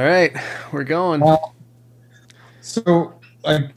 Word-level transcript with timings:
All 0.00 0.06
right, 0.06 0.34
we're 0.72 0.84
going. 0.84 1.20
Well, 1.20 1.54
so 2.62 3.20
like 3.44 3.76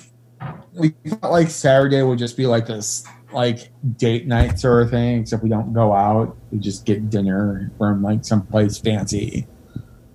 we 0.73 0.91
thought 1.05 1.31
like 1.31 1.49
Saturday 1.49 2.01
would 2.01 2.17
just 2.17 2.37
be 2.37 2.47
like 2.47 2.65
this 2.65 3.05
like 3.33 3.73
date 3.97 4.25
night 4.25 4.57
sort 4.57 4.83
of 4.83 4.89
thing, 4.89 5.19
except 5.19 5.43
we 5.43 5.49
don't 5.49 5.73
go 5.73 5.91
out. 5.91 6.37
We 6.49 6.59
just 6.59 6.85
get 6.85 7.09
dinner 7.09 7.73
from 7.77 8.01
like 8.01 8.23
someplace 8.23 8.77
fancy 8.77 9.47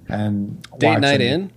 and 0.09 0.67
Date 0.79 1.01
night 1.01 1.21
in. 1.21 1.53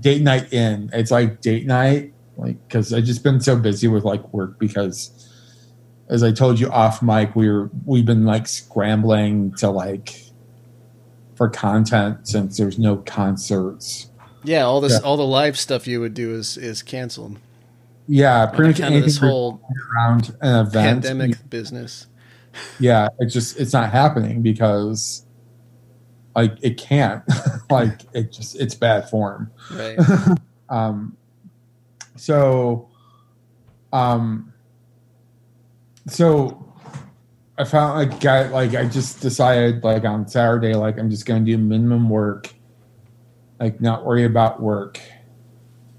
Date 0.00 0.22
night 0.22 0.54
in. 0.54 0.88
It's 0.94 1.10
like 1.10 1.42
date 1.42 1.66
night, 1.66 2.14
like 2.38 2.56
because 2.66 2.94
I 2.94 3.02
just 3.02 3.22
been 3.22 3.42
so 3.42 3.58
busy 3.58 3.88
with 3.88 4.04
like 4.04 4.32
work 4.32 4.58
because. 4.58 5.22
As 6.08 6.22
I 6.22 6.30
told 6.30 6.60
you 6.60 6.70
off 6.70 7.02
mic, 7.02 7.34
we 7.34 7.50
were 7.50 7.68
we've 7.84 8.06
been 8.06 8.24
like 8.24 8.46
scrambling 8.46 9.52
to 9.56 9.68
like 9.68 10.22
for 11.36 11.48
content 11.48 12.26
since 12.26 12.56
there's 12.56 12.78
no 12.78 12.96
concerts. 12.96 14.10
Yeah, 14.42 14.62
all 14.64 14.80
this, 14.80 14.92
Yeah. 14.92 14.98
all 15.00 15.16
the 15.16 15.26
live 15.26 15.58
stuff 15.58 15.86
you 15.86 16.00
would 16.00 16.14
do 16.14 16.34
is 16.34 16.56
is 16.56 16.82
canceled. 16.82 17.38
Yeah, 18.08 18.46
pretty 18.46 18.80
much 18.82 18.92
this 19.04 19.18
whole 19.18 19.60
around 19.94 20.34
an 20.40 20.66
event. 20.66 21.04
pandemic 21.04 21.50
business. 21.50 22.06
Yeah, 22.78 23.08
it's 23.18 23.34
just 23.34 23.58
it's 23.58 23.72
not 23.72 23.90
happening 23.90 24.42
because 24.42 25.24
like 26.34 26.56
it 26.62 26.78
can't. 26.78 27.22
like 27.70 28.00
it 28.14 28.32
just 28.32 28.56
it's 28.56 28.74
bad 28.74 29.08
form. 29.10 29.50
Right. 29.72 29.98
Um 30.68 31.16
so 32.16 32.88
um 33.92 34.52
so 36.08 36.65
I 37.58 37.64
found 37.64 38.10
like 38.10 38.20
guy 38.20 38.48
like 38.48 38.74
I 38.74 38.86
just 38.86 39.20
decided 39.20 39.82
like 39.82 40.04
on 40.04 40.28
Saturday 40.28 40.74
like 40.74 40.98
I'm 40.98 41.10
just 41.10 41.24
gonna 41.24 41.44
do 41.44 41.56
minimum 41.56 42.08
work, 42.10 42.52
like 43.58 43.80
not 43.80 44.04
worry 44.04 44.24
about 44.24 44.60
work, 44.60 45.00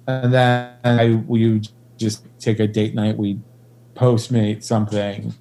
and 0.07 0.33
then 0.33 0.73
I 0.83 1.23
we 1.27 1.61
just 1.97 2.25
take 2.39 2.59
a 2.59 2.67
date 2.67 2.93
night. 2.93 3.17
We 3.17 3.39
postmate 3.95 4.63
something. 4.63 5.33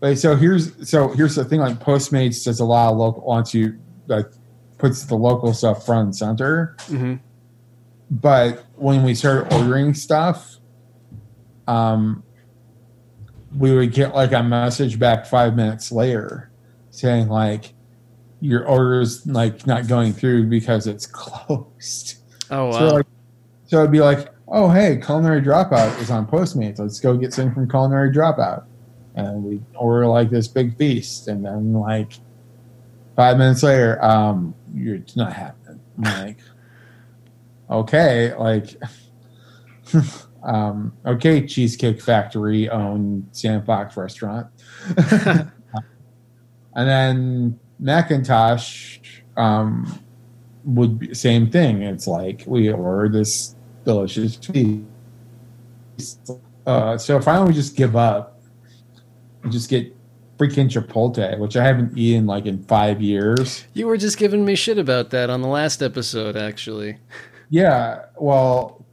But 0.00 0.18
so 0.18 0.36
here's 0.36 0.88
so 0.88 1.08
here's 1.08 1.34
the 1.34 1.44
thing 1.44 1.60
like 1.60 1.78
Postmates 1.78 2.44
does 2.44 2.60
a 2.60 2.64
lot 2.64 2.92
of 2.92 2.98
local 2.98 3.22
wants 3.22 3.54
you 3.54 3.78
like 4.08 4.26
puts 4.78 5.04
the 5.04 5.14
local 5.14 5.54
stuff 5.54 5.86
front 5.86 6.06
and 6.06 6.16
center 6.16 6.76
hmm 6.86 7.14
but 8.10 8.66
when 8.76 9.02
we 9.02 9.14
started 9.14 9.52
ordering 9.52 9.94
stuff 9.94 10.56
um 11.66 12.22
we 13.54 13.74
would 13.74 13.92
get 13.92 14.14
like 14.14 14.32
a 14.32 14.42
message 14.42 14.98
back 14.98 15.26
five 15.26 15.54
minutes 15.54 15.92
later 15.92 16.50
saying 16.90 17.28
like 17.28 17.74
your 18.40 18.66
order's 18.66 19.26
like 19.26 19.66
not 19.66 19.86
going 19.86 20.12
through 20.12 20.46
because 20.48 20.86
it's 20.86 21.06
closed. 21.10 22.16
Oh 22.50 22.66
wow. 22.66 22.78
so 22.78 22.86
like 22.94 23.06
so 23.66 23.78
it'd 23.78 23.90
be 23.90 24.00
like 24.00 24.32
oh 24.48 24.70
hey 24.70 25.00
culinary 25.04 25.40
dropout 25.40 26.00
is 26.00 26.10
on 26.10 26.26
postmates. 26.26 26.78
Let's 26.78 27.00
go 27.00 27.16
get 27.16 27.32
something 27.32 27.54
from 27.54 27.68
culinary 27.68 28.10
dropout. 28.10 28.64
And 29.14 29.42
we 29.42 29.60
order 29.74 30.06
like 30.06 30.30
this 30.30 30.48
big 30.48 30.76
feast. 30.76 31.28
And 31.28 31.44
then 31.44 31.72
like 31.72 32.12
five 33.14 33.38
minutes 33.38 33.62
later 33.62 34.02
um 34.04 34.54
you're, 34.74 34.96
it's 34.96 35.16
not 35.16 35.32
happening. 35.32 35.80
I'm 35.98 36.26
like 36.26 36.38
okay 37.70 38.34
like 38.34 38.76
um 40.46 40.92
okay 41.04 41.46
cheesecake 41.46 42.00
factory 42.00 42.68
owned 42.70 43.28
sandbox 43.32 43.96
restaurant. 43.96 44.46
And 46.76 46.86
then 46.86 47.58
macintosh 47.78 48.98
um 49.36 50.02
would 50.64 50.98
be 50.98 51.14
same 51.14 51.50
thing. 51.50 51.82
It's 51.82 52.06
like 52.06 52.44
we 52.46 52.70
order 52.70 53.08
this 53.08 53.56
delicious 53.84 54.36
feast 54.36 54.84
uh 56.66 56.98
so 56.98 57.20
finally 57.20 57.48
we 57.48 57.54
just 57.54 57.76
give 57.76 57.96
up. 57.96 58.40
And 59.42 59.52
just 59.52 59.70
get 59.70 59.94
freaking 60.38 60.68
chipotle 60.68 61.38
which 61.38 61.56
i 61.56 61.64
haven't 61.64 61.96
eaten 61.96 62.26
like 62.26 62.46
in 62.46 62.62
five 62.64 63.00
years. 63.00 63.64
You 63.72 63.86
were 63.86 63.96
just 63.96 64.18
giving 64.18 64.44
me 64.44 64.54
shit 64.54 64.78
about 64.78 65.10
that 65.10 65.30
on 65.30 65.40
the 65.40 65.48
last 65.48 65.82
episode, 65.82 66.36
actually. 66.36 66.98
Yeah, 67.48 68.06
well, 68.16 68.84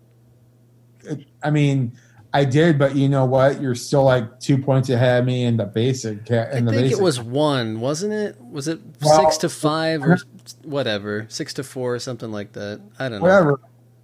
I 1.43 1.49
mean, 1.51 1.93
I 2.33 2.45
did, 2.45 2.79
but 2.79 2.95
you 2.95 3.09
know 3.09 3.25
what? 3.25 3.61
You're 3.61 3.75
still 3.75 4.03
like 4.03 4.39
two 4.39 4.57
points 4.57 4.89
ahead 4.89 5.19
of 5.21 5.25
me 5.25 5.43
in 5.43 5.57
the 5.57 5.65
basic. 5.65 6.31
I 6.31 6.51
In 6.57 6.65
the 6.65 6.71
think 6.71 6.83
basic. 6.85 6.99
it 6.99 7.03
was 7.03 7.19
one, 7.19 7.79
wasn't 7.79 8.13
it? 8.13 8.37
Was 8.41 8.67
it 8.67 8.79
Well, 9.01 9.19
six 9.21 9.37
to 9.37 9.49
five 9.49 10.01
or 10.03 10.17
whatever, 10.63 11.25
six 11.29 11.53
to 11.55 11.63
four 11.63 11.93
or 11.95 11.99
something 11.99 12.31
like 12.31 12.53
that? 12.53 12.81
I 12.97 13.09
don't 13.09 13.19
know. 13.19 13.23
whatever. 13.23 13.59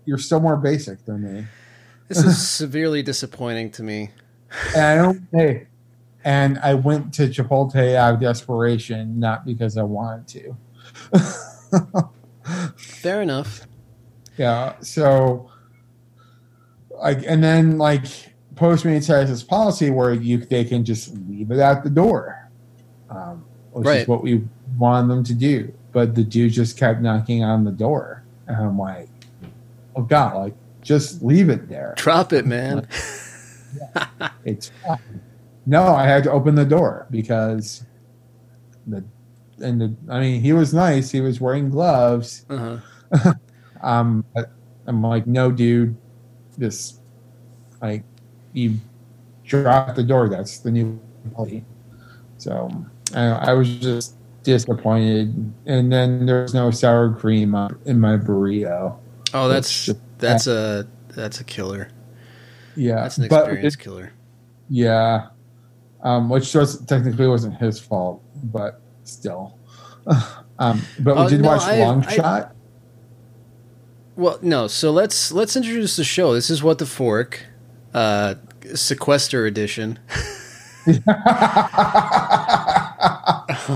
You're 0.05 0.17
still 0.19 0.39
more 0.39 0.57
basic 0.57 1.03
than 1.05 1.21
me, 1.23 1.45
This 2.07 2.23
is 2.23 2.47
severely 2.47 3.01
disappointing 3.03 3.71
to 3.71 3.83
me. 3.83 4.11
and 4.75 4.83
I 4.83 4.95
don't. 4.95 5.27
Hey, 5.31 5.67
and 6.23 6.59
I 6.59 6.73
went 6.75 7.13
to 7.15 7.27
Chipotle 7.29 7.95
out 7.95 8.15
of 8.15 8.19
desperation, 8.19 9.19
not 9.19 9.45
because 9.45 9.77
I 9.77 9.83
wanted 9.83 10.27
to. 11.13 12.09
Fair 12.77 13.21
enough. 13.21 13.67
Yeah. 14.37 14.75
So, 14.81 15.49
like, 17.01 17.23
and 17.27 17.43
then 17.43 17.77
like 17.77 18.03
Postmates 18.55 19.07
has 19.07 19.29
this 19.29 19.43
policy 19.43 19.89
where 19.89 20.13
you 20.13 20.37
they 20.37 20.63
can 20.65 20.83
just 20.85 21.13
leave 21.29 21.51
it 21.51 21.59
at 21.59 21.83
the 21.83 21.89
door, 21.89 22.49
um, 23.09 23.43
which 23.71 23.85
Right. 23.87 24.01
is 24.01 24.07
what 24.07 24.21
we 24.23 24.43
wanted 24.77 25.07
them 25.09 25.23
to 25.25 25.33
do. 25.33 25.73
But 25.91 26.13
the 26.15 26.23
dude 26.23 26.51
just 26.53 26.77
kept 26.77 27.01
knocking 27.01 27.43
on 27.43 27.63
the 27.63 27.71
door, 27.71 28.23
and 28.47 28.57
I'm 28.57 28.77
like, 28.77 29.09
oh 29.95 30.01
god, 30.03 30.35
like 30.37 30.53
just 30.81 31.21
leave 31.23 31.49
it 31.49 31.67
there. 31.69 31.93
Drop 31.97 32.33
it, 32.33 32.45
man. 32.45 32.87
It's 34.45 34.71
fine. 34.85 35.21
no, 35.67 35.83
I 35.93 36.07
had 36.07 36.23
to 36.23 36.31
open 36.31 36.55
the 36.55 36.65
door 36.65 37.05
because 37.11 37.83
the 38.87 39.03
and 39.61 39.79
the 39.79 39.95
I 40.09 40.19
mean 40.19 40.41
he 40.41 40.53
was 40.53 40.73
nice. 40.73 41.11
He 41.11 41.21
was 41.21 41.39
wearing 41.39 41.69
gloves. 41.69 42.45
Uh-huh. 42.49 43.33
Um, 43.81 44.25
I'm 44.87 45.01
like, 45.01 45.25
no, 45.25 45.51
dude, 45.51 45.95
this, 46.59 46.99
like, 47.81 48.03
you 48.53 48.75
drop 49.45 49.95
the 49.95 50.03
door. 50.03 50.29
That's 50.29 50.59
the 50.59 50.69
new 50.71 50.99
policy. 51.33 51.65
So 52.37 52.69
I, 53.15 53.25
I 53.25 53.53
was 53.53 53.69
just 53.77 54.15
disappointed. 54.43 55.51
And 55.65 55.91
then 55.91 56.25
there's 56.25 56.53
no 56.53 56.69
sour 56.71 57.11
cream 57.13 57.55
in 57.85 57.99
my 57.99 58.17
burrito. 58.17 58.97
Oh, 59.33 59.47
that's 59.47 59.89
It's- 59.89 60.03
that's 60.19 60.47
a 60.47 60.85
that's 61.15 61.39
a 61.39 61.43
killer. 61.45 61.89
Yeah, 62.75 62.95
That's 62.95 63.17
an 63.17 63.23
experience 63.25 63.75
it- 63.75 63.79
killer. 63.79 64.11
yeah, 64.69 65.27
um, 66.03 66.29
which 66.29 66.53
was 66.53 66.81
technically 66.85 67.27
wasn't 67.27 67.55
his 67.57 67.79
fault, 67.79 68.21
but 68.43 68.81
still. 69.05 69.57
um, 70.59 70.81
but 70.99 71.15
we 71.15 71.21
Uh, 71.23 71.29
did 71.29 71.41
no, 71.41 71.47
watch 71.49 71.61
I- 71.63 71.79
Long 71.79 72.03
I- 72.05 72.15
Shot. 72.15 72.55
Well, 74.19 74.37
no. 74.41 74.67
So 74.67 74.91
let's 74.91 75.31
let's 75.31 75.55
introduce 75.55 75.95
the 75.95 76.03
show. 76.03 76.33
This 76.33 76.49
is 76.49 76.61
what 76.61 76.77
the 76.77 76.85
fork, 76.85 77.45
uh, 77.93 78.35
sequester 78.75 79.45
edition. 79.45 79.97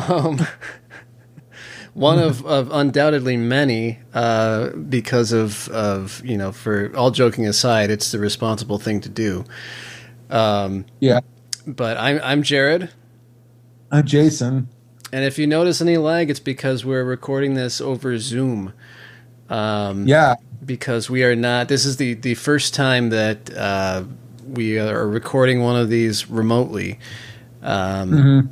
um, 0.09 0.45
one 1.93 2.19
of, 2.19 2.45
of 2.45 2.69
undoubtedly 2.73 3.37
many, 3.37 3.99
uh, 4.13 4.71
because 4.71 5.31
of 5.31 5.69
of 5.69 6.21
you 6.25 6.37
know, 6.37 6.51
for 6.51 6.93
all 6.93 7.11
joking 7.11 7.47
aside, 7.47 7.89
it's 7.89 8.11
the 8.11 8.19
responsible 8.19 8.79
thing 8.79 8.99
to 8.99 9.07
do. 9.07 9.45
Um, 10.29 10.85
yeah, 10.99 11.21
but 11.65 11.97
I'm 11.97 12.19
I'm 12.21 12.43
Jared, 12.43 12.89
uh, 13.93 14.01
Jason. 14.01 14.67
and 15.13 15.23
if 15.23 15.39
you 15.39 15.47
notice 15.47 15.79
any 15.79 15.96
lag, 15.96 16.29
it's 16.29 16.41
because 16.41 16.84
we're 16.84 17.05
recording 17.05 17.53
this 17.53 17.79
over 17.79 18.17
Zoom. 18.17 18.73
Um, 19.53 20.08
Yeah, 20.08 20.35
because 20.66 21.09
we 21.09 21.23
are 21.23 21.35
not. 21.35 21.67
This 21.67 21.85
is 21.85 21.97
the 21.97 22.16
the 22.16 22.34
first 22.34 22.73
time 22.73 23.09
that 23.09 23.55
uh, 23.55 24.03
we 24.47 24.79
are 24.79 25.08
recording 25.08 25.61
one 25.61 25.76
of 25.76 25.90
these 25.90 26.29
remotely, 26.29 27.00
um, 27.61 28.11
Mhm. 28.11 28.50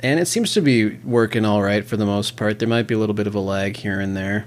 and 0.00 0.20
it 0.20 0.26
seems 0.28 0.52
to 0.54 0.60
be 0.60 0.96
working 1.04 1.44
all 1.44 1.62
right 1.62 1.84
for 1.84 1.96
the 1.96 2.06
most 2.06 2.36
part. 2.36 2.58
There 2.58 2.68
might 2.68 2.86
be 2.86 2.94
a 2.94 2.98
little 2.98 3.14
bit 3.14 3.26
of 3.26 3.34
a 3.34 3.40
lag 3.40 3.76
here 3.76 4.00
and 4.00 4.16
there. 4.16 4.46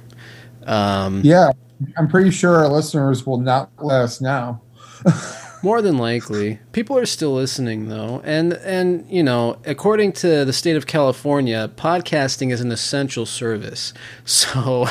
Um, 0.65 1.21
yeah. 1.23 1.49
I'm 1.97 2.07
pretty 2.07 2.31
sure 2.31 2.55
our 2.55 2.69
listeners 2.69 3.25
will 3.25 3.39
not 3.39 3.69
let 3.79 4.01
us 4.01 4.21
know. 4.21 4.61
More 5.63 5.81
than 5.81 5.97
likely, 5.97 6.59
people 6.71 6.97
are 6.97 7.05
still 7.05 7.33
listening 7.33 7.89
though, 7.89 8.21
and 8.23 8.53
and 8.53 9.05
you 9.09 9.23
know, 9.23 9.57
according 9.65 10.13
to 10.13 10.45
the 10.45 10.53
state 10.53 10.77
of 10.77 10.85
California, 10.87 11.69
podcasting 11.75 12.51
is 12.51 12.61
an 12.61 12.71
essential 12.71 13.25
service. 13.25 13.93
So 14.25 14.87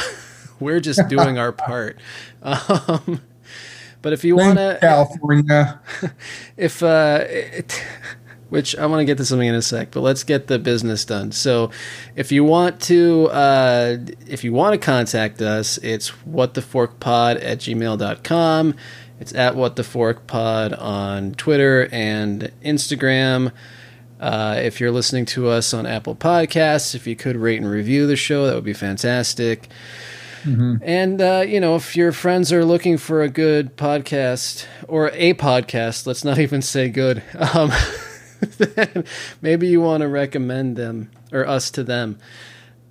we're 0.60 0.80
just 0.80 1.08
doing 1.08 1.38
our 1.38 1.52
part. 1.52 1.98
Um, 2.42 3.22
but 4.02 4.12
if 4.12 4.22
you 4.22 4.36
want 4.36 4.58
to, 4.58 4.76
California. 4.82 5.80
if 6.58 6.82
uh, 6.82 7.24
it, 7.26 7.82
which 8.50 8.76
I 8.76 8.84
want 8.84 9.00
to 9.00 9.06
get 9.06 9.16
to 9.16 9.24
something 9.24 9.48
in 9.48 9.54
a 9.54 9.62
sec, 9.62 9.92
but 9.92 10.02
let's 10.02 10.24
get 10.24 10.46
the 10.46 10.58
business 10.58 11.06
done. 11.06 11.32
So, 11.32 11.70
if 12.14 12.30
you 12.30 12.44
want 12.44 12.82
to, 12.82 13.28
uh, 13.30 13.96
if 14.26 14.44
you 14.44 14.52
want 14.52 14.74
to 14.74 14.78
contact 14.78 15.40
us, 15.40 15.78
it's 15.78 16.10
whattheforkpod 16.30 17.42
at 17.42 17.60
gmail.com. 17.60 18.74
It's 19.20 19.34
at 19.34 19.54
whattheforkpod 19.54 20.78
on 20.78 21.32
Twitter 21.32 21.88
and 21.90 22.52
Instagram. 22.62 23.52
Uh, 24.20 24.60
if 24.62 24.80
you're 24.80 24.92
listening 24.92 25.24
to 25.26 25.48
us 25.48 25.72
on 25.72 25.86
Apple 25.86 26.14
Podcasts, 26.14 26.94
if 26.94 27.06
you 27.06 27.16
could 27.16 27.36
rate 27.36 27.60
and 27.60 27.70
review 27.70 28.06
the 28.06 28.16
show, 28.16 28.46
that 28.46 28.54
would 28.54 28.64
be 28.64 28.72
fantastic. 28.74 29.68
Mm-hmm. 30.44 30.76
And 30.82 31.20
uh, 31.20 31.44
you 31.46 31.60
know, 31.60 31.76
if 31.76 31.96
your 31.96 32.12
friends 32.12 32.52
are 32.52 32.64
looking 32.64 32.98
for 32.98 33.22
a 33.22 33.28
good 33.28 33.76
podcast 33.76 34.66
or 34.88 35.10
a 35.12 35.34
podcast, 35.34 36.06
let's 36.06 36.24
not 36.24 36.38
even 36.38 36.62
say 36.62 36.88
good. 36.88 37.22
Um, 37.54 37.72
maybe 39.42 39.68
you 39.68 39.80
want 39.80 40.02
to 40.02 40.08
recommend 40.08 40.76
them 40.76 41.10
or 41.32 41.46
us 41.46 41.70
to 41.72 41.84
them. 41.84 42.18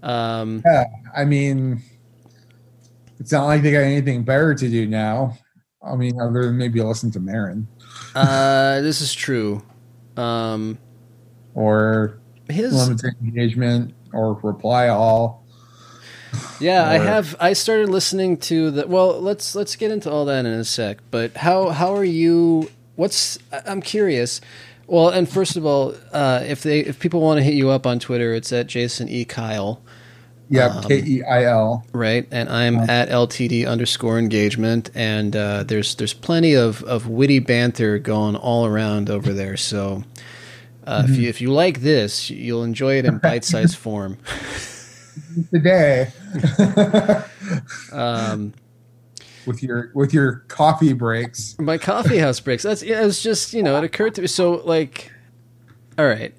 Um, 0.01 0.63
Yeah, 0.65 0.85
I 1.15 1.25
mean, 1.25 1.81
it's 3.19 3.31
not 3.31 3.45
like 3.45 3.61
they 3.61 3.71
got 3.71 3.79
anything 3.79 4.23
better 4.23 4.53
to 4.53 4.69
do 4.69 4.87
now. 4.87 5.37
I 5.81 5.95
mean, 5.95 6.19
other 6.19 6.45
than 6.45 6.57
maybe 6.57 6.81
listen 6.81 7.11
to 7.11 7.19
Maron 7.19 7.67
uh, 8.15 8.81
this 8.81 9.01
is 9.01 9.13
true. 9.13 9.61
Um, 10.17 10.77
or 11.55 12.19
his 12.49 12.73
limited 12.73 13.15
engagement 13.21 13.93
or 14.13 14.33
reply 14.43 14.89
all. 14.89 15.42
Yeah, 16.59 16.87
I 16.87 16.97
have. 16.97 17.35
I 17.39 17.53
started 17.53 17.89
listening 17.89 18.37
to 18.37 18.71
the. 18.71 18.87
Well, 18.87 19.19
let's 19.21 19.55
let's 19.55 19.75
get 19.75 19.91
into 19.91 20.09
all 20.11 20.25
that 20.25 20.45
in 20.45 20.51
a 20.53 20.63
sec. 20.63 20.99
But 21.11 21.35
how 21.37 21.69
how 21.69 21.95
are 21.95 22.03
you? 22.05 22.69
What's 22.95 23.39
I'm 23.65 23.81
curious. 23.81 24.39
Well, 24.87 25.09
and 25.09 25.27
first 25.29 25.55
of 25.55 25.65
all, 25.65 25.95
uh, 26.11 26.43
if 26.45 26.63
they 26.63 26.79
if 26.81 26.99
people 26.99 27.21
want 27.21 27.37
to 27.39 27.43
hit 27.43 27.53
you 27.53 27.69
up 27.69 27.85
on 27.87 27.99
Twitter, 27.99 28.33
it's 28.33 28.51
at 28.51 28.67
Jason 28.67 29.07
E 29.09 29.25
Keil, 29.25 29.79
Yeah, 30.49 30.67
Um, 30.67 30.83
K 30.83 31.01
E 31.05 31.23
I 31.23 31.45
L. 31.45 31.85
right? 31.93 32.27
And 32.31 32.49
I'm 32.49 32.79
Um, 32.79 32.89
at 32.89 33.09
LTD 33.09 33.65
underscore 33.67 34.19
engagement. 34.19 34.89
And 34.93 35.35
uh, 35.35 35.63
there's 35.63 35.95
there's 35.95 36.13
plenty 36.13 36.53
of 36.53 36.83
of 36.83 37.07
witty 37.07 37.39
banter 37.39 37.97
going 37.97 38.35
all 38.35 38.65
around 38.65 39.09
over 39.09 39.33
there. 39.33 39.57
So. 39.57 40.03
Uh, 40.85 41.03
If 41.07 41.17
you 41.17 41.29
if 41.29 41.39
you 41.39 41.49
like 41.49 41.79
this, 41.79 42.29
you'll 42.29 42.65
enjoy 42.65 42.95
it 42.97 43.05
in 43.05 43.17
bite 43.19 43.45
sized 43.45 43.77
form. 43.77 44.17
Today 45.51 46.11
Um, 47.91 48.53
with 49.45 49.61
your 49.61 49.91
with 49.93 50.13
your 50.13 50.37
coffee 50.47 50.93
breaks. 50.93 51.55
My 51.59 51.77
coffee 51.77 52.17
house 52.17 52.39
breaks. 52.39 52.63
That's 52.63 52.81
it 52.81 52.99
was 53.03 53.21
just 53.21 53.53
you 53.53 53.63
know 53.63 53.77
it 53.77 53.83
occurred 53.83 54.15
to 54.15 54.21
me. 54.21 54.27
So 54.27 54.61
like, 54.65 55.11
all 55.97 56.05
right, 56.05 56.33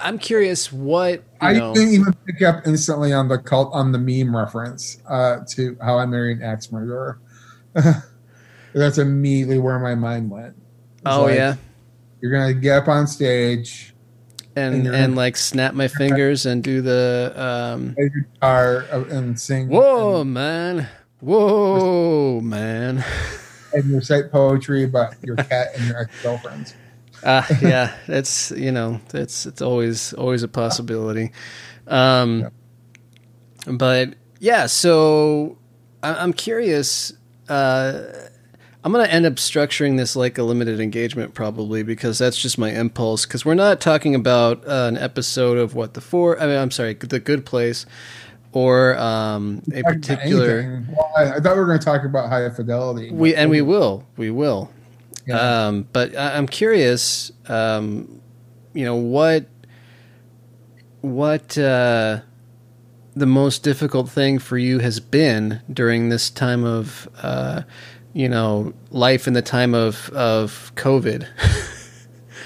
I'm 0.00 0.18
curious 0.18 0.72
what 0.72 1.12
you 1.14 1.22
I 1.40 1.52
know. 1.54 1.74
didn't 1.74 1.94
even 1.94 2.12
pick 2.26 2.42
up 2.42 2.66
instantly 2.66 3.12
on 3.12 3.28
the 3.28 3.38
cult 3.38 3.72
on 3.72 3.92
the 3.92 3.98
meme 3.98 4.34
reference 4.36 4.98
uh, 5.08 5.40
to 5.50 5.76
how 5.80 5.98
I 5.98 6.06
married 6.06 6.38
an 6.38 6.44
axe 6.44 6.72
murderer. 6.72 7.20
That's 8.74 8.98
immediately 8.98 9.58
where 9.58 9.78
my 9.78 9.94
mind 9.94 10.30
went. 10.30 10.56
Oh 11.06 11.24
like, 11.24 11.36
yeah, 11.36 11.56
you're 12.20 12.32
gonna 12.32 12.54
get 12.54 12.82
up 12.82 12.88
on 12.88 13.06
stage, 13.06 13.93
and 14.56 14.86
and 14.86 14.94
and 14.94 15.16
like 15.16 15.36
snap 15.36 15.74
my 15.74 15.88
fingers 15.88 16.46
and 16.46 16.62
do 16.62 16.80
the 16.80 17.32
um. 17.36 17.94
guitar, 17.94 18.86
and 18.90 19.38
sing. 19.38 19.68
Whoa, 19.68 20.20
and, 20.20 20.34
man! 20.34 20.88
Whoa, 21.20 22.40
man! 22.40 23.04
and 23.74 23.90
you 23.90 23.96
recite 23.96 24.30
poetry 24.30 24.84
about 24.84 25.14
your 25.22 25.36
cat 25.36 25.68
and 25.76 25.88
your 25.88 25.98
ex 25.98 26.22
girlfriends. 26.22 26.74
Uh, 27.22 27.42
yeah, 27.62 27.94
that's 28.06 28.50
you 28.52 28.72
know 28.72 29.00
that's 29.08 29.46
it's 29.46 29.60
always 29.60 30.12
always 30.14 30.42
a 30.42 30.48
possibility. 30.48 31.32
Um, 31.86 32.50
but 33.66 34.14
yeah, 34.38 34.66
so 34.66 35.58
I, 36.02 36.14
I'm 36.14 36.32
curious. 36.32 37.12
Uh, 37.48 38.04
I'm 38.84 38.92
gonna 38.92 39.04
end 39.04 39.24
up 39.24 39.34
structuring 39.34 39.96
this 39.96 40.14
like 40.14 40.36
a 40.36 40.42
limited 40.42 40.78
engagement 40.78 41.32
probably 41.32 41.82
because 41.82 42.18
that's 42.18 42.36
just 42.36 42.58
my 42.58 42.70
impulse. 42.70 43.24
Because 43.24 43.42
we're 43.42 43.54
not 43.54 43.80
talking 43.80 44.14
about 44.14 44.62
uh, 44.68 44.88
an 44.88 44.98
episode 44.98 45.56
of 45.56 45.74
what 45.74 45.94
the 45.94 46.02
fork. 46.02 46.38
I 46.40 46.46
mean, 46.46 46.58
I'm 46.58 46.70
sorry, 46.70 46.92
the 46.92 47.18
Good 47.18 47.46
Place, 47.46 47.86
or 48.52 48.96
um, 48.98 49.62
a 49.72 49.82
particular. 49.82 50.84
Well, 50.90 51.12
I, 51.16 51.22
I 51.36 51.40
thought 51.40 51.54
we 51.54 51.60
were 51.60 51.66
going 51.66 51.78
to 51.78 51.84
talk 51.84 52.04
about 52.04 52.28
high 52.28 52.48
fidelity. 52.50 53.10
We 53.10 53.34
and 53.34 53.50
we 53.50 53.62
will, 53.62 54.06
we 54.18 54.30
will. 54.30 54.70
Yeah. 55.26 55.66
Um, 55.66 55.88
but 55.92 56.14
I, 56.14 56.36
I'm 56.36 56.46
curious, 56.46 57.32
um, 57.48 58.20
you 58.74 58.84
know 58.84 58.96
what 58.96 59.46
what 61.00 61.56
uh, 61.56 62.20
the 63.16 63.26
most 63.26 63.62
difficult 63.62 64.10
thing 64.10 64.38
for 64.38 64.58
you 64.58 64.80
has 64.80 65.00
been 65.00 65.62
during 65.72 66.08
this 66.08 66.30
time 66.30 66.64
of 66.64 67.08
uh, 67.22 67.62
you 68.14 68.28
know 68.28 68.72
life 68.90 69.26
in 69.26 69.34
the 69.34 69.42
time 69.42 69.74
of 69.74 70.08
of 70.10 70.72
COVID. 70.76 71.26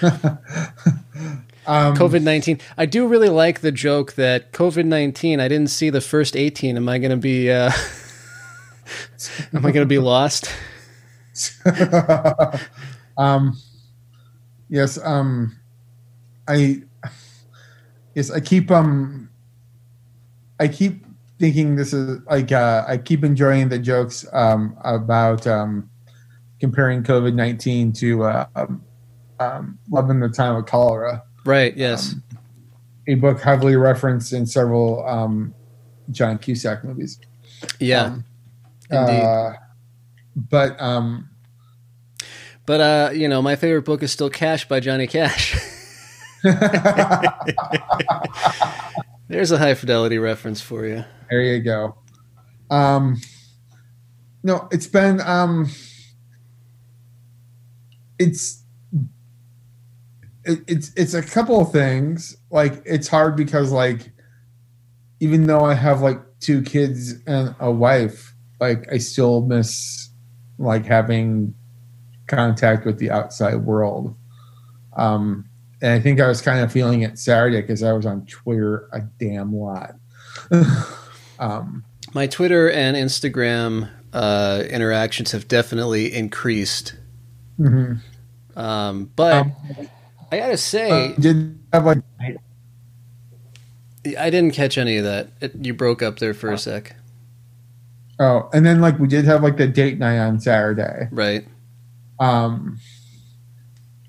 um, 1.67 1.95
COVID 1.95 2.23
nineteen. 2.23 2.59
I 2.77 2.87
do 2.87 3.07
really 3.07 3.29
like 3.29 3.61
the 3.61 3.71
joke 3.71 4.15
that 4.15 4.53
COVID 4.53 4.87
nineteen. 4.87 5.39
I 5.39 5.47
didn't 5.47 5.71
see 5.71 5.91
the 5.91 6.01
first 6.01 6.37
eighteen. 6.37 6.77
Am 6.77 6.89
I 6.89 6.99
going 6.99 7.11
to 7.11 7.17
be? 7.17 7.51
Uh, 7.53 7.71
am 9.53 9.65
I 9.65 9.71
going 9.71 9.75
to 9.75 9.87
be 9.87 9.99
lost? 9.99 10.51
um, 13.19 13.57
yes. 14.69 14.99
Um, 15.05 15.57
I 16.49 16.83
yes, 18.15 18.31
I 18.31 18.41
keep 18.41 18.71
um, 18.71 19.29
I 20.59 20.69
keep 20.69 21.05
thinking 21.39 21.77
this 21.77 21.93
is 21.93 22.21
like 22.27 22.53
uh, 22.53 22.85
I 22.87 22.99
keep 22.99 23.25
enjoying 23.25 23.69
the 23.69 23.79
jokes 23.79 24.27
um, 24.33 24.77
about 24.85 25.47
um, 25.47 25.91
comparing 26.61 27.03
COVID 27.03 27.35
nineteen 27.35 27.93
to 27.95 28.25
uh, 28.25 28.47
um, 28.57 28.85
um, 29.41 29.79
Love 29.91 30.11
in 30.11 30.21
the 30.21 30.29
Time 30.29 30.57
of 30.57 30.67
Cholera, 30.67 31.23
Right. 31.49 31.75
Yes. 31.77 32.13
Um, 32.13 32.23
a 33.07 33.15
book 33.15 33.41
heavily 33.41 33.77
referenced 33.77 34.35
in 34.35 34.45
several 34.45 35.07
um, 35.09 35.55
John 36.11 36.39
Cusack 36.39 36.85
movies. 36.85 37.19
yeah. 37.81 38.17
Indeed. 38.91 39.23
Uh, 39.23 39.53
but 40.37 40.79
um, 40.81 41.31
But 42.67 42.81
uh, 42.81 43.11
you 43.15 43.29
know, 43.29 43.41
my 43.41 43.57
favorite 43.57 43.87
book 43.87 44.03
is 44.03 44.13
still 44.13 44.29
Cash 44.29 44.69
by 44.69 44.81
Johnny 44.81 45.07
Cash. 45.07 45.57
There's 49.29 49.53
a 49.53 49.59
high 49.59 49.75
fidelity 49.75 50.19
reference 50.19 50.61
for 50.61 50.87
you. 50.87 51.05
There 51.31 51.43
you 51.43 51.61
go. 51.61 51.97
Um, 52.71 53.21
no, 54.43 54.69
it's 54.73 54.87
been 54.87 55.21
um, 55.21 55.71
it's 58.19 58.65
it, 60.45 60.61
it's 60.67 60.93
it's 60.95 61.15
a 61.15 61.23
couple 61.23 61.61
of 61.61 61.71
things. 61.73 62.37
Like 62.51 62.83
it's 62.87 63.09
hard 63.09 63.37
because 63.37 63.71
like 63.71 64.11
even 65.21 65.47
though 65.47 65.65
I 65.65 65.75
have 65.75 66.01
like 66.01 66.21
two 66.41 66.63
kids 66.63 67.15
and 67.27 67.55
a 67.61 67.71
wife, 67.71 68.35
like 68.61 68.91
I 68.91 68.99
still 68.99 69.43
miss 69.43 70.09
like 70.59 70.87
having 70.87 71.55
contact 72.27 72.87
with 72.87 72.99
the 72.99 73.11
outside 73.11 73.57
world. 73.57 74.17
Um, 74.97 75.48
and 75.81 75.93
I 75.93 76.01
think 76.01 76.21
I 76.21 76.29
was 76.29 76.41
kind 76.41 76.61
of 76.61 76.73
feeling 76.73 77.03
it 77.03 77.19
Saturday 77.19 77.61
because 77.61 77.83
I 77.83 77.93
was 77.93 78.07
on 78.07 78.27
Twitter 78.27 78.89
a 78.93 79.01
damn 79.19 79.55
lot. 79.55 79.95
um, 81.39 81.85
My 82.15 82.27
Twitter 82.27 82.71
and 82.71 82.97
Instagram 82.97 83.91
uh, 84.13 84.65
interactions 84.69 85.33
have 85.33 85.49
definitely 85.49 86.13
increased. 86.15 86.97
mhm. 87.59 88.01
Um, 88.57 89.11
but 89.15 89.37
Um, 89.37 89.53
I 90.33 90.39
gotta 90.39 90.57
say, 90.57 91.13
uh, 91.13 91.15
did 91.19 91.59
have 91.73 91.85
like 91.87 91.99
I 94.19 94.31
didn't 94.31 94.53
catch 94.55 94.79
any 94.79 94.97
of 94.99 95.05
that. 95.05 95.29
It, 95.41 95.55
you 95.61 95.75
broke 95.75 96.03
up 96.03 96.19
there 96.19 96.35
for 96.35 96.51
a 96.51 96.59
sec, 96.59 96.97
oh, 98.19 98.49
and 98.53 98.65
then 98.65 98.81
like 98.81 98.99
we 98.99 99.07
did 99.07 99.25
have 99.27 99.43
like 99.43 99.57
the 99.59 99.67
date 99.69 99.99
night 99.99 100.19
on 100.19 100.41
Saturday. 100.41 101.09
right? 101.13 101.47
Um, 102.19 102.79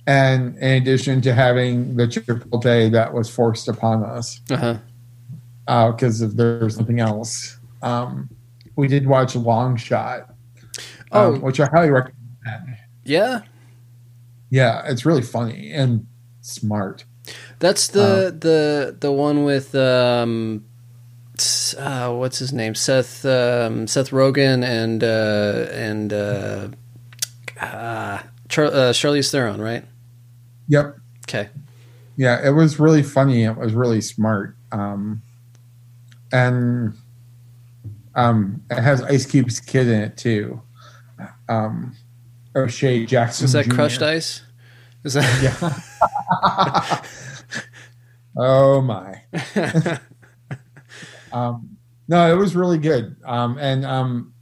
and 0.10 0.58
in 0.58 0.82
addition 0.82 1.22
to 1.22 1.32
having 1.34 1.96
the 1.96 2.08
triple 2.08 2.60
day 2.60 2.90
that 2.90 3.14
was 3.14 3.30
forced 3.30 3.68
upon 3.68 4.04
us 4.04 4.42
Uh 4.50 4.58
huh. 5.68 5.92
because 5.92 6.22
if 6.22 6.32
there's 6.34 6.80
nothing 6.80 7.00
else, 7.00 7.58
um, 7.84 8.30
we 8.76 8.88
did 8.88 9.06
watch 9.06 9.36
Long 9.36 9.78
Shot, 9.78 10.20
um, 11.12 11.36
Oh. 11.36 11.40
which 11.46 11.60
I 11.60 11.68
highly 11.68 11.92
recommend. 11.92 12.18
Yeah, 13.06 13.42
Yeah, 14.50 14.82
it's 14.92 15.06
really 15.06 15.22
funny 15.22 15.72
and 15.72 16.08
smart. 16.42 17.06
that's 17.60 17.88
the 17.90 18.34
the 18.48 18.96
the 19.00 19.12
one 19.12 19.44
with 19.46 19.76
um, 19.76 20.66
uh, 21.78 22.10
what's 22.20 22.40
his 22.40 22.52
name? 22.52 22.74
Seth 22.76 23.24
um, 23.26 23.86
Seth 23.88 24.10
Rogen 24.12 24.64
and 24.64 25.04
uh, 25.04 25.68
and 25.72 26.12
uh, 26.14 26.68
uh, 27.62 28.18
Char- 28.50 28.74
uh, 28.74 28.92
Charlize 28.94 29.30
Theron, 29.32 29.62
right? 29.62 29.86
Yep. 30.70 30.96
Okay. 31.28 31.50
Yeah, 32.16 32.46
it 32.46 32.52
was 32.52 32.80
really 32.80 33.04
funny. 33.04 33.44
It 33.44 33.58
was 33.58 33.74
really 33.74 34.02
smart. 34.02 34.56
Um, 34.72 35.22
and 36.32 36.94
um, 38.16 38.64
it 38.70 38.82
has 38.82 39.02
Ice 39.04 39.26
Cube's 39.26 39.60
kid 39.60 39.88
in 39.88 40.02
it 40.02 40.18
too. 40.18 40.62
Um, 41.48 41.96
O'Shea 42.56 43.06
Jackson. 43.06 43.46
Is 43.46 43.54
that 43.54 43.66
Jr. 43.66 43.74
crushed 43.74 44.02
ice? 44.02 44.42
Is 45.04 45.14
that? 45.14 45.42
Yeah. 45.42 47.02
oh 48.38 48.82
my. 48.82 49.22
um, 51.32 51.78
no, 52.08 52.32
it 52.32 52.38
was 52.38 52.56
really 52.56 52.80
good. 52.80 53.16
Um, 53.24 53.58
and 53.60 53.86
um, 53.86 54.34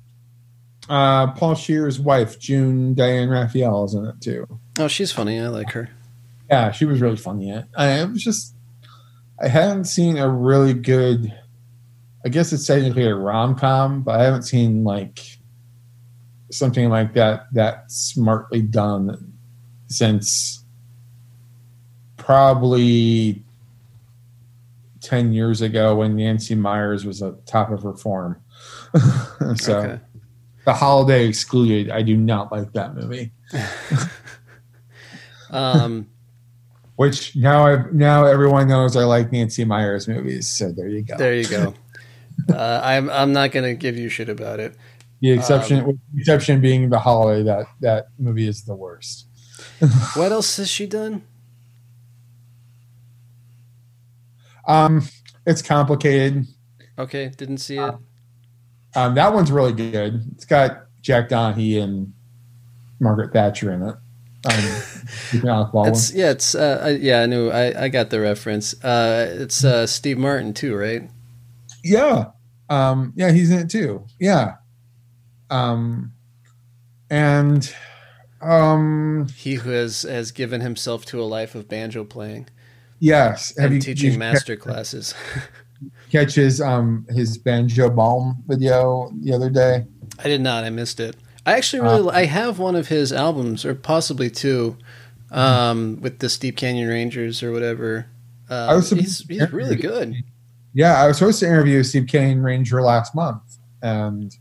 uh, 0.90 1.32
Paul 1.34 1.56
Scheer's 1.56 2.00
wife, 2.00 2.40
June 2.40 2.94
Diane 2.96 3.30
Raphael, 3.30 3.86
is 3.86 3.94
in 3.94 4.06
it 4.06 4.20
too. 4.22 4.48
oh, 4.80 4.88
she's 4.88 5.12
funny. 5.12 5.40
I 5.40 5.48
like 5.50 5.72
her. 5.72 5.90
Yeah, 6.50 6.72
she 6.72 6.86
was 6.86 7.02
really 7.02 7.18
funny 7.18 7.50
it. 7.50 7.66
I, 7.76 8.00
it 8.02 8.10
was 8.10 8.24
just, 8.24 8.54
I 9.42 9.48
hadn't 9.48 9.86
seen 9.86 10.18
a 10.18 10.30
really 10.30 10.74
good. 10.74 11.34
I 12.26 12.30
guess 12.30 12.52
it's 12.52 12.66
technically 12.66 13.06
a 13.06 13.16
rom 13.16 13.56
com, 13.56 14.02
but 14.02 14.20
I 14.20 14.24
haven't 14.24 14.44
seen 14.44 14.84
like 14.84 15.20
something 16.52 16.90
like 16.90 17.14
that 17.14 17.48
that 17.54 17.92
smartly 17.92 18.62
done 18.62 19.34
since 19.88 20.64
probably 22.18 23.44
10 25.02 25.32
years 25.34 25.62
ago 25.62 25.96
when 25.96 26.16
Nancy 26.16 26.56
Meyers 26.56 27.06
was 27.06 27.22
at 27.22 27.46
top 27.46 27.72
of 27.72 27.84
her 27.84 27.94
form. 27.94 28.42
so 29.56 29.78
Okay. 29.80 30.00
the 30.66 30.74
holiday 30.74 31.28
excluded, 31.28 31.90
I 31.92 32.02
do 32.02 32.18
not 32.18 32.52
like 32.52 32.74
that 32.74 32.96
movie. 32.96 33.32
Um, 35.50 36.08
Which 36.98 37.36
now 37.36 37.66
I 37.68 37.84
now 37.92 38.26
everyone 38.26 38.68
knows 38.68 38.96
I 38.98 39.04
like 39.06 39.32
Nancy 39.32 39.64
Meyers 39.64 40.08
movies. 40.08 40.48
So 40.48 40.72
there 40.72 40.88
you 40.90 41.04
go. 41.04 41.16
there 41.18 41.34
you 41.34 41.48
go. 41.48 41.74
Uh, 42.54 42.80
I'm 42.84 43.10
I'm 43.10 43.34
not 43.34 43.52
gonna 43.52 43.74
give 43.74 43.98
you 43.98 44.10
shit 44.10 44.30
about 44.30 44.60
it. 44.60 44.76
The 45.22 45.32
exception, 45.32 45.80
Um, 45.80 45.88
with 45.88 45.96
the 46.14 46.20
exception 46.20 46.62
being 46.62 46.92
the 46.92 47.00
holiday. 47.00 47.42
That 47.44 47.66
that 47.82 48.08
movie 48.20 48.48
is 48.48 48.64
the 48.64 48.76
worst. 48.76 49.26
What 50.14 50.32
else 50.32 50.56
has 50.58 50.70
she 50.70 50.86
done? 50.86 51.24
Um, 54.68 55.08
it's 55.48 55.64
complicated. 55.64 56.46
Okay, 57.00 57.32
didn't 57.36 57.58
see 57.58 57.78
it. 57.80 57.96
Um, 58.96 59.16
that 59.16 59.34
one's 59.34 59.52
really 59.52 59.74
good. 59.74 60.24
It's 60.34 60.46
got 60.46 60.86
Jack 61.02 61.30
Donaghy 61.30 61.82
and 61.82 62.14
Margaret 63.00 63.34
Thatcher 63.34 63.72
in 63.74 63.82
it. 63.82 63.96
Um, 64.46 64.54
Stephen 65.28 65.50
Alec 65.50 65.72
Baldwin. 65.72 65.94
It's 65.94 66.14
yeah, 66.14 66.30
it's 66.32 66.56
uh, 66.56 66.82
I, 66.84 66.90
yeah. 66.92 67.22
I 67.22 67.26
knew 67.26 67.50
I, 67.50 67.84
I 67.86 67.90
got 67.90 68.10
the 68.10 68.20
reference. 68.20 68.74
Uh, 68.84 69.36
it's 69.40 69.64
uh, 69.64 69.86
Steve 69.88 70.18
Martin 70.18 70.54
too, 70.54 70.76
right? 70.76 71.10
yeah, 71.84 72.26
um, 72.70 73.14
yeah, 73.16 73.32
he's 73.32 73.50
in 73.52 73.60
it 73.60 73.70
too. 73.70 74.06
Yeah, 74.20 74.56
um, 75.50 76.14
and 77.10 77.74
um, 78.42 79.28
He 79.36 79.56
who 79.56 79.72
has 79.72 80.04
has 80.04 80.32
given 80.32 80.62
himself 80.62 81.06
to 81.08 81.22
a 81.22 81.26
life 81.26 81.56
of 81.56 81.68
banjo 81.68 82.04
playing 82.04 82.48
yes, 83.00 83.54
have 83.58 83.66
and 83.66 83.76
you- 83.76 83.82
teaching 83.82 84.14
you 84.14 84.18
master 84.20 84.56
classes. 84.56 85.14
catches 86.12 86.60
um 86.60 87.06
his 87.10 87.38
banjo 87.38 87.88
balm 87.90 88.44
video 88.48 89.12
the 89.22 89.32
other 89.34 89.50
day? 89.50 89.86
I 90.20 90.24
did 90.24 90.42
not. 90.42 90.64
I 90.64 90.70
missed 90.70 91.00
it. 91.00 91.16
I 91.48 91.54
actually 91.54 91.82
really 91.82 92.12
I 92.12 92.26
have 92.26 92.60
one 92.60 92.76
of 92.76 92.90
his 92.90 93.14
albums, 93.14 93.64
or 93.64 93.74
possibly 93.74 94.30
two, 94.30 94.78
um, 95.32 96.00
with 96.02 96.20
the 96.20 96.28
Steep 96.28 96.58
Canyon 96.58 96.90
Rangers 96.90 97.42
or 97.42 97.54
whatever. 97.54 98.08
Uh, 98.50 98.68
I 98.70 98.76
was 98.76 98.90
he's 98.90 99.26
he's 99.26 99.52
really 99.54 99.78
good. 99.78 100.14
Yeah, 100.74 101.02
I 101.02 101.08
was 101.08 101.18
supposed 101.18 101.40
to 101.40 101.48
interview 101.48 101.82
Steep 101.84 102.10
Canyon 102.10 102.44
Ranger 102.44 102.82
last 102.82 103.16
month, 103.16 103.42
and 103.82 104.36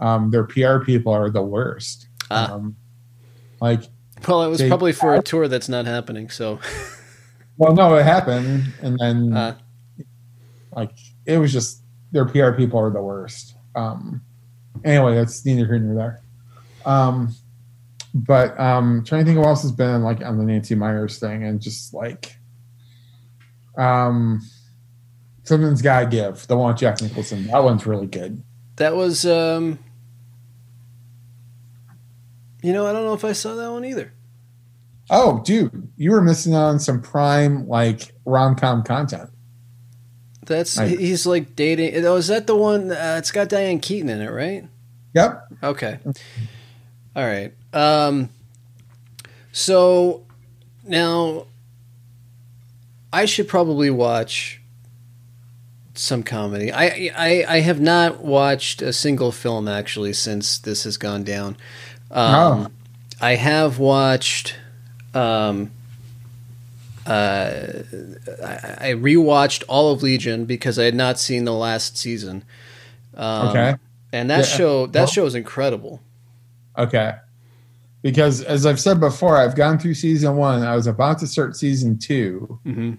um, 0.00 0.32
their 0.32 0.42
PR 0.42 0.78
people 0.78 1.12
are 1.12 1.30
the 1.30 1.42
worst. 1.42 2.08
Ah. 2.32 2.52
Um, 2.52 2.76
like, 3.60 3.84
Well, 4.26 4.42
it 4.42 4.48
was 4.48 4.58
They- 4.58 4.68
probably 4.68 4.92
for 4.92 5.14
a 5.14 5.22
tour 5.22 5.46
that's 5.46 5.68
not 5.68 5.86
happening. 5.86 6.30
So, 6.30 6.58
well, 7.56 7.74
no, 7.74 7.94
it 7.94 8.02
happened, 8.02 8.72
and 8.82 8.98
then 8.98 9.32
uh, 9.34 9.56
like 10.74 10.90
it 11.26 11.38
was 11.38 11.52
just 11.52 11.80
their 12.10 12.24
PR 12.24 12.50
people 12.50 12.80
are 12.80 12.90
the 12.90 13.00
worst. 13.00 13.54
Um, 13.76 14.22
anyway, 14.84 15.14
that's 15.14 15.44
neither 15.44 15.66
here 15.66 15.78
nor 15.78 15.94
there. 15.94 16.22
Um, 16.84 17.34
but 18.14 18.58
um, 18.60 19.04
trying 19.06 19.22
to 19.22 19.24
think 19.24 19.38
of 19.38 19.44
what 19.44 19.50
else 19.50 19.62
has 19.62 19.72
been 19.72 20.02
like 20.02 20.22
on 20.22 20.38
the 20.38 20.44
Nancy 20.44 20.74
Meyers 20.74 21.18
thing, 21.18 21.44
and 21.44 21.60
just 21.60 21.94
like 21.94 22.36
um, 23.78 24.40
something's 25.44 25.82
gotta 25.82 26.06
give. 26.06 26.46
The 26.46 26.56
one 26.56 26.76
Jack 26.76 27.00
Nicholson, 27.00 27.46
that 27.46 27.62
one's 27.64 27.86
really 27.86 28.06
good. 28.06 28.42
that 28.76 28.94
was. 28.94 29.24
Um, 29.24 29.78
you 32.62 32.72
know, 32.72 32.86
I 32.86 32.92
don't 32.92 33.04
know 33.04 33.14
if 33.14 33.24
I 33.24 33.32
saw 33.32 33.54
that 33.56 33.72
one 33.72 33.84
either. 33.84 34.12
Oh, 35.10 35.42
dude, 35.44 35.88
you 35.96 36.12
were 36.12 36.22
missing 36.22 36.54
out 36.54 36.68
on 36.68 36.78
some 36.78 37.02
prime 37.02 37.66
like 37.66 38.14
rom 38.24 38.54
com 38.54 38.82
content. 38.84 39.30
That's 40.44 40.76
Right. 40.76 40.98
he's 40.98 41.24
like 41.26 41.54
dating. 41.54 42.04
Oh, 42.04 42.16
is 42.16 42.26
that 42.28 42.46
the 42.46 42.56
one? 42.56 42.90
Uh, 42.90 43.16
it's 43.18 43.30
got 43.30 43.48
Diane 43.48 43.78
Keaton 43.78 44.08
in 44.08 44.20
it, 44.20 44.30
right? 44.30 44.64
Yep. 45.14 45.46
Okay. 45.62 45.98
All 47.14 47.24
right. 47.24 47.52
Um, 47.72 48.28
so 49.52 50.22
now 50.84 51.46
I 53.12 53.24
should 53.26 53.46
probably 53.48 53.90
watch 53.90 54.60
some 55.94 56.22
comedy. 56.22 56.72
I, 56.72 57.10
I 57.16 57.44
I 57.48 57.60
have 57.60 57.80
not 57.80 58.24
watched 58.24 58.80
a 58.82 58.92
single 58.92 59.30
film 59.30 59.68
actually 59.68 60.14
since 60.14 60.58
this 60.58 60.84
has 60.84 60.96
gone 60.96 61.22
down. 61.22 61.56
Um, 62.10 62.34
Oh. 62.34 62.66
I 63.20 63.36
have 63.36 63.78
watched. 63.78 64.56
Um, 65.14 65.70
uh, 67.06 67.82
I, 68.44 68.90
I 68.90 68.94
rewatched 68.94 69.64
all 69.68 69.92
of 69.92 70.02
Legion 70.02 70.44
because 70.44 70.78
I 70.78 70.84
had 70.84 70.94
not 70.94 71.18
seen 71.18 71.44
the 71.44 71.52
last 71.54 71.96
season. 71.96 72.44
Um, 73.16 73.48
Okay. 73.48 73.74
and 74.12 74.30
that 74.30 74.40
Yeah. 74.40 74.44
show 74.56 74.86
that 74.86 74.98
Well- 75.00 75.06
show 75.06 75.26
is 75.26 75.34
incredible. 75.34 76.00
Okay. 76.78 77.14
Because 78.02 78.42
as 78.42 78.66
I've 78.66 78.80
said 78.80 78.98
before, 78.98 79.36
I've 79.36 79.54
gone 79.54 79.78
through 79.78 79.94
season 79.94 80.36
one. 80.36 80.62
I 80.62 80.74
was 80.74 80.86
about 80.86 81.18
to 81.20 81.26
start 81.26 81.56
season 81.56 81.98
two, 81.98 82.58
Mm-hmm. 82.66 82.92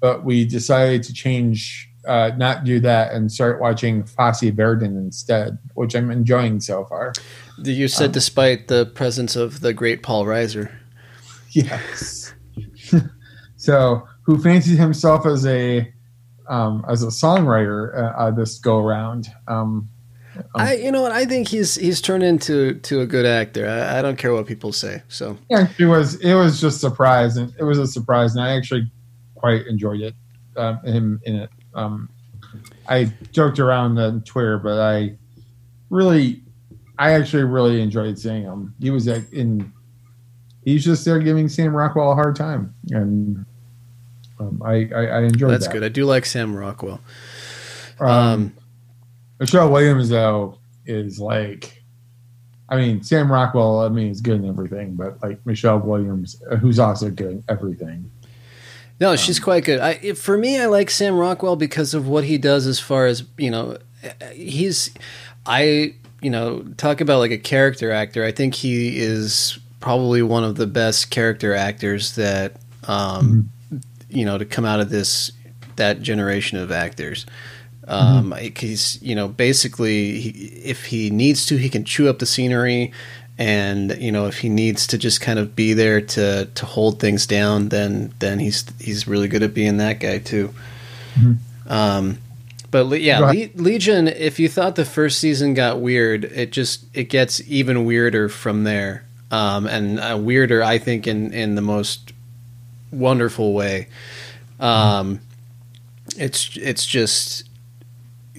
but 0.00 0.24
we 0.24 0.44
decided 0.44 1.02
to 1.04 1.12
change, 1.14 1.88
uh, 2.06 2.32
not 2.36 2.64
do 2.64 2.78
that, 2.80 3.12
and 3.14 3.30
start 3.32 3.60
watching 3.60 4.04
Fosse 4.04 4.42
Verdon 4.50 4.96
instead, 4.98 5.56
which 5.74 5.94
I'm 5.94 6.10
enjoying 6.10 6.60
so 6.60 6.84
far. 6.84 7.12
You 7.62 7.88
said 7.88 8.06
Um, 8.06 8.12
despite 8.12 8.68
the 8.68 8.84
presence 8.86 9.36
of 9.36 9.60
the 9.60 9.72
great 9.72 10.02
Paul 10.02 10.24
Reiser. 10.26 10.70
Yes. 11.54 12.32
so, 13.62 14.08
who 14.22 14.38
fancies 14.42 14.76
himself 14.76 15.24
as 15.24 15.46
a 15.46 15.88
um, 16.48 16.84
as 16.88 17.04
a 17.04 17.06
songwriter 17.06 17.96
uh, 17.96 18.18
uh, 18.18 18.30
this 18.32 18.58
go 18.58 18.84
around? 18.84 19.28
Um, 19.46 19.88
I, 20.56 20.74
you 20.74 20.90
know 20.90 21.00
what? 21.00 21.12
I 21.12 21.26
think 21.26 21.46
he's 21.46 21.76
he's 21.76 22.00
turned 22.00 22.24
into 22.24 22.74
to 22.80 23.02
a 23.02 23.06
good 23.06 23.24
actor. 23.24 23.68
I, 23.68 24.00
I 24.00 24.02
don't 24.02 24.18
care 24.18 24.32
what 24.32 24.48
people 24.48 24.72
say. 24.72 25.04
So 25.06 25.38
Yeah, 25.48 25.68
it 25.78 25.84
was 25.84 26.16
it 26.16 26.34
was 26.34 26.60
just 26.60 26.80
surprise, 26.80 27.36
and 27.36 27.54
it 27.56 27.62
was 27.62 27.78
a 27.78 27.86
surprise, 27.86 28.34
and 28.34 28.44
I 28.44 28.56
actually 28.56 28.90
quite 29.36 29.64
enjoyed 29.68 30.00
it. 30.00 30.14
Um, 30.56 30.80
him 30.80 31.20
in 31.22 31.36
it. 31.36 31.50
Um, 31.72 32.08
I 32.88 33.12
joked 33.30 33.60
around 33.60 33.96
on 33.96 34.22
Twitter, 34.22 34.58
but 34.58 34.80
I 34.80 35.16
really, 35.88 36.42
I 36.98 37.12
actually 37.12 37.44
really 37.44 37.80
enjoyed 37.80 38.18
seeing 38.18 38.42
him. 38.42 38.74
He 38.80 38.90
was 38.90 39.06
in. 39.06 39.72
He's 40.64 40.84
just 40.84 41.04
there 41.04 41.20
giving 41.20 41.48
Sam 41.48 41.76
Rockwell 41.76 42.10
a 42.10 42.16
hard 42.16 42.34
time, 42.34 42.74
and 42.90 43.46
um, 44.48 44.62
I, 44.64 44.88
I 44.94 45.06
I 45.06 45.22
enjoyed 45.22 45.52
that's 45.52 45.66
that. 45.66 45.72
good. 45.72 45.84
I 45.84 45.88
do 45.88 46.04
like 46.04 46.26
Sam 46.26 46.54
Rockwell. 46.54 47.00
Um, 48.00 48.08
Um, 48.08 48.52
Michelle 49.38 49.70
Williams 49.70 50.08
though 50.08 50.58
is 50.86 51.18
like, 51.18 51.82
I 52.68 52.76
mean, 52.76 53.02
Sam 53.02 53.30
Rockwell. 53.30 53.80
I 53.80 53.88
mean, 53.88 54.10
is 54.10 54.20
good 54.20 54.40
in 54.42 54.48
everything, 54.48 54.94
but 54.94 55.22
like 55.22 55.44
Michelle 55.46 55.78
Williams, 55.78 56.40
uh, 56.50 56.56
who's 56.56 56.78
also 56.78 57.10
good 57.10 57.30
in 57.30 57.44
everything. 57.48 58.10
No, 59.00 59.16
she's 59.16 59.40
quite 59.40 59.64
good. 59.64 59.80
I, 59.80 60.12
for 60.12 60.38
me, 60.38 60.60
I 60.60 60.66
like 60.66 60.88
Sam 60.88 61.16
Rockwell 61.16 61.56
because 61.56 61.92
of 61.92 62.06
what 62.06 62.24
he 62.24 62.38
does 62.38 62.66
as 62.66 62.78
far 62.78 63.06
as 63.06 63.24
you 63.36 63.50
know. 63.50 63.78
He's, 64.32 64.90
I 65.44 65.94
you 66.20 66.30
know, 66.30 66.62
talk 66.76 67.00
about 67.00 67.18
like 67.18 67.32
a 67.32 67.38
character 67.38 67.90
actor. 67.90 68.24
I 68.24 68.30
think 68.30 68.54
he 68.54 68.98
is 68.98 69.58
probably 69.80 70.22
one 70.22 70.44
of 70.44 70.54
the 70.54 70.68
best 70.68 71.10
character 71.10 71.52
actors 71.52 72.14
that 72.14 72.52
um, 72.86 73.50
you 74.12 74.24
know 74.24 74.38
to 74.38 74.44
come 74.44 74.64
out 74.64 74.80
of 74.80 74.90
this 74.90 75.32
that 75.76 76.02
generation 76.02 76.58
of 76.58 76.70
actors. 76.70 77.26
Um, 77.88 78.32
He's 78.32 79.02
you 79.02 79.14
know 79.14 79.28
basically 79.28 80.20
he, 80.20 80.30
if 80.64 80.86
he 80.86 81.10
needs 81.10 81.46
to, 81.46 81.56
he 81.56 81.68
can 81.68 81.84
chew 81.84 82.08
up 82.08 82.20
the 82.20 82.26
scenery 82.26 82.92
and 83.38 83.96
you 83.98 84.12
know 84.12 84.26
if 84.26 84.38
he 84.38 84.48
needs 84.48 84.86
to 84.88 84.98
just 84.98 85.20
kind 85.20 85.38
of 85.38 85.56
be 85.56 85.72
there 85.72 86.00
to 86.00 86.46
to 86.46 86.66
hold 86.66 87.00
things 87.00 87.26
down, 87.26 87.70
then 87.70 88.12
then 88.18 88.38
he's 88.38 88.64
he's 88.80 89.08
really 89.08 89.28
good 89.28 89.42
at 89.42 89.54
being 89.54 89.78
that 89.78 90.00
guy 90.00 90.18
too. 90.18 90.54
Mm-hmm. 91.14 91.72
Um, 91.72 92.18
but 92.70 93.00
yeah, 93.00 93.20
Le- 93.20 93.48
Legion. 93.54 94.08
If 94.08 94.38
you 94.38 94.48
thought 94.48 94.76
the 94.76 94.84
first 94.84 95.18
season 95.18 95.54
got 95.54 95.80
weird, 95.80 96.24
it 96.24 96.52
just 96.52 96.84
it 96.94 97.04
gets 97.04 97.40
even 97.48 97.84
weirder 97.84 98.28
from 98.28 98.64
there, 98.64 99.04
um, 99.30 99.66
and 99.66 99.98
uh, 99.98 100.18
weirder, 100.20 100.62
I 100.62 100.78
think, 100.78 101.06
in 101.06 101.32
in 101.32 101.54
the 101.54 101.62
most 101.62 102.12
wonderful 102.92 103.52
way. 103.52 103.88
Um, 104.60 105.20
it's 106.16 106.56
it's 106.56 106.86
just 106.86 107.48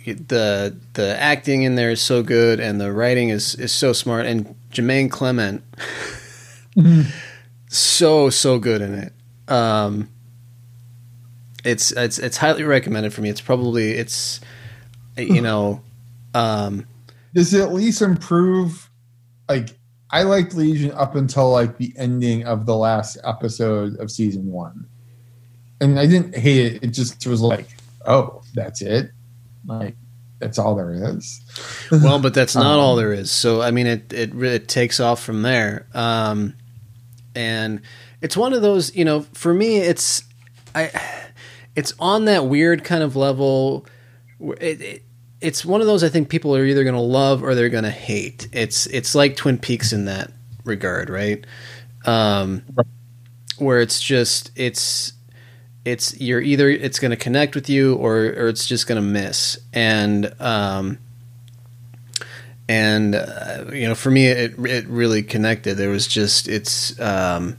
the 0.05 0.75
the 0.93 1.19
acting 1.19 1.63
in 1.63 1.75
there 1.75 1.91
is 1.91 2.01
so 2.01 2.23
good, 2.23 2.59
and 2.59 2.79
the 2.79 2.91
writing 2.91 3.29
is 3.29 3.55
is 3.55 3.71
so 3.71 3.93
smart, 3.93 4.25
and 4.25 4.55
Jemaine 4.71 5.09
Clement, 5.09 5.63
mm-hmm. 6.77 7.09
so 7.69 8.29
so 8.29 8.59
good 8.59 8.81
in 8.81 8.93
it. 8.93 9.13
Um, 9.47 10.09
it's 11.63 11.91
it's 11.91 12.19
it's 12.19 12.37
highly 12.37 12.63
recommended 12.63 13.13
for 13.13 13.21
me. 13.21 13.29
It's 13.29 13.41
probably 13.41 13.91
it's 13.91 14.39
you 15.17 15.41
know, 15.41 15.81
um, 16.33 16.85
does 17.33 17.53
it 17.53 17.61
at 17.61 17.73
least 17.73 18.01
improve? 18.01 18.89
Like 19.47 19.77
I 20.13 20.21
liked 20.21 20.53
Legion 20.53 20.91
up 20.91 21.15
until 21.15 21.51
like 21.51 21.77
the 21.77 21.91
ending 21.97 22.45
of 22.45 22.67
the 22.67 22.75
last 22.75 23.17
episode 23.23 23.99
of 23.99 24.11
season 24.11 24.45
one, 24.45 24.85
and 25.81 25.99
I 25.99 26.05
didn't 26.05 26.37
hate 26.37 26.75
it. 26.75 26.83
It 26.83 26.87
just 26.89 27.25
was 27.25 27.41
like, 27.41 27.65
oh, 28.05 28.43
that's 28.53 28.83
it. 28.83 29.09
Like 29.65 29.95
that's 30.37 30.59
all 30.59 30.75
there 30.75 30.93
is. 30.93 31.41
well, 31.91 32.19
but 32.19 32.35
that's 32.35 32.53
not 32.53 32.75
um, 32.75 32.79
all 32.79 32.95
there 32.95 33.11
is. 33.11 33.31
So 33.31 33.63
I 33.63 33.71
mean, 33.71 33.87
it 33.87 34.13
it 34.13 34.35
it 34.35 34.67
takes 34.67 34.99
off 34.99 35.19
from 35.19 35.41
there. 35.41 35.87
Um, 35.95 36.53
and 37.33 37.81
it's 38.21 38.37
one 38.37 38.53
of 38.53 38.61
those, 38.61 38.95
you 38.95 39.05
know, 39.05 39.21
for 39.33 39.51
me, 39.51 39.77
it's 39.77 40.23
I, 40.75 40.91
it's 41.75 41.95
on 41.97 42.25
that 42.25 42.45
weird 42.45 42.83
kind 42.83 43.01
of 43.01 43.15
level. 43.15 43.87
It, 44.39 44.79
it, 44.79 45.03
it's 45.43 45.65
one 45.65 45.81
of 45.81 45.87
those 45.87 46.03
I 46.03 46.09
think 46.09 46.29
people 46.29 46.55
are 46.55 46.65
either 46.65 46.83
going 46.83 46.95
to 46.95 47.01
love 47.01 47.43
or 47.43 47.53
they're 47.53 47.69
going 47.69 47.83
to 47.83 47.91
hate. 47.91 48.47
It's 48.53 48.85
it's 48.87 49.13
like 49.13 49.35
Twin 49.35 49.57
Peaks 49.57 49.91
in 49.91 50.05
that 50.05 50.31
regard, 50.63 51.09
right? 51.09 51.45
Um, 52.05 52.63
where 53.57 53.81
it's 53.81 54.01
just 54.01 54.51
it's 54.55 55.13
it's 55.85 56.19
you're 56.19 56.41
either 56.41 56.69
it's 56.69 56.97
going 56.97 57.11
to 57.11 57.17
connect 57.17 57.55
with 57.55 57.69
you 57.69 57.95
or 57.95 58.15
or 58.15 58.47
it's 58.47 58.65
just 58.65 58.87
going 58.87 59.01
to 59.01 59.07
miss 59.07 59.57
and 59.73 60.33
um 60.39 60.97
and 62.69 63.15
uh, 63.15 63.65
you 63.73 63.87
know 63.87 63.95
for 63.95 64.09
me 64.09 64.27
it 64.27 64.57
it 64.59 64.87
really 64.87 65.21
connected 65.21 65.75
there 65.75 65.89
was 65.89 66.07
just 66.07 66.47
it's 66.47 66.97
um 67.01 67.57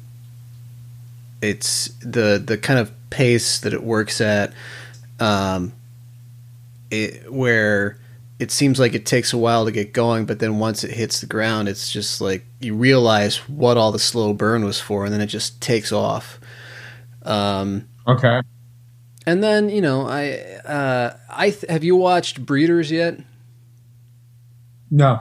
it's 1.43 1.89
the 2.01 2.43
the 2.45 2.57
kind 2.57 2.79
of 2.81 2.91
pace 3.11 3.61
that 3.61 3.75
it 3.75 3.83
works 3.83 4.23
at 4.23 4.55
um 5.21 5.73
it, 7.03 7.33
where 7.33 7.99
it 8.39 8.51
seems 8.51 8.79
like 8.79 8.95
it 8.95 9.05
takes 9.05 9.33
a 9.33 9.39
while 9.39 9.65
to 9.65 9.73
get 9.73 9.93
going 9.93 10.25
but 10.25 10.39
then 10.39 10.59
once 10.59 10.85
it 10.85 10.93
hits 10.93 11.21
the 11.21 11.27
ground 11.27 11.69
it's 11.69 11.93
just 11.93 12.21
like 12.21 12.45
you 12.61 12.75
realize 12.75 13.37
what 13.49 13.77
all 13.77 13.93
the 13.93 13.99
slow 13.99 14.33
burn 14.33 14.65
was 14.65 14.81
for 14.81 15.05
and 15.05 15.13
then 15.13 15.21
it 15.21 15.27
just 15.27 15.61
takes 15.61 15.93
off 15.93 16.39
um 17.23 17.89
Okay. 18.07 18.43
And 19.27 19.43
then 19.43 19.69
you 19.69 19.81
know, 19.81 20.07
I 20.07 20.33
uh, 20.67 21.17
I 21.31 21.51
th- 21.51 21.71
have 21.71 21.85
you 21.85 21.97
watched 21.97 22.45
Breeders 22.45 22.91
yet? 22.91 23.19
No. 24.91 25.21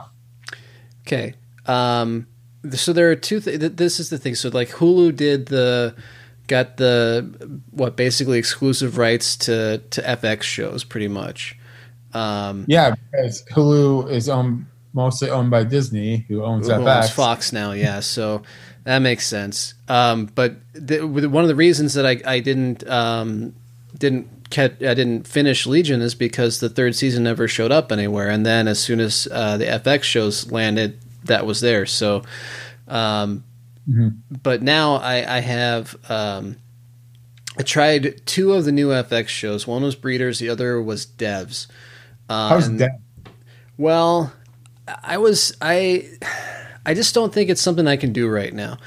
Okay. 1.06 1.34
Um, 1.66 2.26
so 2.72 2.92
there 2.92 3.10
are 3.10 3.16
two. 3.16 3.40
Th- 3.40 3.58
this 3.58 3.98
is 3.98 4.10
the 4.10 4.18
thing. 4.18 4.34
So 4.34 4.50
like 4.50 4.70
Hulu 4.70 5.16
did 5.16 5.46
the 5.46 5.94
got 6.46 6.76
the 6.76 7.60
what 7.70 7.96
basically 7.96 8.38
exclusive 8.38 8.98
rights 8.98 9.36
to 9.38 9.78
to 9.78 10.02
FX 10.02 10.42
shows, 10.42 10.84
pretty 10.84 11.08
much. 11.08 11.56
Um, 12.14 12.64
yeah, 12.68 12.94
because 13.10 13.42
Hulu 13.50 14.10
is 14.10 14.28
owned 14.28 14.66
mostly 14.94 15.28
owned 15.28 15.50
by 15.50 15.64
Disney, 15.64 16.24
who 16.28 16.42
owns 16.42 16.68
who 16.68 16.72
FX. 16.72 16.96
Owns 16.96 17.10
Fox 17.10 17.52
now. 17.52 17.72
Yeah, 17.72 18.00
so 18.00 18.42
that 18.84 19.00
makes 19.00 19.26
sense. 19.26 19.74
Um, 19.88 20.26
but 20.26 20.56
the, 20.72 21.06
one 21.06 21.44
of 21.44 21.48
the 21.48 21.54
reasons 21.54 21.94
that 21.94 22.06
I, 22.06 22.20
I 22.24 22.40
didn't 22.40 22.88
um, 22.88 23.54
didn't 23.98 24.50
catch, 24.50 24.72
I 24.82 24.94
didn't 24.94 25.26
finish 25.26 25.66
Legion 25.66 26.00
is 26.00 26.14
because 26.14 26.60
the 26.60 26.68
third 26.68 26.94
season 26.94 27.24
never 27.24 27.48
showed 27.48 27.72
up 27.72 27.90
anywhere, 27.90 28.30
and 28.30 28.46
then 28.46 28.68
as 28.68 28.78
soon 28.78 29.00
as 29.00 29.28
uh, 29.30 29.56
the 29.56 29.66
FX 29.66 30.04
shows 30.04 30.50
landed, 30.50 30.98
that 31.24 31.44
was 31.44 31.60
there. 31.60 31.86
So, 31.86 32.22
um, 32.86 33.44
mm-hmm. 33.88 34.08
but 34.42 34.62
now 34.62 34.94
I, 34.96 35.36
I 35.36 35.40
have 35.40 35.96
um, 36.08 36.56
I 37.58 37.62
tried 37.62 38.24
two 38.26 38.52
of 38.52 38.64
the 38.64 38.72
new 38.72 38.88
FX 38.88 39.28
shows. 39.28 39.66
One 39.66 39.82
was 39.82 39.96
Breeders, 39.96 40.38
the 40.38 40.48
other 40.48 40.80
was 40.80 41.06
Devs. 41.06 41.66
Uh, 42.28 42.48
How's 42.48 42.68
Dev? 42.68 42.90
Well, 43.76 44.32
I 45.02 45.18
was 45.18 45.56
I 45.60 46.08
I 46.86 46.94
just 46.94 47.14
don't 47.14 47.32
think 47.32 47.50
it's 47.50 47.62
something 47.62 47.86
I 47.86 47.96
can 47.96 48.12
do 48.12 48.28
right 48.28 48.52
now. 48.52 48.78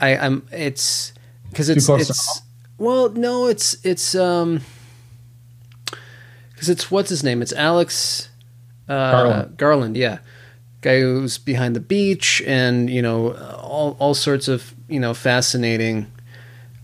I, 0.00 0.16
I'm 0.16 0.46
it's 0.50 1.12
because 1.50 1.68
it's 1.68 1.88
it's 1.88 2.42
well 2.78 3.08
no 3.10 3.46
it's 3.46 3.76
it's 3.84 4.14
um 4.14 4.60
because 6.52 6.68
it's 6.68 6.90
what's 6.90 7.08
his 7.08 7.22
name 7.22 7.42
it's 7.42 7.52
Alex 7.52 8.28
uh, 8.88 9.12
Garland. 9.12 9.56
Garland 9.56 9.96
yeah 9.96 10.18
guy 10.80 11.00
who's 11.00 11.38
behind 11.38 11.76
the 11.76 11.80
beach 11.80 12.42
and 12.46 12.90
you 12.90 13.00
know 13.00 13.32
all 13.62 13.96
all 14.00 14.14
sorts 14.14 14.48
of 14.48 14.74
you 14.88 14.98
know 14.98 15.14
fascinating 15.14 16.10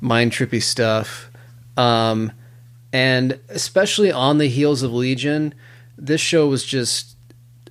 mind 0.01 0.31
trippy 0.31 0.63
stuff 0.63 1.31
um 1.77 2.33
and 2.93 3.39
especially 3.49 4.11
on 4.11 4.39
the 4.39 4.47
heels 4.47 4.83
of 4.83 4.93
Legion 4.93 5.53
this 6.01 6.21
show 6.21 6.49
was 6.49 6.65
just 6.65 7.17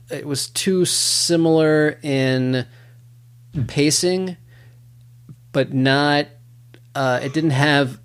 it 0.10 0.26
was 0.26 0.50
too 0.50 0.86
similar 0.86 2.00
in 2.02 2.65
pacing, 3.68 4.38
but 5.52 5.74
not. 5.74 6.28
Uh, 6.96 7.20
it 7.22 7.34
didn't 7.34 7.52
have 7.52 8.00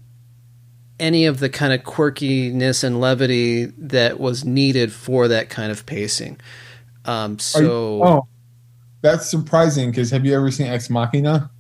any 1.01 1.27
of 1.27 1.41
the 1.41 1.49
kind 1.49 1.73
of 1.73 1.83
quirkiness 1.83 2.85
and 2.85 3.01
levity 3.01 3.67
that 3.79 4.21
was 4.21 4.45
needed 4.45 4.93
for 4.93 5.29
that 5.29 5.51
kind 5.51 5.73
of 5.73 5.87
pacing. 5.87 6.39
Um, 7.05 7.39
so, 7.39 7.61
you, 7.61 8.05
oh, 8.05 8.27
that's 9.01 9.29
surprising 9.29 9.91
because 9.91 10.11
have 10.11 10.25
you 10.25 10.35
ever 10.35 10.51
seen 10.51 10.67
Ex 10.67 10.89
Machina? 10.89 11.51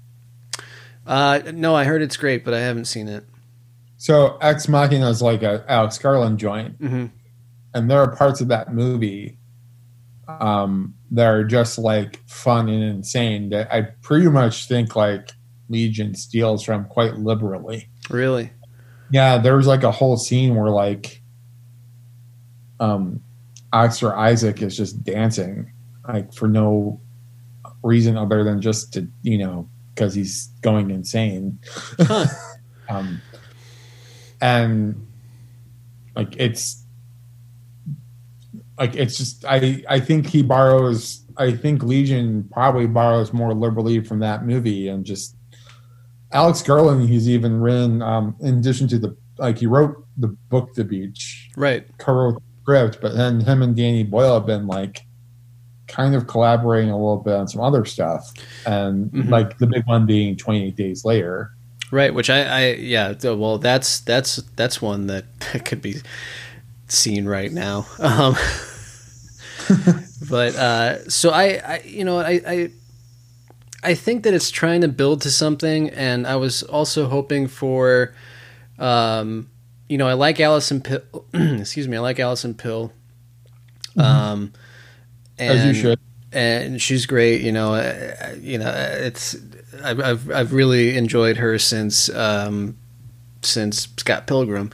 Uh, 1.07 1.40
no, 1.53 1.74
I 1.74 1.85
heard 1.85 2.00
it's 2.03 2.16
great, 2.16 2.44
but 2.44 2.55
I 2.55 2.61
haven't 2.61 2.87
seen 2.87 3.09
it. 3.09 3.24
So 3.96 4.38
Ex 4.40 4.68
Machina 4.68 5.09
is 5.11 5.22
like 5.22 5.42
a 5.42 5.64
Alex 5.68 5.98
Garland 5.98 6.38
joint, 6.38 6.81
mm-hmm. 6.81 7.07
And 7.74 7.90
there 7.90 7.98
are 7.98 8.14
parts 8.14 8.40
of 8.40 8.48
that 8.48 8.72
movie 8.72 9.37
um, 10.28 10.94
that 11.10 11.26
are 11.26 11.44
just 11.44 11.76
like 11.78 12.26
fun 12.28 12.68
and 12.68 12.82
insane 12.82 13.50
that 13.50 13.72
I 13.72 13.82
pretty 14.02 14.28
much 14.28 14.66
think 14.66 14.96
like 14.96 15.30
Legion 15.68 16.14
steals 16.14 16.62
from 16.62 16.84
quite 16.87 17.16
liberally. 17.16 17.88
Really? 18.08 18.52
Yeah, 19.10 19.38
there 19.38 19.56
was 19.56 19.66
like 19.66 19.82
a 19.82 19.90
whole 19.90 20.16
scene 20.16 20.54
where 20.54 20.70
like 20.70 21.22
um 22.80 23.20
Oscar 23.72 24.14
Isaac 24.16 24.62
is 24.62 24.76
just 24.76 25.02
dancing 25.04 25.72
like 26.06 26.32
for 26.32 26.48
no 26.48 27.00
reason 27.82 28.16
other 28.16 28.44
than 28.44 28.60
just 28.60 28.92
to, 28.94 29.08
you 29.22 29.38
know, 29.38 29.68
because 29.94 30.14
he's 30.14 30.46
going 30.62 30.90
insane. 30.90 31.58
Huh. 31.98 32.26
um 32.88 33.20
and 34.40 35.06
like 36.14 36.34
it's 36.38 36.84
like 38.78 38.94
it's 38.96 39.16
just 39.16 39.44
I 39.44 39.82
I 39.88 40.00
think 40.00 40.26
he 40.26 40.42
borrows 40.42 41.22
I 41.37 41.52
think 41.52 41.82
Legion 41.82 42.48
probably 42.52 42.87
borrows 42.87 43.32
more 43.32 43.54
liberally 43.54 44.00
from 44.00 44.20
that 44.20 44.44
movie 44.44 44.88
and 44.88 45.04
just 45.04 45.37
Alex 46.32 46.62
Garland 46.62 47.08
he's 47.08 47.28
even 47.28 47.60
written 47.60 48.02
um 48.02 48.37
in 48.40 48.58
addition 48.58 48.88
to 48.88 48.98
the 48.98 49.16
like 49.38 49.58
he 49.58 49.66
wrote 49.66 50.04
the 50.16 50.28
book 50.28 50.74
The 50.74 50.84
Beach. 50.84 51.50
Right. 51.56 51.87
Co-wrote 51.98 52.42
script 52.62 52.98
but 53.00 53.14
then 53.14 53.40
him 53.40 53.62
and 53.62 53.76
Danny 53.76 54.02
Boyle 54.02 54.34
have 54.34 54.46
been 54.46 54.66
like 54.66 55.02
kind 55.87 56.14
of 56.14 56.26
collaborating 56.26 56.90
a 56.90 56.96
little 56.96 57.18
bit 57.18 57.34
on 57.34 57.46
some 57.46 57.60
other 57.60 57.84
stuff. 57.84 58.32
And 58.66 59.10
mm-hmm. 59.10 59.28
like 59.28 59.58
the 59.58 59.66
big 59.66 59.87
one 59.87 60.06
being 60.06 60.37
28 60.37 60.74
days 60.76 61.04
later. 61.04 61.52
Right 61.90 62.12
which 62.12 62.28
I 62.28 62.42
I 62.42 62.72
yeah 62.72 63.14
well 63.22 63.58
that's 63.58 64.00
that's 64.00 64.37
that's 64.56 64.82
one 64.82 65.06
that 65.06 65.26
could 65.64 65.80
be 65.80 65.96
scene 66.94 67.26
right 67.26 67.52
now. 67.52 67.87
Um, 67.98 68.37
but 70.28 70.54
uh, 70.57 71.09
so 71.09 71.30
I, 71.30 71.44
I, 71.44 71.83
you 71.85 72.04
know, 72.04 72.18
I, 72.18 72.40
I, 72.46 72.70
I 73.83 73.94
think 73.94 74.24
that 74.24 74.35
it's 74.35 74.50
trying 74.50 74.80
to 74.83 74.88
build 74.88 75.22
to 75.22 75.30
something, 75.30 75.90
and 75.90 76.26
I 76.26 76.37
was 76.37 76.62
also 76.62 77.09
hoping 77.09 77.48
for, 77.48 78.14
um, 78.78 79.48
you 79.88 79.98
know, 79.98 80.07
I 80.07 80.14
like 80.14 80.40
Alison 80.40 80.80
Pill. 80.80 81.02
excuse 81.35 81.88
me, 81.88 81.96
I 81.96 82.00
like 82.00 82.18
Alison 82.18 82.54
Pill. 82.54 82.92
Mm-hmm. 83.96 84.00
Um, 84.00 84.52
and, 85.38 85.59
As 85.59 85.64
you 85.66 85.74
should. 85.74 86.00
and 86.33 86.80
she's 86.80 87.07
great. 87.07 87.40
You 87.42 87.52
know, 87.52 87.74
uh, 87.74 88.35
you 88.40 88.59
know, 88.59 88.70
it's 88.70 89.37
I've 89.83 90.00
I've, 90.00 90.30
I've 90.30 90.52
really 90.52 90.96
enjoyed 90.96 91.37
her 91.37 91.59
since 91.59 92.09
um, 92.09 92.76
since 93.42 93.88
Scott 93.98 94.26
Pilgrim. 94.26 94.72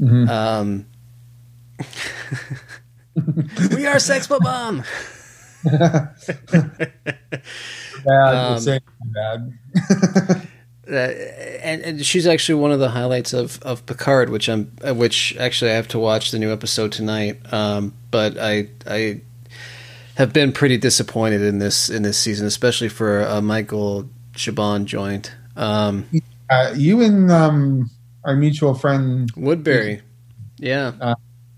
Mhm. 0.00 0.28
Um, 0.28 0.86
we 3.76 3.86
are 3.86 3.98
Sex 3.98 4.26
Bob-omb. 4.26 4.84
bad, 8.04 8.34
Um, 8.34 8.54
the 8.54 8.60
same 8.60 8.80
bad. 9.14 9.58
uh, 10.90 10.94
and, 11.62 11.82
and 11.82 12.06
she's 12.06 12.26
actually 12.26 12.60
one 12.60 12.72
of 12.72 12.80
the 12.80 12.90
highlights 12.90 13.32
of, 13.32 13.62
of 13.62 13.84
Picard, 13.86 14.30
which 14.30 14.48
I'm 14.48 14.72
uh, 14.86 14.94
which 14.94 15.36
actually 15.38 15.70
I 15.70 15.74
have 15.74 15.88
to 15.88 15.98
watch 15.98 16.30
the 16.30 16.38
new 16.38 16.52
episode 16.52 16.92
tonight. 16.92 17.40
Um, 17.52 17.94
but 18.10 18.36
I 18.38 18.68
I 18.86 19.20
have 20.16 20.32
been 20.32 20.52
pretty 20.52 20.76
disappointed 20.76 21.42
in 21.42 21.58
this 21.58 21.88
in 21.88 22.02
this 22.02 22.18
season, 22.18 22.46
especially 22.46 22.88
for 22.88 23.20
a 23.20 23.40
Michael 23.40 24.08
Chabon 24.34 24.84
joint. 24.84 25.32
Um, 25.56 26.06
Uh, 26.50 26.74
you 26.76 27.02
and 27.02 27.32
um, 27.32 27.90
our 28.24 28.36
mutual 28.36 28.74
friend 28.74 29.30
Woodbury, 29.34 30.02
yeah, 30.58 30.92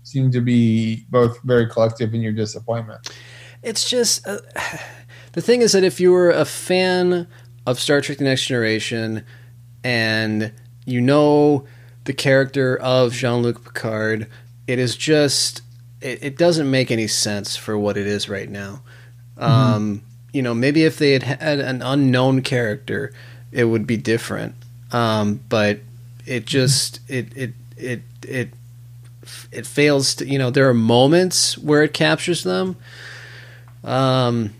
seem 0.07 0.31
to 0.31 0.41
be 0.41 1.05
both 1.09 1.41
very 1.43 1.67
collective 1.69 2.13
in 2.13 2.21
your 2.21 2.31
disappointment. 2.31 3.09
it's 3.61 3.89
just 3.89 4.25
uh, 4.27 4.39
the 5.33 5.41
thing 5.41 5.61
is 5.61 5.73
that 5.73 5.83
if 5.83 5.99
you 5.99 6.11
were 6.11 6.31
a 6.31 6.45
fan 6.45 7.27
of 7.65 7.79
Star 7.79 8.01
Trek: 8.01 8.17
The 8.17 8.23
Next 8.23 8.45
Generation 8.45 9.25
and 9.83 10.51
you 10.85 11.01
know 11.01 11.65
the 12.05 12.13
character 12.13 12.77
of 12.77 13.11
Jean 13.11 13.41
Luc 13.41 13.63
Picard, 13.63 14.27
it 14.65 14.79
is 14.79 14.95
just 14.95 15.61
it, 16.01 16.23
it 16.23 16.37
doesn't 16.37 16.71
make 16.71 16.89
any 16.89 17.07
sense 17.07 17.57
for 17.57 17.77
what 17.77 17.97
it 17.97 18.07
is 18.07 18.29
right 18.29 18.49
now. 18.49 18.81
Um, 19.37 20.01
you 20.33 20.41
know, 20.41 20.53
maybe 20.53 20.83
if 20.83 20.97
they 20.97 21.11
had 21.11 21.23
had 21.23 21.59
an 21.59 21.81
unknown 21.81 22.41
character, 22.41 23.13
it 23.51 23.65
would 23.65 23.85
be 23.85 23.97
different. 23.97 24.55
Um, 24.91 25.41
but 25.49 25.79
it 26.25 26.45
just 26.45 27.01
it 27.09 27.35
it 27.35 27.53
it 27.75 28.01
it 28.23 28.49
it 29.51 29.65
fails 29.65 30.15
to 30.15 30.27
you 30.27 30.37
know 30.37 30.49
there 30.49 30.69
are 30.69 30.73
moments 30.73 31.57
where 31.57 31.83
it 31.83 31.93
captures 31.93 32.43
them. 32.43 32.75
Um 33.83 34.53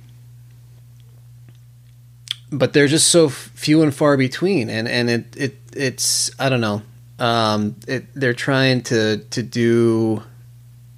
but 2.50 2.74
they're 2.74 2.88
just 2.88 3.10
so 3.10 3.28
few 3.30 3.82
and 3.84 3.94
far 3.94 4.16
between 4.16 4.70
and 4.70 4.88
and 4.88 5.10
it 5.10 5.36
it 5.36 5.56
it's 5.74 6.32
i 6.40 6.50
don't 6.50 6.62
know. 6.62 6.82
Um 7.20 7.76
it 7.88 8.06
they're 8.14 8.34
trying 8.34 8.82
to 8.84 9.18
to 9.18 9.44
do 9.44 10.24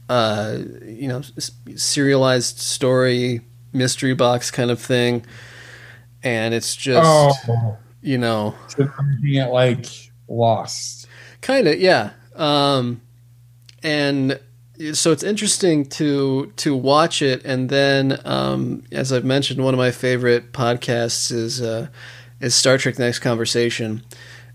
uh 0.09 0.57
you 0.83 1.07
know 1.07 1.21
serialized 1.75 2.59
story 2.59 3.41
mystery 3.73 4.13
box 4.13 4.51
kind 4.51 4.71
of 4.71 4.79
thing. 4.79 5.25
And 6.23 6.53
it's 6.53 6.75
just 6.75 7.07
oh, 7.47 7.77
you 8.01 8.17
know. 8.17 8.55
So 8.67 8.89
it 9.23 9.49
like 9.49 9.85
lost. 10.27 11.07
kind 11.41 11.67
of 11.67 11.79
yeah. 11.79 12.11
Um 12.35 13.01
and 13.83 14.39
so 14.93 15.11
it's 15.11 15.23
interesting 15.23 15.85
to 15.85 16.53
to 16.57 16.75
watch 16.75 17.21
it. 17.21 17.43
And 17.45 17.69
then 17.69 18.19
um 18.25 18.83
as 18.91 19.11
i've 19.11 19.25
mentioned 19.25 19.63
one 19.63 19.73
of 19.73 19.77
my 19.77 19.91
favorite 19.91 20.53
podcasts 20.53 21.31
is 21.31 21.61
uh 21.61 21.87
is 22.39 22.55
star 22.55 22.77
trek 22.77 22.97
next 22.97 23.19
conversation. 23.19 24.03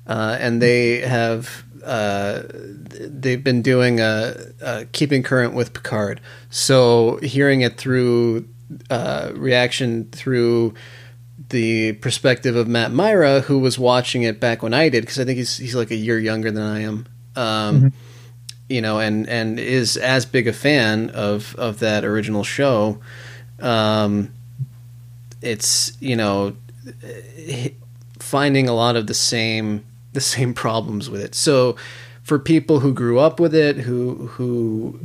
Uh 0.07 0.37
and 0.41 0.63
they 0.63 1.01
have 1.01 1.65
uh 1.85 2.43
they've 2.51 3.45
been 3.45 3.61
doing 3.61 4.01
a, 4.01 4.87
keeping 4.93 5.23
current 5.23 5.53
with 5.55 5.75
picard. 5.75 6.21
So 6.49 7.19
hearing 7.23 7.61
it 7.61 7.77
through 7.77 8.49
uh 8.89 9.33
reaction 9.35 10.09
through 10.11 10.75
the 11.51 11.93
perspective 11.95 12.57
of 12.57 12.67
Matt 12.67 12.93
Mira, 12.93 13.41
who 13.41 13.59
was 13.59 13.79
watching 13.79 14.23
it 14.23 14.41
back 14.41 14.63
when 14.63 14.73
I 14.73 14.89
did, 14.89 15.03
because 15.03 15.19
I 15.19 15.25
think 15.25 15.37
he's 15.37 15.57
he's 15.59 15.75
like 15.75 15.91
a 15.91 15.97
year 15.97 16.19
younger 16.19 16.51
than 16.51 16.63
I 16.63 16.81
am, 16.81 17.07
um, 17.37 17.93
you 18.69 18.81
know, 18.81 18.99
and 19.01 19.29
and 19.29 19.59
is 19.61 19.97
as 19.97 20.27
big 20.27 20.49
a 20.49 20.53
fan 20.53 21.11
of 21.11 21.55
of 21.57 21.79
that 21.81 22.05
original 22.05 22.45
show. 22.45 22.99
Um, 23.61 24.33
it's 25.43 25.93
you 26.01 26.17
know 26.17 26.55
finding 28.19 28.69
a 28.69 28.75
lot 28.75 28.97
of 28.97 29.07
the 29.07 29.15
same 29.15 29.85
the 30.13 30.21
same 30.21 30.55
problems 30.65 31.11
with 31.11 31.21
it. 31.21 31.35
So 31.35 31.77
for 32.23 32.39
people 32.39 32.81
who 32.81 32.93
grew 32.93 33.19
up 33.19 33.41
with 33.41 33.55
it, 33.55 33.77
who 33.79 34.27
who 34.29 34.99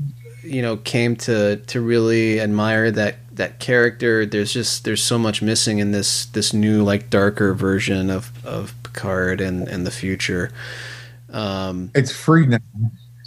you 0.43 0.61
know 0.61 0.77
came 0.77 1.15
to 1.17 1.57
to 1.57 1.81
really 1.81 2.39
admire 2.39 2.91
that 2.91 3.15
that 3.35 3.59
character, 3.59 4.25
there's 4.25 4.53
just 4.53 4.83
there's 4.83 5.03
so 5.03 5.17
much 5.17 5.41
missing 5.41 5.79
in 5.79 5.91
this 5.91 6.25
this 6.27 6.53
new 6.53 6.83
like 6.83 7.09
darker 7.09 7.53
version 7.53 8.09
of 8.09 8.31
of 8.45 8.73
Picard 8.83 9.41
and 9.41 9.67
and 9.67 9.85
the 9.85 9.91
future. 9.91 10.51
Um, 11.31 11.91
It's 11.95 12.11
free 12.11 12.45
now, 12.45 12.57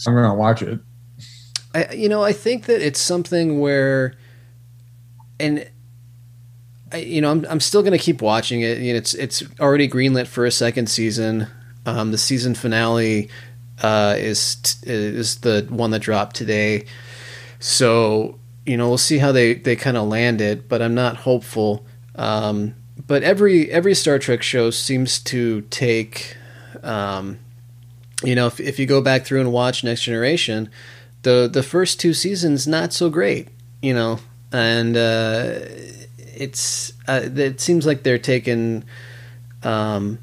so 0.02 0.10
I'm 0.10 0.16
gonna 0.16 0.34
watch 0.34 0.62
it. 0.62 0.80
I, 1.72 1.92
you 1.92 2.08
know, 2.08 2.24
I 2.24 2.32
think 2.32 2.66
that 2.66 2.84
it's 2.84 2.98
something 2.98 3.60
where, 3.60 4.14
and 5.38 5.70
I, 6.90 6.96
you 6.96 7.20
know, 7.20 7.30
I'm 7.30 7.46
I'm 7.48 7.60
still 7.60 7.84
gonna 7.84 7.98
keep 7.98 8.20
watching 8.20 8.62
it. 8.62 8.78
You 8.78 8.94
know, 8.94 8.96
it's 8.96 9.14
it's 9.14 9.44
already 9.60 9.88
greenlit 9.88 10.26
for 10.26 10.44
a 10.44 10.50
second 10.50 10.90
season. 10.90 11.46
Um, 11.86 12.10
the 12.10 12.18
season 12.18 12.56
finale 12.56 13.30
uh, 13.80 14.16
is 14.18 14.56
t- 14.56 14.90
is 14.90 15.38
the 15.38 15.68
one 15.70 15.92
that 15.92 16.00
dropped 16.00 16.34
today. 16.34 16.86
So 17.60 18.40
you 18.66 18.76
know, 18.76 18.88
we'll 18.88 18.98
see 18.98 19.18
how 19.18 19.30
they 19.30 19.54
they 19.54 19.76
kind 19.76 19.96
of 19.96 20.08
land 20.08 20.40
it, 20.40 20.68
but 20.68 20.82
I'm 20.82 20.96
not 20.96 21.18
hopeful. 21.18 21.86
Um, 22.16 22.74
but 23.06 23.22
every 23.22 23.70
every 23.70 23.94
Star 23.94 24.18
Trek 24.18 24.42
show 24.42 24.70
seems 24.70 25.20
to 25.20 25.60
take. 25.70 26.36
Um, 26.82 27.38
you 28.24 28.34
know, 28.34 28.46
if, 28.46 28.60
if 28.60 28.78
you 28.78 28.86
go 28.86 29.00
back 29.00 29.24
through 29.24 29.40
and 29.40 29.52
watch 29.52 29.84
Next 29.84 30.02
Generation, 30.02 30.70
the 31.22 31.48
the 31.52 31.62
first 31.62 32.00
two 32.00 32.14
seasons 32.14 32.66
not 32.66 32.92
so 32.92 33.10
great, 33.10 33.48
you 33.80 33.94
know, 33.94 34.18
and 34.52 34.96
uh, 34.96 35.60
it's 36.18 36.92
uh, 37.08 37.28
it 37.36 37.60
seems 37.60 37.86
like 37.86 38.02
they're 38.02 38.18
taking, 38.18 38.84
um, 39.62 40.18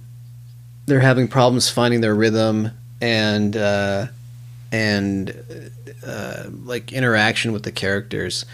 they're 0.85 0.99
having 0.99 1.27
problems 1.27 1.69
finding 1.69 2.01
their 2.01 2.15
rhythm 2.15 2.71
and 3.01 3.55
uh, 3.55 4.07
and 4.71 5.71
uh, 6.05 6.43
like 6.63 6.91
interaction 6.91 7.53
with 7.53 7.63
the 7.63 7.71
characters, 7.71 8.45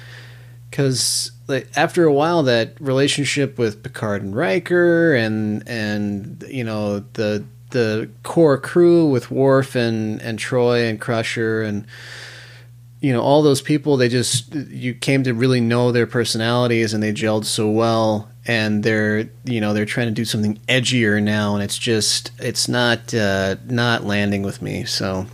because 0.69 1.31
like 1.47 1.67
after 1.75 2.05
a 2.05 2.13
while 2.13 2.43
that 2.43 2.79
relationship 2.79 3.57
with 3.57 3.83
Picard 3.83 4.23
and 4.23 4.35
Riker 4.35 5.13
and 5.15 5.67
and 5.67 6.43
you 6.47 6.63
know 6.63 6.99
the 7.13 7.43
the 7.75 8.09
core 8.23 8.57
crew 8.57 9.05
with 9.05 9.29
Worf 9.29 9.75
and 9.75 10.21
and 10.21 10.39
Troi 10.39 10.89
and 10.89 10.99
Crusher 10.99 11.61
and 11.61 11.85
you 13.01 13.11
know 13.11 13.21
all 13.21 13.43
those 13.43 13.61
people 13.61 13.97
they 13.97 14.07
just 14.07 14.55
you 14.55 14.93
came 14.93 15.23
to 15.23 15.33
really 15.33 15.59
know 15.59 15.91
their 15.91 16.07
personalities 16.07 16.93
and 16.93 17.03
they 17.03 17.11
gelled 17.11 17.43
so 17.43 17.69
well 17.69 18.31
and 18.47 18.81
they're 18.81 19.29
you 19.43 19.59
know 19.59 19.73
they're 19.73 19.85
trying 19.85 20.07
to 20.07 20.13
do 20.13 20.23
something 20.23 20.55
edgier 20.69 21.21
now 21.21 21.53
and 21.53 21.63
it's 21.63 21.77
just 21.77 22.31
it's 22.39 22.69
not 22.69 23.13
uh, 23.13 23.57
not 23.67 24.05
landing 24.05 24.41
with 24.41 24.61
me. 24.61 24.85
So 24.85 25.25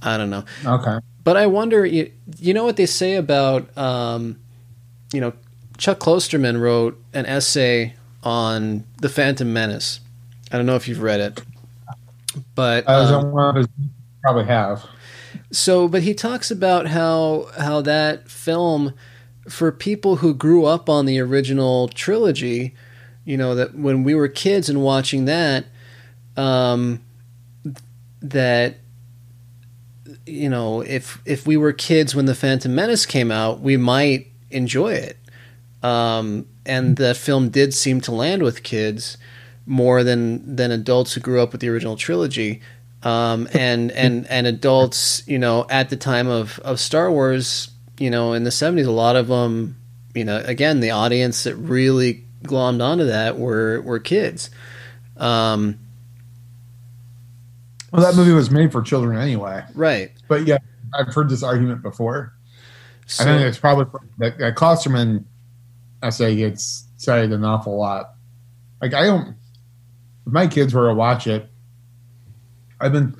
I 0.00 0.16
don't 0.16 0.30
know. 0.30 0.44
Okay. 0.64 0.98
but 1.24 1.36
I 1.36 1.46
wonder 1.46 1.84
you, 1.84 2.12
you 2.38 2.54
know 2.54 2.64
what 2.64 2.76
they 2.76 2.86
say 2.86 3.16
about 3.16 3.76
um, 3.76 4.38
you 5.12 5.20
know 5.20 5.32
Chuck 5.76 5.98
Klosterman 5.98 6.60
wrote 6.60 7.02
an 7.12 7.26
essay 7.26 7.96
on 8.22 8.84
the 9.00 9.08
Phantom 9.08 9.52
Menace. 9.52 9.98
I 10.52 10.56
don't 10.56 10.66
know 10.66 10.76
if 10.76 10.86
you've 10.86 11.02
read 11.02 11.18
it 11.18 11.40
but 12.54 12.88
I 12.88 13.00
was 13.00 13.10
um, 13.10 13.36
of 13.36 13.56
his, 13.56 13.68
probably 14.22 14.44
have. 14.44 14.84
so, 15.52 15.88
but 15.88 16.02
he 16.02 16.14
talks 16.14 16.50
about 16.50 16.86
how 16.86 17.48
how 17.58 17.80
that 17.82 18.28
film, 18.28 18.94
for 19.48 19.72
people 19.72 20.16
who 20.16 20.34
grew 20.34 20.64
up 20.64 20.88
on 20.88 21.06
the 21.06 21.18
original 21.20 21.88
trilogy, 21.88 22.74
you 23.24 23.36
know 23.36 23.54
that 23.54 23.74
when 23.74 24.04
we 24.04 24.14
were 24.14 24.28
kids 24.28 24.68
and 24.68 24.82
watching 24.82 25.24
that, 25.26 25.66
um, 26.36 27.02
that 28.20 28.76
you 30.26 30.48
know 30.48 30.80
if 30.82 31.20
if 31.24 31.46
we 31.46 31.56
were 31.56 31.72
kids 31.72 32.14
when 32.14 32.26
the 32.26 32.34
Phantom 32.34 32.74
Menace 32.74 33.06
came 33.06 33.30
out, 33.30 33.60
we 33.60 33.76
might 33.76 34.28
enjoy 34.50 34.92
it. 34.92 35.16
Um, 35.82 36.46
and 36.66 36.96
the 36.96 37.14
film 37.14 37.48
did 37.48 37.72
seem 37.72 38.02
to 38.02 38.12
land 38.12 38.42
with 38.42 38.62
kids 38.62 39.16
more 39.66 40.02
than 40.02 40.56
than 40.56 40.70
adults 40.70 41.14
who 41.14 41.20
grew 41.20 41.40
up 41.40 41.52
with 41.52 41.60
the 41.60 41.68
original 41.68 41.96
trilogy 41.96 42.60
um, 43.02 43.48
and 43.52 43.90
and 43.92 44.26
and 44.26 44.46
adults, 44.46 45.26
you 45.26 45.38
know, 45.38 45.66
at 45.70 45.90
the 45.90 45.96
time 45.96 46.28
of 46.28 46.58
of 46.60 46.78
Star 46.80 47.10
Wars, 47.10 47.70
you 47.98 48.10
know, 48.10 48.32
in 48.34 48.44
the 48.44 48.50
seventies, 48.50 48.86
a 48.86 48.90
lot 48.92 49.16
of 49.16 49.28
them, 49.28 49.76
you 50.14 50.24
know, 50.24 50.36
again, 50.44 50.80
the 50.80 50.90
audience 50.90 51.44
that 51.44 51.54
really 51.56 52.24
glommed 52.42 52.82
onto 52.82 53.06
that 53.06 53.38
were 53.38 53.80
were 53.82 53.98
kids. 53.98 54.50
Um, 55.16 55.78
Well, 57.92 58.02
that 58.02 58.16
movie 58.16 58.32
was 58.32 58.50
made 58.50 58.72
for 58.72 58.82
children 58.82 59.18
anyway. 59.18 59.64
right. 59.74 60.12
But 60.28 60.46
yeah, 60.46 60.58
I've 60.94 61.12
heard 61.12 61.28
this 61.28 61.42
argument 61.42 61.82
before. 61.82 62.34
So, 63.06 63.24
I 63.24 63.26
think 63.26 63.42
it's 63.42 63.58
probably 63.58 63.86
that, 64.18 64.38
that 64.38 64.54
Klosterman 64.54 65.24
I 66.02 66.10
say 66.10 66.36
gets 66.36 66.84
cited 66.96 67.32
an 67.32 67.44
awful 67.44 67.76
lot. 67.76 68.14
Like 68.80 68.94
I 68.94 69.04
don't. 69.04 69.36
If 70.26 70.32
my 70.32 70.46
kids 70.46 70.74
were 70.74 70.88
to 70.88 70.94
watch 70.94 71.26
it, 71.26 71.48
I've 72.80 72.92
been, 72.92 73.16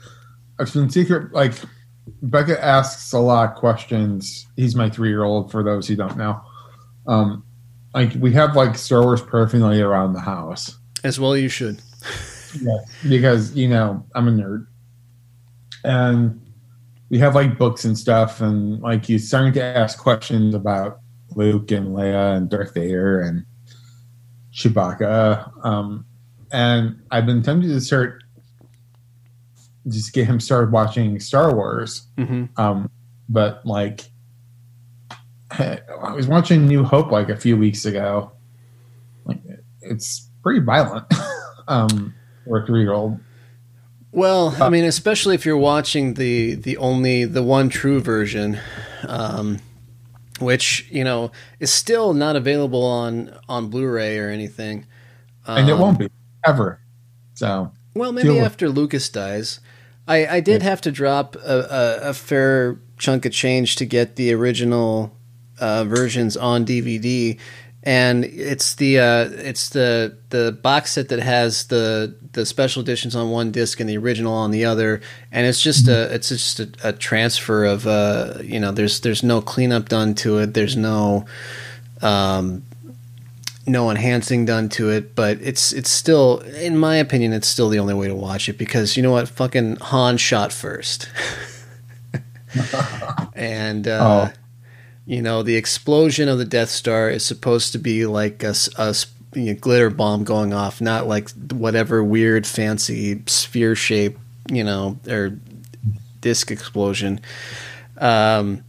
I've 0.58 0.72
been 0.72 0.90
secret. 0.90 1.32
Like 1.32 1.54
Becca 2.22 2.62
asks 2.62 3.12
a 3.12 3.18
lot 3.18 3.50
of 3.50 3.56
questions. 3.56 4.46
He's 4.56 4.74
my 4.74 4.90
three 4.90 5.08
year 5.08 5.24
old. 5.24 5.50
For 5.50 5.62
those 5.62 5.88
who 5.88 5.96
don't 5.96 6.16
know, 6.16 6.40
um, 7.06 7.44
like 7.94 8.14
we 8.14 8.32
have 8.32 8.56
like 8.56 8.76
Star 8.76 9.02
Wars 9.02 9.22
paraphernalia 9.22 9.86
around 9.86 10.12
the 10.12 10.20
house. 10.20 10.78
As 11.04 11.18
well, 11.18 11.36
you 11.36 11.48
should. 11.48 11.80
Yeah, 12.60 12.78
because 13.08 13.54
you 13.54 13.68
know 13.68 14.04
I'm 14.16 14.26
a 14.26 14.32
nerd, 14.32 14.66
and 15.84 16.40
we 17.08 17.20
have 17.20 17.36
like 17.36 17.56
books 17.56 17.84
and 17.84 17.96
stuff, 17.96 18.40
and 18.40 18.80
like 18.80 19.06
he's 19.06 19.28
starting 19.28 19.52
to 19.52 19.62
ask 19.62 20.00
questions 20.00 20.52
about 20.52 20.98
Luke 21.36 21.70
and 21.70 21.88
Leia 21.88 22.36
and 22.36 22.50
Darth 22.50 22.74
Vader 22.74 23.20
and 23.20 23.44
Chewbacca. 24.52 25.64
Um, 25.64 26.06
and 26.52 27.00
I've 27.10 27.26
been 27.26 27.42
tempted 27.42 27.68
to 27.68 27.80
start 27.80 28.22
just 29.88 30.12
get 30.12 30.26
him 30.26 30.38
started 30.40 30.72
watching 30.72 31.18
Star 31.20 31.54
Wars. 31.54 32.06
hmm 32.18 32.44
Um, 32.56 32.90
but 33.28 33.64
like, 33.64 34.02
I 35.50 36.12
was 36.14 36.26
watching 36.26 36.66
New 36.66 36.84
Hope 36.84 37.10
like 37.10 37.28
a 37.28 37.36
few 37.36 37.56
weeks 37.56 37.84
ago. 37.84 38.32
Like, 39.24 39.38
it's 39.82 40.28
pretty 40.42 40.60
violent. 40.60 41.06
um, 41.68 42.14
for 42.44 42.62
a 42.62 42.66
three 42.66 42.80
year 42.82 42.92
old. 42.92 43.18
Well, 44.12 44.54
I 44.60 44.66
Uh, 44.66 44.70
mean, 44.70 44.84
especially 44.84 45.34
if 45.34 45.44
you're 45.46 45.56
watching 45.56 46.14
the 46.14 46.54
the 46.56 46.76
only 46.76 47.24
the 47.24 47.42
one 47.42 47.68
true 47.68 48.00
version, 48.00 48.58
um, 49.06 49.58
which 50.40 50.88
you 50.90 51.04
know 51.04 51.30
is 51.60 51.72
still 51.72 52.12
not 52.12 52.34
available 52.36 52.84
on 52.84 53.32
on 53.48 53.68
Blu-ray 53.70 54.18
or 54.18 54.28
anything. 54.28 54.86
And 55.46 55.68
it 55.68 55.72
Um, 55.72 55.80
won't 55.80 55.98
be 55.98 56.08
ever. 56.46 56.80
So, 57.34 57.72
Well, 57.94 58.12
maybe 58.12 58.28
with- 58.30 58.42
after 58.44 58.68
Lucas 58.68 59.08
dies. 59.08 59.60
I, 60.08 60.26
I 60.26 60.40
did 60.40 60.62
have 60.62 60.80
to 60.82 60.90
drop 60.90 61.36
a, 61.36 61.40
a, 62.04 62.08
a 62.10 62.14
fair 62.14 62.78
chunk 62.98 63.24
of 63.26 63.32
change 63.32 63.76
to 63.76 63.84
get 63.84 64.16
the 64.16 64.32
original 64.32 65.16
uh, 65.60 65.84
versions 65.84 66.36
on 66.36 66.64
DVD, 66.66 67.38
and 67.84 68.24
it's 68.24 68.74
the 68.74 68.98
uh, 68.98 69.28
it's 69.30 69.68
the 69.68 70.18
the 70.30 70.50
box 70.62 70.92
set 70.92 71.10
that 71.10 71.20
has 71.20 71.66
the 71.68 72.16
the 72.32 72.44
special 72.44 72.82
editions 72.82 73.14
on 73.14 73.30
one 73.30 73.52
disc 73.52 73.78
and 73.78 73.88
the 73.88 73.96
original 73.98 74.32
on 74.32 74.50
the 74.50 74.64
other, 74.64 75.00
and 75.30 75.46
it's 75.46 75.60
just 75.62 75.86
a 75.86 76.12
it's 76.12 76.30
just 76.30 76.58
a, 76.60 76.72
a 76.82 76.92
transfer 76.92 77.64
of 77.64 77.86
uh, 77.86 78.38
you 78.42 78.58
know 78.58 78.72
there's 78.72 79.00
there's 79.02 79.22
no 79.22 79.40
cleanup 79.40 79.88
done 79.88 80.14
to 80.16 80.38
it, 80.38 80.54
there's 80.54 80.76
no 80.76 81.24
um, 82.02 82.64
no 83.70 83.90
enhancing 83.90 84.44
done 84.44 84.68
to 84.70 84.90
it, 84.90 85.14
but 85.14 85.38
it's 85.40 85.72
it's 85.72 85.90
still, 85.90 86.40
in 86.40 86.76
my 86.76 86.96
opinion, 86.96 87.32
it's 87.32 87.48
still 87.48 87.68
the 87.68 87.78
only 87.78 87.94
way 87.94 88.08
to 88.08 88.14
watch 88.14 88.48
it 88.48 88.58
because 88.58 88.96
you 88.96 89.02
know 89.02 89.12
what, 89.12 89.28
fucking 89.28 89.76
Han 89.76 90.16
shot 90.16 90.52
first, 90.52 91.08
and 93.34 93.86
uh, 93.88 94.30
Oh. 94.30 94.32
you 95.06 95.22
know 95.22 95.42
the 95.42 95.56
explosion 95.56 96.28
of 96.28 96.38
the 96.38 96.44
Death 96.44 96.70
Star 96.70 97.08
is 97.10 97.24
supposed 97.24 97.72
to 97.72 97.78
be 97.78 98.06
like 98.06 98.42
a 98.42 98.54
you 99.34 99.54
know, 99.54 99.54
glitter 99.54 99.90
bomb 99.90 100.24
going 100.24 100.52
off, 100.52 100.80
not 100.80 101.06
like 101.06 101.30
whatever 101.52 102.02
weird 102.02 102.46
fancy 102.46 103.22
sphere 103.26 103.74
shape, 103.76 104.18
you 104.50 104.64
know, 104.64 104.98
or 105.08 105.38
disc 106.20 106.50
explosion. 106.50 107.20
Um, 107.98 108.64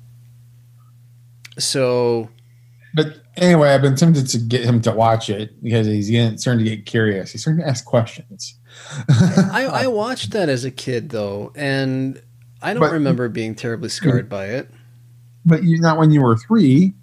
so 1.57 2.29
but 2.93 3.20
anyway, 3.41 3.71
I've 3.71 3.81
been 3.81 3.95
tempted 3.97 4.27
to 4.29 4.37
get 4.37 4.63
him 4.63 4.79
to 4.83 4.91
watch 4.91 5.29
it 5.29 5.61
because 5.61 5.85
he's 5.87 6.09
getting, 6.09 6.37
starting 6.37 6.63
to 6.63 6.75
get 6.77 6.85
curious. 6.85 7.33
He's 7.33 7.41
starting 7.41 7.61
to 7.63 7.67
ask 7.69 7.83
questions. 7.83 8.57
I, 9.09 9.67
I 9.71 9.87
watched 9.87 10.31
that 10.31 10.47
as 10.47 10.63
a 10.63 10.71
kid 10.71 11.09
though, 11.09 11.51
and 11.55 12.21
I 12.61 12.73
don't 12.73 12.81
But- 12.81 12.93
remember 12.93 13.27
being 13.27 13.55
terribly 13.55 13.89
scarred 13.89 14.29
by 14.29 14.45
it. 14.45 14.69
but 15.45 15.63
you 15.63 15.79
not 15.81 15.97
when 15.97 16.11
you 16.11 16.21
were 16.21 16.37
three. 16.37 16.93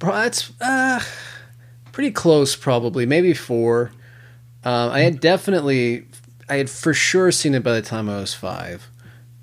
That's 0.00 0.52
uh, 0.60 1.00
pretty 1.92 2.10
close, 2.10 2.56
probably 2.56 3.06
maybe 3.06 3.32
four. 3.32 3.90
Um, 4.62 4.90
I 4.90 5.00
had 5.00 5.20
definitely, 5.20 6.06
I 6.48 6.56
had 6.56 6.68
for 6.68 6.92
sure 6.92 7.30
seen 7.32 7.54
it 7.54 7.62
by 7.62 7.72
the 7.74 7.82
time 7.82 8.08
I 8.10 8.16
was 8.16 8.34
five, 8.34 8.90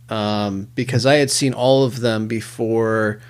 um, 0.10 0.67
because 0.75 1.05
I 1.05 1.15
had 1.15 1.31
seen 1.31 1.53
all 1.53 1.84
of 1.84 1.99
them 2.01 2.27
before, 2.27 3.21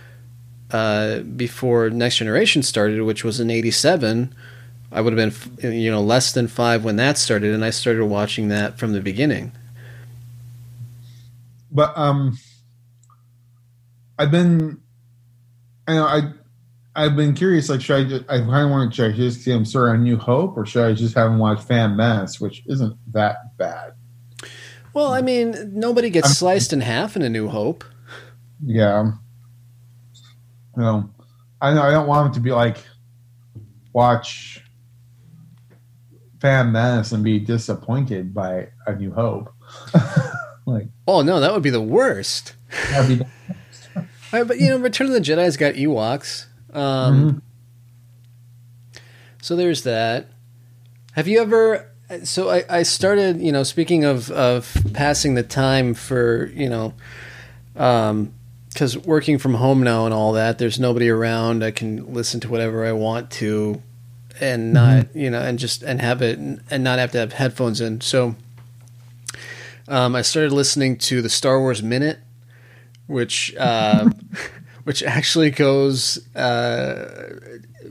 uh, 0.74 1.20
before 1.20 1.90
Next 1.90 2.18
Generation 2.18 2.64
started, 2.64 3.02
which 3.04 3.24
was 3.24 3.40
in 3.40 3.50
'87. 3.50 4.34
I 4.92 5.00
would 5.02 5.18
have 5.18 5.58
been, 5.58 5.74
you 5.74 5.90
know, 5.90 6.02
less 6.02 6.34
than 6.34 6.48
five 6.48 6.84
when 6.84 6.98
that 6.98 7.18
started, 7.18 7.54
and 7.54 7.64
I 7.64 7.70
started 7.70 8.06
watching 8.06 8.50
that 8.50 8.78
from 8.78 8.92
the 8.92 9.00
beginning. 9.02 9.54
But 11.72 11.98
um, 11.98 12.38
I've 14.20 14.32
been, 14.32 14.82
I 15.88 15.94
know 15.94 16.06
I, 16.06 16.22
I've 16.96 17.16
been 17.16 17.34
curious. 17.34 17.70
Like, 17.70 17.80
should 17.82 18.06
I? 18.06 18.10
Just, 18.10 18.24
I 18.30 18.40
kind 18.40 18.66
of 18.66 18.70
want 18.70 18.92
to 18.92 18.96
should 18.96 19.14
I 19.14 19.16
just 19.16 19.42
see 19.42 19.52
him 19.52 19.64
start 19.64 19.90
on 19.92 20.04
New 20.04 20.18
Hope, 20.18 20.58
or 20.58 20.66
should 20.66 20.84
I 20.86 20.94
just 20.94 21.16
have 21.16 21.32
him 21.32 21.40
watch 21.40 21.62
Fan 21.62 21.96
Menace, 21.96 22.42
which 22.42 22.64
isn't 22.68 22.98
that 23.14 23.56
bad. 23.58 23.94
Well, 24.94 25.14
I 25.14 25.22
mean, 25.22 25.72
nobody 25.74 26.10
gets 26.10 26.28
I'm- 26.28 26.34
sliced 26.36 26.74
in 26.74 26.82
half 26.82 27.16
in 27.16 27.22
A 27.22 27.30
New 27.30 27.48
Hope. 27.48 27.86
Yeah. 28.64 29.14
You 30.78 30.84
know, 30.84 31.10
I 31.62 31.74
know 31.74 31.82
I 31.82 31.92
don't 31.92 32.08
want 32.08 32.28
him 32.28 32.34
to 32.36 32.40
be 32.40 32.52
like 32.52 32.78
watch 33.94 34.64
Fan 36.40 36.72
Menace 36.72 37.12
and 37.12 37.24
be 37.24 37.40
disappointed 37.40 38.34
by 38.34 38.70
A 38.88 38.96
New 38.96 39.12
Hope. 39.14 39.54
like 40.66 40.88
Oh 41.08 41.22
no, 41.22 41.40
that 41.40 41.54
would 41.54 41.64
be 41.64 41.70
the 41.70 41.82
worst. 41.82 42.56
that'd 42.92 43.20
be 43.20 43.26
Uh, 44.34 44.44
but 44.46 44.60
you 44.60 44.70
know, 44.70 44.78
Return 44.78 45.08
of 45.08 45.14
the 45.14 45.20
Jedi's 45.20 45.58
got 45.58 45.76
Ewoks. 45.76 46.46
Um, 46.74 47.42
So 49.42 49.56
there's 49.56 49.84
that. 49.84 50.28
Have 51.14 51.28
you 51.28 51.42
ever? 51.42 51.90
So 52.24 52.50
I, 52.50 52.64
I 52.70 52.84
started, 52.84 53.42
you 53.42 53.52
know, 53.52 53.64
speaking 53.64 54.04
of 54.06 54.32
of 54.32 54.76
passing 54.94 55.36
the 55.36 55.44
time 55.44 55.94
for, 55.94 56.48
you 56.56 56.70
know, 56.70 56.94
because 58.74 58.98
working 58.98 59.38
from 59.38 59.56
home 59.56 59.84
now 59.84 60.06
and 60.06 60.14
all 60.14 60.34
that, 60.34 60.58
there's 60.58 60.80
nobody 60.80 61.10
around. 61.10 61.64
I 61.64 61.72
can 61.72 62.14
listen 62.14 62.40
to 62.42 62.50
whatever 62.50 62.86
I 62.86 62.94
want 62.94 63.30
to, 63.32 63.82
and 64.40 64.74
not, 64.74 65.14
you 65.16 65.30
know, 65.30 65.42
and 65.42 65.60
just 65.60 65.84
and 65.84 66.02
have 66.02 66.22
it 66.22 66.40
and 66.40 66.84
not 66.84 67.00
have 67.00 67.12
to 67.12 67.18
have 67.20 67.34
headphones 67.34 67.82
in. 67.82 68.02
So 68.02 68.36
um, 69.88 70.16
I 70.16 70.22
started 70.22 70.54
listening 70.54 70.98
to 71.00 71.22
the 71.22 71.30
Star 71.30 71.60
Wars 71.60 71.84
Minute, 71.84 72.20
which 73.08 73.54
uh, 73.60 74.10
which 74.84 75.04
actually 75.04 75.52
goes 75.52 76.26
uh, 76.36 77.40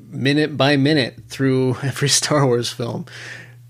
minute 0.09 0.57
by 0.57 0.77
minute 0.77 1.21
through 1.29 1.77
every 1.83 2.09
Star 2.09 2.47
Wars 2.47 2.71
film. 2.73 3.05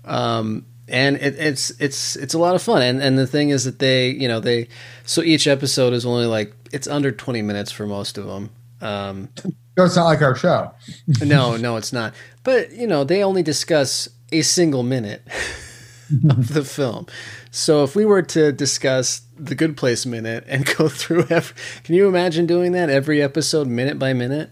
Um, 0.05 0.65
and 0.87 1.17
it, 1.17 1.35
it's 1.37 1.71
it's 1.71 2.15
it's 2.15 2.33
a 2.33 2.39
lot 2.39 2.55
of 2.55 2.61
fun, 2.61 2.81
and 2.81 3.01
and 3.01 3.17
the 3.17 3.27
thing 3.27 3.49
is 3.49 3.65
that 3.65 3.79
they 3.79 4.09
you 4.09 4.27
know 4.27 4.39
they 4.39 4.67
so 5.05 5.21
each 5.21 5.47
episode 5.47 5.93
is 5.93 6.05
only 6.05 6.25
like 6.25 6.53
it's 6.73 6.87
under 6.87 7.11
twenty 7.11 7.41
minutes 7.41 7.71
for 7.71 7.85
most 7.85 8.17
of 8.17 8.25
them. 8.25 8.49
Um, 8.81 9.29
No, 9.77 9.85
it's 9.85 9.95
not 9.95 10.05
like 10.05 10.21
our 10.21 10.35
show. 10.35 10.71
no, 11.21 11.55
no, 11.55 11.77
it's 11.77 11.93
not. 11.93 12.13
But 12.43 12.71
you 12.71 12.87
know, 12.87 13.03
they 13.03 13.23
only 13.23 13.43
discuss 13.43 14.09
a 14.31 14.41
single 14.41 14.83
minute 14.83 15.21
of 16.29 16.53
the 16.53 16.63
film. 16.63 17.07
So 17.51 17.83
if 17.83 17.95
we 17.95 18.05
were 18.05 18.21
to 18.21 18.51
discuss 18.51 19.21
the 19.37 19.55
Good 19.55 19.77
Place 19.77 20.05
minute 20.05 20.43
and 20.47 20.65
go 20.77 20.87
through 20.89 21.25
every, 21.29 21.55
can 21.83 21.95
you 21.95 22.07
imagine 22.07 22.45
doing 22.45 22.71
that 22.73 22.89
every 22.89 23.21
episode, 23.21 23.67
minute 23.67 23.97
by 23.99 24.13
minute? 24.13 24.49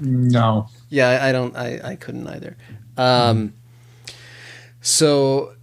No. 0.00 0.68
Yeah, 0.88 1.08
I, 1.08 1.28
I 1.28 1.32
don't. 1.32 1.56
I, 1.56 1.80
I 1.90 1.96
couldn't 1.96 2.26
either. 2.26 2.56
Um, 2.96 3.54
so, 4.80 5.54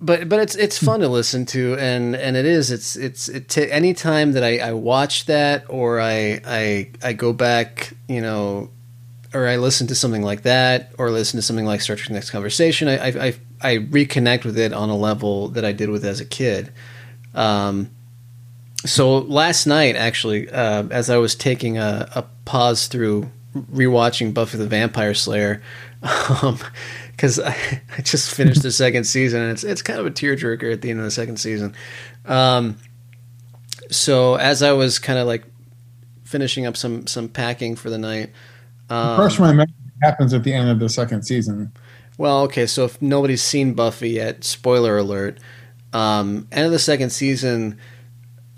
but 0.00 0.28
but 0.28 0.40
it's 0.40 0.54
it's 0.54 0.78
fun 0.78 1.00
to 1.00 1.08
listen 1.08 1.46
to, 1.46 1.74
and 1.78 2.14
and 2.14 2.36
it 2.36 2.44
is. 2.44 2.70
It's 2.70 2.96
it's 2.96 3.28
it. 3.28 3.48
T- 3.48 3.70
anytime 3.70 4.32
that 4.32 4.44
I, 4.44 4.58
I 4.58 4.72
watch 4.72 5.24
that, 5.26 5.64
or 5.68 6.00
I 6.00 6.40
I 6.44 6.90
I 7.02 7.12
go 7.14 7.32
back, 7.32 7.94
you 8.06 8.20
know, 8.20 8.70
or 9.32 9.46
I 9.46 9.56
listen 9.56 9.86
to 9.86 9.94
something 9.94 10.22
like 10.22 10.42
that, 10.42 10.92
or 10.98 11.10
listen 11.10 11.38
to 11.38 11.42
something 11.42 11.64
like 11.64 11.80
Star 11.80 11.96
Trek: 11.96 12.10
Next 12.10 12.30
Conversation, 12.30 12.88
I 12.88 12.96
I 12.98 13.26
I, 13.26 13.34
I 13.62 13.76
reconnect 13.78 14.44
with 14.44 14.58
it 14.58 14.74
on 14.74 14.90
a 14.90 14.96
level 14.96 15.48
that 15.48 15.64
I 15.64 15.72
did 15.72 15.88
with 15.88 16.04
as 16.04 16.20
a 16.20 16.26
kid. 16.26 16.72
Um, 17.34 17.90
so 18.84 19.18
last 19.18 19.66
night, 19.66 19.96
actually, 19.96 20.50
uh, 20.50 20.84
as 20.90 21.08
I 21.08 21.16
was 21.16 21.34
taking 21.34 21.78
a, 21.78 22.08
a 22.14 22.22
pause 22.44 22.86
through 22.86 23.30
rewatching 23.54 24.34
Buffy 24.34 24.58
the 24.58 24.66
Vampire 24.66 25.14
Slayer, 25.14 25.62
because 27.16 27.40
I, 27.40 27.56
I 27.96 28.02
just 28.02 28.34
finished 28.34 28.62
the 28.62 28.70
second 28.70 29.04
season, 29.04 29.42
and 29.42 29.52
it's 29.52 29.64
it's 29.64 29.82
kind 29.82 29.98
of 29.98 30.06
a 30.06 30.10
tearjerker 30.10 30.72
at 30.72 30.82
the 30.82 30.90
end 30.90 30.98
of 31.00 31.04
the 31.04 31.10
second 31.10 31.38
season. 31.38 31.74
Um, 32.26 32.76
so 33.90 34.34
as 34.36 34.62
I 34.62 34.72
was 34.72 34.98
kind 34.98 35.18
of 35.18 35.26
like 35.26 35.44
finishing 36.24 36.66
up 36.66 36.76
some 36.76 37.06
some 37.06 37.28
packing 37.28 37.76
for 37.76 37.90
the 37.90 37.98
night, 37.98 38.30
Um, 38.90 39.16
First, 39.16 39.40
memory 39.40 39.66
happens 40.02 40.34
at 40.34 40.44
the 40.44 40.52
end 40.52 40.68
of 40.68 40.78
the 40.78 40.88
second 40.88 41.22
season. 41.22 41.72
Well, 42.18 42.42
okay, 42.42 42.66
so 42.66 42.84
if 42.84 43.00
nobody's 43.02 43.42
seen 43.42 43.74
Buffy 43.74 44.10
yet, 44.10 44.42
spoiler 44.44 44.96
alert. 44.98 45.38
Um, 45.92 46.48
end 46.50 46.66
of 46.66 46.72
the 46.72 46.78
second 46.78 47.10
season, 47.10 47.78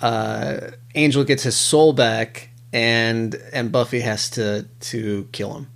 uh, 0.01 0.71
Angel 0.95 1.25
gets 1.25 1.43
his 1.43 1.57
soul 1.57 1.93
back, 1.93 2.51
and 2.73 3.35
and 3.53 3.71
Buffy 3.73 4.01
has 4.01 4.31
to 4.31 4.67
to 4.81 5.29
kill 5.33 5.55
him, 5.55 5.69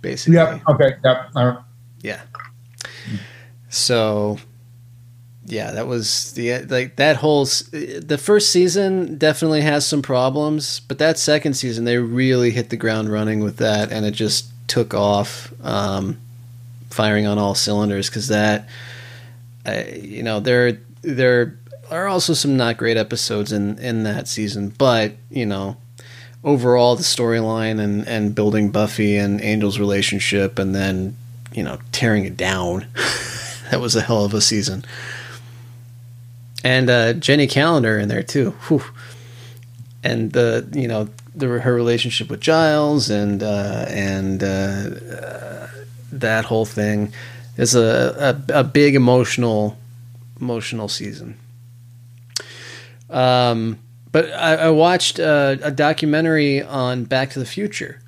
basically. 0.00 0.36
Yep. 0.36 0.62
Okay. 0.70 0.96
Yep. 1.04 1.34
Yeah. 2.00 2.20
So, 3.68 4.38
yeah, 5.46 5.72
that 5.72 5.86
was 5.86 6.32
the 6.32 6.62
like 6.64 6.96
that 6.96 7.16
whole 7.16 7.44
the 7.44 8.20
first 8.20 8.50
season 8.50 9.18
definitely 9.18 9.62
has 9.62 9.86
some 9.86 10.02
problems, 10.02 10.80
but 10.80 10.98
that 10.98 11.18
second 11.18 11.54
season 11.54 11.84
they 11.84 11.98
really 11.98 12.50
hit 12.50 12.70
the 12.70 12.76
ground 12.76 13.10
running 13.10 13.40
with 13.40 13.56
that, 13.58 13.90
and 13.90 14.04
it 14.04 14.12
just 14.12 14.50
took 14.68 14.94
off, 14.94 15.52
um, 15.62 16.18
firing 16.90 17.26
on 17.26 17.38
all 17.38 17.54
cylinders. 17.54 18.08
Because 18.08 18.28
that, 18.28 18.68
uh, 19.66 19.82
you 20.00 20.22
know, 20.22 20.40
there 20.40 20.78
there 21.02 21.58
are 21.90 22.06
also 22.06 22.34
some 22.34 22.56
not 22.56 22.76
great 22.76 22.96
episodes 22.96 23.52
in 23.52 23.78
in 23.78 24.02
that 24.04 24.28
season, 24.28 24.70
but 24.78 25.12
you 25.30 25.46
know. 25.46 25.76
Overall, 26.44 26.94
the 26.94 27.02
storyline 27.02 27.80
and, 27.80 28.06
and 28.06 28.32
building 28.32 28.70
Buffy 28.70 29.16
and 29.16 29.40
Angel's 29.40 29.80
relationship, 29.80 30.56
and 30.56 30.72
then 30.72 31.16
you 31.58 31.64
know 31.64 31.78
tearing 31.92 32.24
it 32.24 32.36
down. 32.36 32.86
that 33.70 33.80
was 33.80 33.94
a 33.96 34.00
hell 34.00 34.24
of 34.24 34.32
a 34.32 34.40
season. 34.40 34.84
And 36.64 36.88
uh, 36.90 37.12
Jenny 37.14 37.46
Calendar 37.46 37.98
in 37.98 38.08
there 38.08 38.22
too. 38.22 38.50
Whew. 38.68 38.82
And 40.02 40.32
the 40.32 40.68
you 40.72 40.88
know 40.88 41.08
the, 41.34 41.46
her 41.60 41.74
relationship 41.74 42.30
with 42.30 42.40
Giles 42.40 43.10
and 43.10 43.42
uh, 43.42 43.84
and 43.88 44.42
uh, 44.42 44.46
uh, 44.46 45.68
that 46.12 46.44
whole 46.46 46.64
thing 46.64 47.12
is 47.56 47.74
a, 47.74 48.38
a 48.48 48.60
a 48.60 48.64
big 48.64 48.94
emotional 48.94 49.76
emotional 50.40 50.88
season. 50.88 51.36
Um, 53.10 53.78
but 54.12 54.30
I, 54.32 54.54
I 54.56 54.70
watched 54.70 55.18
uh, 55.20 55.56
a 55.62 55.70
documentary 55.70 56.62
on 56.62 57.04
Back 57.04 57.30
to 57.30 57.38
the 57.38 57.46
Future, 57.46 58.00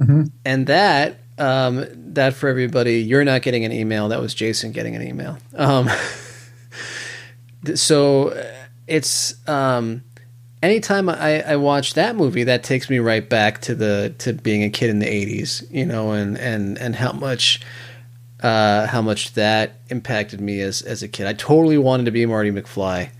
Mhm. 0.00 0.30
and 0.44 0.66
that 0.66 1.18
um, 1.38 1.86
that 2.14 2.34
for 2.34 2.48
everybody, 2.48 3.00
you're 3.00 3.24
not 3.24 3.42
getting 3.42 3.64
an 3.64 3.72
email. 3.72 4.08
That 4.08 4.20
was 4.20 4.34
Jason 4.34 4.72
getting 4.72 4.96
an 4.96 5.02
email. 5.02 5.38
Um, 5.54 5.88
so 7.74 8.28
uh, 8.28 8.54
it's 8.86 9.48
um, 9.48 10.02
anytime 10.62 11.08
I, 11.08 11.42
I 11.42 11.56
watch 11.56 11.94
that 11.94 12.16
movie, 12.16 12.44
that 12.44 12.62
takes 12.62 12.88
me 12.88 12.98
right 12.98 13.26
back 13.26 13.60
to 13.62 13.74
the 13.74 14.14
to 14.18 14.32
being 14.32 14.62
a 14.62 14.70
kid 14.70 14.90
in 14.90 14.98
the 14.98 15.06
'80s, 15.06 15.70
you 15.70 15.86
know, 15.86 16.12
and 16.12 16.38
and 16.38 16.78
and 16.78 16.96
how 16.96 17.12
much 17.12 17.60
uh, 18.40 18.86
how 18.86 19.02
much 19.02 19.34
that 19.34 19.80
impacted 19.88 20.40
me 20.40 20.60
as 20.60 20.82
as 20.82 21.02
a 21.02 21.08
kid. 21.08 21.26
I 21.26 21.32
totally 21.32 21.78
wanted 21.78 22.04
to 22.04 22.10
be 22.10 22.26
Marty 22.26 22.50
McFly, 22.50 23.10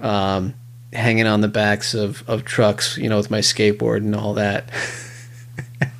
um, 0.00 0.54
hanging 0.92 1.26
on 1.26 1.40
the 1.40 1.48
backs 1.48 1.94
of 1.94 2.22
of 2.28 2.44
trucks, 2.44 2.96
you 2.96 3.08
know, 3.08 3.16
with 3.16 3.30
my 3.30 3.40
skateboard 3.40 3.98
and 3.98 4.14
all 4.14 4.34
that. 4.34 4.70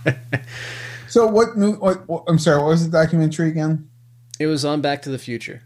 so 1.16 1.26
what, 1.26 1.56
what? 1.56 2.06
What? 2.06 2.24
I'm 2.28 2.38
sorry. 2.38 2.58
What 2.58 2.68
was 2.68 2.84
the 2.84 2.90
documentary 2.90 3.48
again? 3.48 3.88
It 4.38 4.48
was 4.48 4.66
on 4.66 4.82
Back 4.82 5.00
to 5.02 5.08
the 5.10 5.18
Future. 5.18 5.62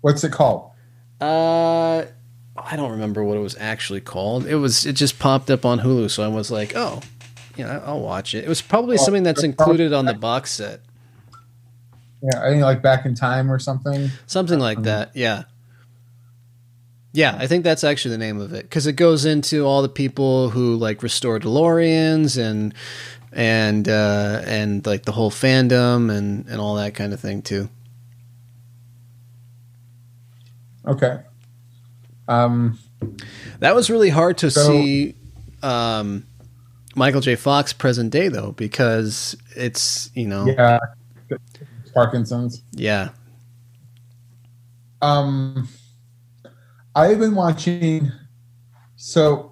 What's 0.00 0.24
it 0.24 0.32
called? 0.32 0.70
Uh, 1.20 2.04
I 2.56 2.74
don't 2.74 2.92
remember 2.92 3.22
what 3.22 3.36
it 3.36 3.40
was 3.40 3.54
actually 3.60 4.00
called. 4.00 4.46
It 4.46 4.54
was 4.54 4.86
it 4.86 4.94
just 4.94 5.18
popped 5.18 5.50
up 5.50 5.66
on 5.66 5.80
Hulu, 5.80 6.10
so 6.10 6.22
I 6.22 6.28
was 6.28 6.50
like, 6.50 6.72
oh, 6.74 7.02
yeah, 7.54 7.82
I'll 7.84 8.00
watch 8.00 8.34
it. 8.34 8.44
It 8.44 8.48
was 8.48 8.62
probably 8.62 8.96
Oh, 8.98 9.04
something 9.04 9.24
that's 9.24 9.42
included 9.42 9.92
on 9.92 10.06
the 10.06 10.14
box 10.14 10.52
set, 10.52 10.80
Yeah, 12.22 12.40
I 12.42 12.48
think 12.48 12.62
like 12.62 12.80
Back 12.80 13.04
in 13.04 13.14
Time 13.14 13.52
or 13.52 13.58
something. 13.58 14.08
something 14.26 14.58
like 14.58 14.84
that. 14.84 15.10
Yeah, 15.14 15.42
yeah, 17.12 17.36
I 17.38 17.46
think 17.46 17.62
that's 17.62 17.84
actually 17.84 18.12
the 18.12 18.18
name 18.18 18.40
of 18.40 18.54
it 18.54 18.62
because 18.62 18.86
it 18.86 18.94
goes 18.94 19.26
into 19.26 19.66
all 19.66 19.82
the 19.82 19.88
people 19.90 20.48
who 20.48 20.76
like 20.76 21.02
restore 21.02 21.38
DeLoreans 21.38 22.40
and 22.40 22.72
and 23.32 23.88
uh, 23.88 24.42
and 24.46 24.84
like 24.86 25.04
the 25.04 25.12
whole 25.12 25.30
fandom 25.30 26.10
and 26.14 26.46
and 26.46 26.60
all 26.60 26.74
that 26.76 26.94
kind 26.94 27.12
of 27.12 27.20
thing 27.20 27.42
too. 27.42 27.68
Okay. 30.86 31.20
Um. 32.26 32.78
That 33.60 33.74
was 33.76 33.90
really 33.90 34.10
hard 34.10 34.38
to 34.38 34.50
So- 34.50 34.66
see 34.66 35.14
um, 35.62 36.26
Michael 36.96 37.20
J. 37.20 37.36
Fox 37.36 37.72
present 37.72 38.10
day 38.10 38.28
though, 38.28 38.52
because 38.52 39.36
it's 39.54 40.10
you 40.14 40.26
know 40.26 40.46
Yeah. 40.46 40.78
Parkinson's. 41.94 42.62
yeah 42.72 43.10
Um, 45.02 45.68
I've 46.94 47.18
been 47.18 47.34
watching. 47.34 48.10
So, 48.96 49.47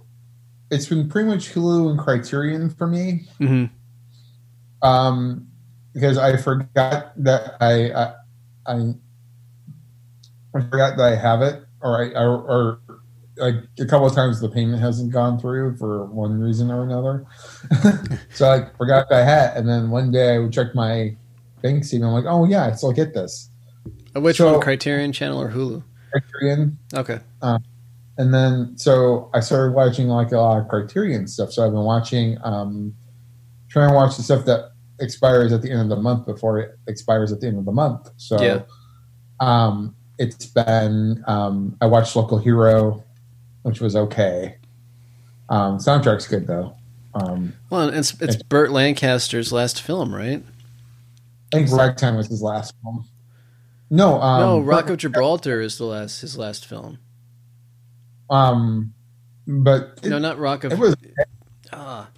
it's 0.70 0.86
been 0.86 1.08
pretty 1.08 1.28
much 1.28 1.52
Hulu 1.54 1.90
and 1.90 1.98
Criterion 1.98 2.70
for 2.70 2.86
me. 2.86 3.26
hmm 3.38 3.64
Um, 4.82 5.48
because 5.94 6.18
I 6.18 6.36
forgot 6.36 7.12
that 7.24 7.54
I 7.60 7.90
I, 7.92 8.14
I, 8.66 8.94
I 10.54 10.60
forgot 10.68 10.96
that 10.98 11.12
I 11.12 11.16
have 11.16 11.42
it, 11.42 11.64
or 11.80 12.02
I 12.04 12.08
or, 12.22 12.30
or 12.42 12.80
like 13.38 13.54
a 13.78 13.84
couple 13.86 14.06
of 14.06 14.14
times 14.14 14.40
the 14.40 14.48
payment 14.48 14.80
hasn't 14.80 15.12
gone 15.12 15.38
through 15.38 15.76
for 15.76 16.04
one 16.06 16.38
reason 16.40 16.70
or 16.70 16.82
another. 16.82 17.26
so 18.34 18.50
I 18.50 18.68
forgot 18.76 19.08
that 19.10 19.22
I 19.22 19.24
had, 19.24 19.56
and 19.56 19.68
then 19.68 19.90
one 19.90 20.10
day 20.10 20.34
I 20.34 20.38
would 20.38 20.52
check 20.52 20.74
my 20.74 21.16
bank 21.62 21.84
statement. 21.84 22.10
I'm 22.10 22.14
like, 22.24 22.30
oh 22.32 22.44
yeah, 22.44 22.66
I 22.66 22.72
still 22.72 22.92
get 22.92 23.14
this. 23.14 23.50
Uh, 24.14 24.20
Which 24.20 24.36
So- 24.38 24.52
one, 24.52 24.60
Criterion 24.60 25.12
Channel 25.12 25.40
or 25.40 25.50
Hulu? 25.50 25.82
Criterion. 26.12 26.78
Okay. 26.94 27.20
And 28.18 28.32
then 28.32 28.76
so 28.76 29.30
I 29.34 29.40
started 29.40 29.74
watching 29.74 30.08
like 30.08 30.32
a 30.32 30.38
lot 30.38 30.58
of 30.58 30.68
Criterion 30.68 31.26
stuff. 31.26 31.52
So 31.52 31.64
I've 31.64 31.72
been 31.72 31.84
watching, 31.84 32.38
um, 32.42 32.94
trying 33.68 33.90
to 33.90 33.94
watch 33.94 34.16
the 34.16 34.22
stuff 34.22 34.44
that 34.46 34.70
expires 35.00 35.52
at 35.52 35.60
the 35.62 35.70
end 35.70 35.82
of 35.82 35.88
the 35.90 35.96
month 35.96 36.24
before 36.26 36.58
it 36.60 36.78
expires 36.88 37.30
at 37.32 37.40
the 37.40 37.46
end 37.46 37.58
of 37.58 37.64
the 37.66 37.72
month. 37.72 38.08
So, 38.16 38.40
Yeah. 38.42 38.60
um, 39.40 39.94
it's 40.18 40.46
been 40.46 41.22
um, 41.26 41.76
I 41.82 41.86
watched 41.86 42.16
Local 42.16 42.38
Hero, 42.38 43.04
which 43.62 43.80
was 43.80 43.94
okay. 43.94 44.56
Um, 45.50 45.78
soundtrack's 45.78 46.26
good 46.26 46.46
though. 46.46 46.74
Um, 47.14 47.52
Well, 47.70 47.88
it's 47.90 48.18
it's 48.20 48.42
Burt 48.42 48.70
Lancaster's 48.70 49.52
last 49.52 49.82
film, 49.82 50.14
right? 50.14 50.42
I 51.52 51.56
think 51.58 51.70
Ragtime 51.70 52.16
was 52.16 52.28
his 52.28 52.42
last 52.42 52.74
film. 52.82 53.04
No, 53.90 54.20
um, 54.20 54.40
no, 54.40 54.60
Rock 54.60 54.88
of 54.90 54.96
Gibraltar 54.96 55.60
is 55.60 55.78
the 55.78 55.84
last 55.84 56.22
his 56.22 56.36
last 56.36 56.66
film. 56.66 56.98
Um, 58.30 58.92
but 59.46 60.00
it, 60.02 60.08
no, 60.08 60.18
not 60.18 60.38
Rock 60.38 60.64
of. 60.64 60.72
it 60.72 60.78
was 60.78 60.96
Ah, 61.72 62.08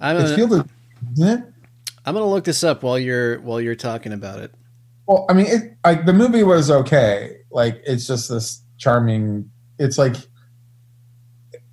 I'm 0.00 0.16
it's 0.16 0.36
gonna, 0.36 0.66
isn't 1.12 1.28
it? 1.28 1.44
I'm 2.04 2.14
gonna 2.14 2.28
look 2.28 2.44
this 2.44 2.62
up 2.62 2.82
while 2.82 2.98
you're 2.98 3.40
while 3.40 3.60
you're 3.60 3.74
talking 3.74 4.12
about 4.12 4.40
it. 4.40 4.52
Well, 5.06 5.26
I 5.28 5.32
mean, 5.32 5.46
it 5.46 5.76
like 5.84 6.06
the 6.06 6.12
movie 6.12 6.42
was 6.42 6.70
okay. 6.70 7.38
Like 7.50 7.80
it's 7.86 8.06
just 8.06 8.28
this 8.28 8.62
charming. 8.78 9.50
It's 9.78 9.98
like 9.98 10.16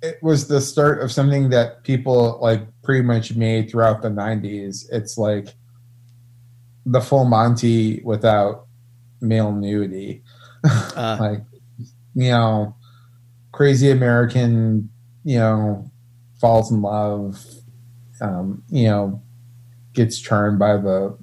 it 0.02 0.18
was 0.22 0.48
the 0.48 0.60
start 0.60 1.02
of 1.02 1.12
something 1.12 1.50
that 1.50 1.84
people 1.84 2.38
like 2.42 2.62
pretty 2.82 3.02
much 3.02 3.34
made 3.34 3.70
throughout 3.70 4.02
the 4.02 4.08
'90s. 4.08 4.84
It's 4.90 5.16
like 5.16 5.48
the 6.84 7.00
full 7.00 7.24
Monty 7.24 8.00
without 8.04 8.66
male 9.20 9.52
nudity. 9.52 10.22
Uh, 10.64 11.16
like 11.20 11.40
you 12.14 12.30
know, 12.30 12.76
crazy 13.52 13.90
American. 13.90 14.90
You 15.24 15.38
know, 15.38 15.90
falls 16.40 16.72
in 16.72 16.82
love. 16.82 17.44
Um, 18.20 18.62
you 18.68 18.88
know, 18.88 19.22
gets 19.92 20.18
charmed 20.18 20.58
by 20.58 20.76
the. 20.76 21.16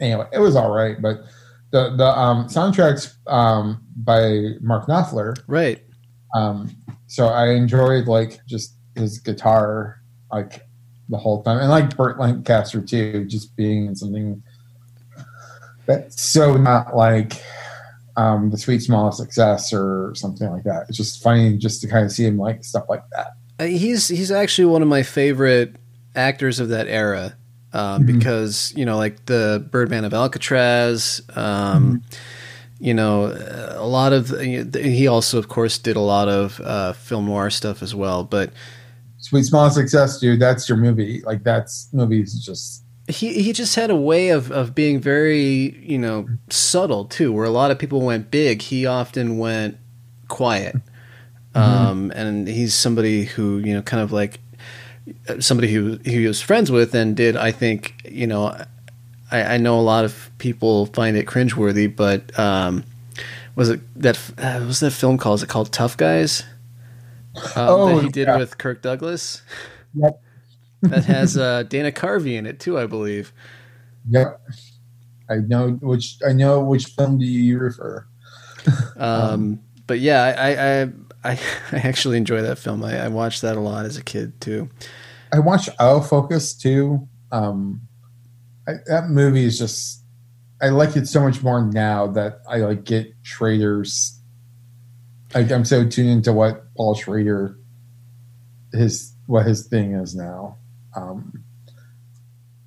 Anyway, 0.00 0.26
it 0.32 0.38
was 0.38 0.54
all 0.54 0.72
right, 0.72 1.00
but 1.00 1.22
the 1.70 1.94
the 1.96 2.06
um, 2.06 2.46
soundtracks 2.46 3.14
um, 3.26 3.82
by 3.96 4.52
Mark 4.60 4.86
Knopfler. 4.86 5.38
right. 5.46 5.82
Um, 6.34 6.76
so 7.06 7.28
I 7.28 7.52
enjoyed 7.52 8.06
like 8.06 8.44
just 8.46 8.76
his 8.94 9.18
guitar 9.18 10.02
like 10.30 10.66
the 11.08 11.16
whole 11.16 11.42
time, 11.42 11.58
and 11.58 11.70
like 11.70 11.96
Burt 11.96 12.18
Lancaster 12.18 12.82
too, 12.82 13.24
just 13.24 13.56
being 13.56 13.86
in 13.86 13.96
something 13.96 14.42
that's 15.86 16.22
so 16.22 16.54
not 16.54 16.94
like 16.94 17.42
um, 18.18 18.50
the 18.50 18.58
Sweet 18.58 18.80
Small 18.82 19.12
Success 19.12 19.72
or 19.72 20.12
something 20.14 20.50
like 20.50 20.64
that. 20.64 20.86
It's 20.88 20.98
just 20.98 21.22
funny 21.22 21.56
just 21.56 21.80
to 21.82 21.88
kind 21.88 22.04
of 22.04 22.12
see 22.12 22.24
him 22.24 22.36
like 22.36 22.64
stuff 22.64 22.84
like 22.88 23.04
that. 23.12 23.28
Uh, 23.60 23.64
he's 23.64 24.08
he's 24.08 24.30
actually 24.30 24.66
one 24.66 24.82
of 24.82 24.88
my 24.88 25.02
favorite 25.02 25.76
actors 26.14 26.58
of 26.60 26.68
that 26.70 26.86
era 26.88 27.36
uh, 27.72 27.98
Mhm. 27.98 28.06
because 28.06 28.72
you 28.76 28.84
know 28.84 28.96
like 28.96 29.24
the 29.26 29.66
Birdman 29.70 30.04
of 30.04 30.12
Alcatraz. 30.12 31.20
Um, 31.34 32.02
You 32.80 32.94
know, 32.94 33.26
a 33.74 33.84
lot 33.88 34.12
of 34.12 34.30
he 34.40 35.08
also, 35.08 35.36
of 35.36 35.48
course, 35.48 35.78
did 35.78 35.96
a 35.96 36.00
lot 36.14 36.28
of 36.28 36.60
uh, 36.62 36.92
film 36.92 37.26
noir 37.26 37.50
stuff 37.50 37.82
as 37.82 37.92
well. 37.92 38.22
But 38.22 38.52
Sweet 39.18 39.42
Small 39.46 39.68
Success, 39.68 40.20
dude. 40.20 40.38
That's 40.38 40.68
your 40.68 40.78
movie. 40.78 41.20
Like 41.26 41.42
that's 41.42 41.88
movies 41.92 42.34
just 42.38 42.84
he 43.08 43.42
he 43.42 43.52
just 43.52 43.74
had 43.74 43.90
a 43.90 43.96
way 43.96 44.28
of 44.28 44.50
of 44.50 44.74
being 44.74 45.00
very 45.00 45.78
you 45.80 45.98
know 45.98 46.28
subtle 46.50 47.04
too 47.06 47.32
where 47.32 47.44
a 47.44 47.50
lot 47.50 47.70
of 47.70 47.78
people 47.78 48.02
went 48.02 48.30
big 48.30 48.62
he 48.62 48.86
often 48.86 49.38
went 49.38 49.76
quiet. 50.28 50.76
Mm-hmm. 51.54 51.58
um 51.58 52.12
and 52.14 52.46
he's 52.46 52.74
somebody 52.74 53.24
who 53.24 53.58
you 53.58 53.74
know 53.74 53.80
kind 53.80 54.02
of 54.02 54.12
like 54.12 54.38
somebody 55.40 55.72
who 55.72 55.98
he 56.04 56.26
was 56.26 56.42
friends 56.42 56.70
with 56.70 56.94
and 56.94 57.16
did 57.16 57.38
i 57.38 57.50
think 57.50 57.94
you 58.04 58.26
know 58.26 58.54
i 59.32 59.54
i 59.54 59.56
know 59.56 59.80
a 59.80 59.80
lot 59.80 60.04
of 60.04 60.30
people 60.36 60.86
find 60.86 61.16
it 61.16 61.24
cringeworthy 61.24 61.94
but 61.94 62.38
um 62.38 62.84
was 63.54 63.70
it 63.70 63.80
that 64.00 64.18
uh, 64.38 64.62
was 64.66 64.78
that 64.80 64.92
film 64.92 65.18
called? 65.18 65.40
Is 65.40 65.42
it 65.42 65.48
called 65.48 65.72
tough 65.72 65.96
guys? 65.96 66.44
Um, 67.34 67.42
oh, 67.56 67.96
that 67.96 68.04
he 68.04 68.08
did 68.10 68.28
yeah. 68.28 68.36
with 68.36 68.56
kirk 68.56 68.82
douglas? 68.82 69.42
Yep 69.94 70.22
that 70.82 71.04
has 71.04 71.36
uh, 71.36 71.64
Dana 71.64 71.92
Carvey 71.92 72.36
in 72.36 72.46
it 72.46 72.60
too, 72.60 72.78
I 72.78 72.86
believe. 72.86 73.32
Yep, 74.10 74.40
I 75.30 75.36
know 75.36 75.70
which 75.82 76.18
I 76.26 76.32
know 76.32 76.62
which 76.62 76.86
film 76.86 77.18
do 77.18 77.24
you 77.24 77.58
refer. 77.58 78.06
um, 78.96 79.60
but 79.86 80.00
yeah, 80.00 80.22
I, 80.22 80.50
I 80.50 81.32
I 81.32 81.40
I 81.72 81.76
actually 81.78 82.16
enjoy 82.16 82.42
that 82.42 82.58
film. 82.58 82.84
I, 82.84 83.04
I 83.04 83.08
watched 83.08 83.42
that 83.42 83.56
a 83.56 83.60
lot 83.60 83.86
as 83.86 83.96
a 83.96 84.02
kid 84.02 84.40
too. 84.40 84.68
I 85.32 85.40
watched 85.40 85.70
focus 85.78 86.54
too. 86.54 87.06
Um, 87.32 87.82
I, 88.66 88.74
that 88.86 89.08
movie 89.08 89.44
is 89.44 89.58
just 89.58 90.02
I 90.60 90.70
like 90.70 90.96
it 90.96 91.06
so 91.06 91.20
much 91.20 91.42
more 91.42 91.64
now 91.64 92.06
that 92.08 92.40
I 92.48 92.58
like 92.58 92.84
get 92.84 93.12
Schrader's. 93.22 94.14
I, 95.34 95.40
I'm 95.40 95.64
so 95.64 95.86
tuned 95.86 96.08
into 96.08 96.32
what 96.32 96.74
Paul 96.74 96.94
Schrader 96.94 97.58
his 98.72 99.14
what 99.26 99.46
his 99.46 99.66
thing 99.66 99.94
is 99.94 100.14
now. 100.14 100.56
Um, 100.98 101.44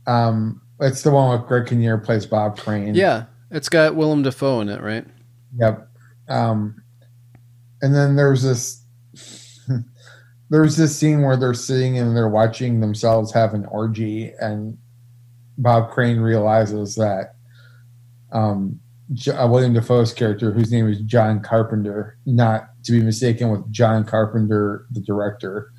um, 0.08 0.62
it's 0.80 1.04
the 1.04 1.12
one 1.12 1.38
with 1.38 1.48
Greg 1.48 1.68
Kinnear 1.68 1.98
plays 1.98 2.26
Bob 2.26 2.58
Crane. 2.58 2.96
Yeah, 2.96 3.26
it's 3.52 3.70
got 3.70 3.96
Willem 3.96 4.24
Dafoe 4.24 4.62
in 4.62 4.70
it, 4.70 4.82
right? 4.82 5.06
Yep. 5.58 5.88
Um, 6.28 6.82
and 7.82 7.94
then 7.94 8.16
there's 8.16 8.42
this 8.42 8.84
there's 10.50 10.78
this 10.78 10.96
scene 10.98 11.22
where 11.22 11.38
they're 11.38 11.54
sitting 11.54 11.98
and 11.98 12.16
they're 12.16 12.30
watching 12.30 12.80
themselves 12.80 13.32
have 13.34 13.54
an 13.54 13.66
orgy, 13.66 14.34
and 14.40 14.78
Bob 15.58 15.92
Crane 15.92 16.20
realizes 16.20 16.96
that 16.96 17.36
um, 18.32 18.80
uh, 19.28 19.48
William 19.50 19.74
Dafoe's 19.74 20.14
character, 20.14 20.52
whose 20.52 20.72
name 20.72 20.88
is 20.88 21.00
John 21.02 21.42
Carpenter, 21.42 22.18
not 22.26 22.70
to 22.84 22.92
be 22.94 23.02
mistaken 23.02 23.50
with 23.50 23.70
John 23.72 24.06
Carpenter, 24.06 24.86
the 24.92 25.02
director, 25.02 25.72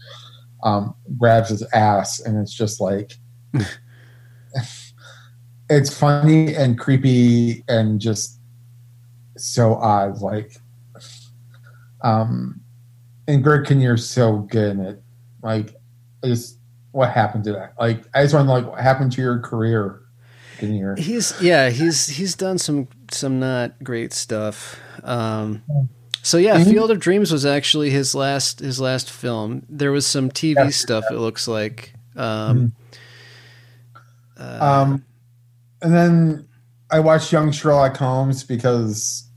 um, 0.63 0.95
grabs 1.19 1.51
his 1.51 1.63
ass, 1.73 2.21
and 2.21 2.39
it's 2.39 2.55
just 2.55 2.81
like 2.81 3.13
it's 5.71 5.97
funny 5.97 6.55
and 6.55 6.79
creepy 6.79 7.65
and 7.69 8.01
just 8.01 8.39
so 9.37 9.75
odd. 9.75 10.21
Like, 10.21 10.57
um, 12.03 12.61
and 13.27 13.43
Greg 13.43 13.67
Kinnear's 13.67 14.09
so 14.09 14.39
good 14.39 14.73
in 14.73 14.81
it. 14.81 15.03
Like, 15.43 15.75
just 16.25 16.59
what 16.93 17.11
happened 17.11 17.45
to 17.45 17.53
that? 17.53 17.75
Like, 17.79 18.05
I 18.15 18.23
just 18.23 18.35
want 18.35 18.47
to 18.47 18.53
like 18.53 18.67
what 18.67 18.81
happened 18.81 19.13
to 19.13 19.23
your 19.23 19.39
career. 19.41 20.01
Kinnear? 20.59 20.95
He's 20.97 21.41
yeah, 21.41 21.71
he's 21.71 22.07
he's 22.07 22.35
done 22.37 22.59
some 22.59 22.87
some 23.11 23.41
not 23.41 23.83
great 23.83 24.13
stuff. 24.13 24.79
Um, 25.03 25.63
so 26.23 26.39
yeah, 26.39 26.61
mm-hmm. 26.61 26.70
Field 26.70 26.91
of 26.93 27.01
Dreams 27.01 27.33
was 27.33 27.45
actually 27.45 27.91
his 27.91 28.14
last 28.14 28.61
his 28.61 28.81
last 28.81 29.11
film. 29.11 29.66
There 29.68 29.91
was 29.91 30.07
some 30.07 30.31
TV 30.31 30.55
yeah, 30.55 30.68
stuff. 30.68 31.05
Yeah. 31.11 31.16
It 31.16 31.20
looks 31.20 31.49
like. 31.49 31.95
Um, 32.14 32.73
mm-hmm. 34.39 34.43
uh, 34.43 34.64
um, 34.64 35.05
and 35.83 35.93
then 35.93 36.49
I 36.91 37.01
watched 37.01 37.33
Young 37.33 37.51
Sherlock 37.51 37.97
Holmes 37.97 38.45
because. 38.45 39.29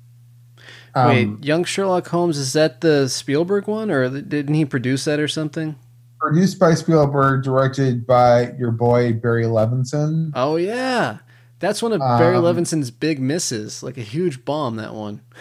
Um, 0.94 1.08
wait, 1.08 1.44
Young 1.44 1.64
Sherlock 1.64 2.08
Holmes 2.08 2.38
is 2.38 2.54
that 2.54 2.82
the 2.82 3.10
Spielberg 3.10 3.68
one, 3.68 3.90
or 3.90 4.08
didn't 4.22 4.54
he 4.54 4.64
produce 4.64 5.06
that 5.06 5.20
or 5.20 5.28
something? 5.28 5.76
Produced 6.20 6.60
by 6.60 6.76
Spielberg, 6.76 7.44
directed 7.44 8.06
by 8.06 8.52
your 8.54 8.72
boy 8.72 9.12
Barry 9.12 9.44
Levinson. 9.44 10.32
Oh 10.36 10.56
yeah, 10.56 11.18
that's 11.60 11.82
one 11.82 11.94
of 11.94 12.00
Barry 12.00 12.38
um, 12.38 12.44
Levinson's 12.44 12.92
big 12.92 13.20
misses. 13.20 13.82
Like 13.82 13.98
a 13.98 14.02
huge 14.02 14.46
bomb. 14.46 14.76
That 14.76 14.94
one. 14.94 15.22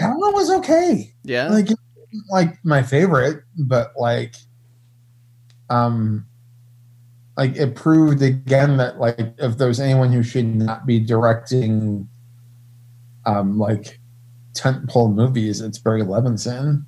One 0.00 0.32
was 0.32 0.50
okay. 0.50 1.12
Yeah. 1.24 1.48
Like 1.48 1.68
like 2.30 2.64
my 2.64 2.82
favorite, 2.82 3.42
but 3.56 3.92
like 3.96 4.34
um 5.70 6.26
like 7.36 7.56
it 7.56 7.74
proved 7.74 8.22
again 8.22 8.76
that 8.78 8.98
like 8.98 9.34
if 9.38 9.58
there's 9.58 9.80
anyone 9.80 10.12
who 10.12 10.22
should 10.22 10.46
not 10.46 10.86
be 10.86 10.98
directing 10.98 12.08
um 13.26 13.58
like 13.58 13.98
tentpole 14.54 15.14
movies, 15.14 15.60
it's 15.60 15.78
Barry 15.78 16.02
Levinson. 16.02 16.84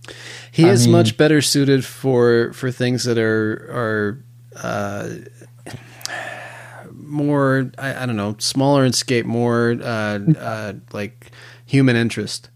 He 0.50 0.64
I 0.64 0.70
is 0.70 0.86
mean, 0.86 0.92
much 0.92 1.16
better 1.16 1.40
suited 1.40 1.84
for 1.84 2.52
for 2.52 2.70
things 2.70 3.04
that 3.04 3.18
are 3.18 3.52
are 3.70 4.24
uh 4.62 5.10
more 6.92 7.70
I, 7.78 8.02
I 8.02 8.06
don't 8.06 8.16
know 8.16 8.36
smaller 8.38 8.84
in 8.84 8.92
scape 8.92 9.26
more 9.26 9.76
uh, 9.82 10.18
uh 10.38 10.72
like 10.92 11.30
human 11.66 11.96
interest 11.96 12.50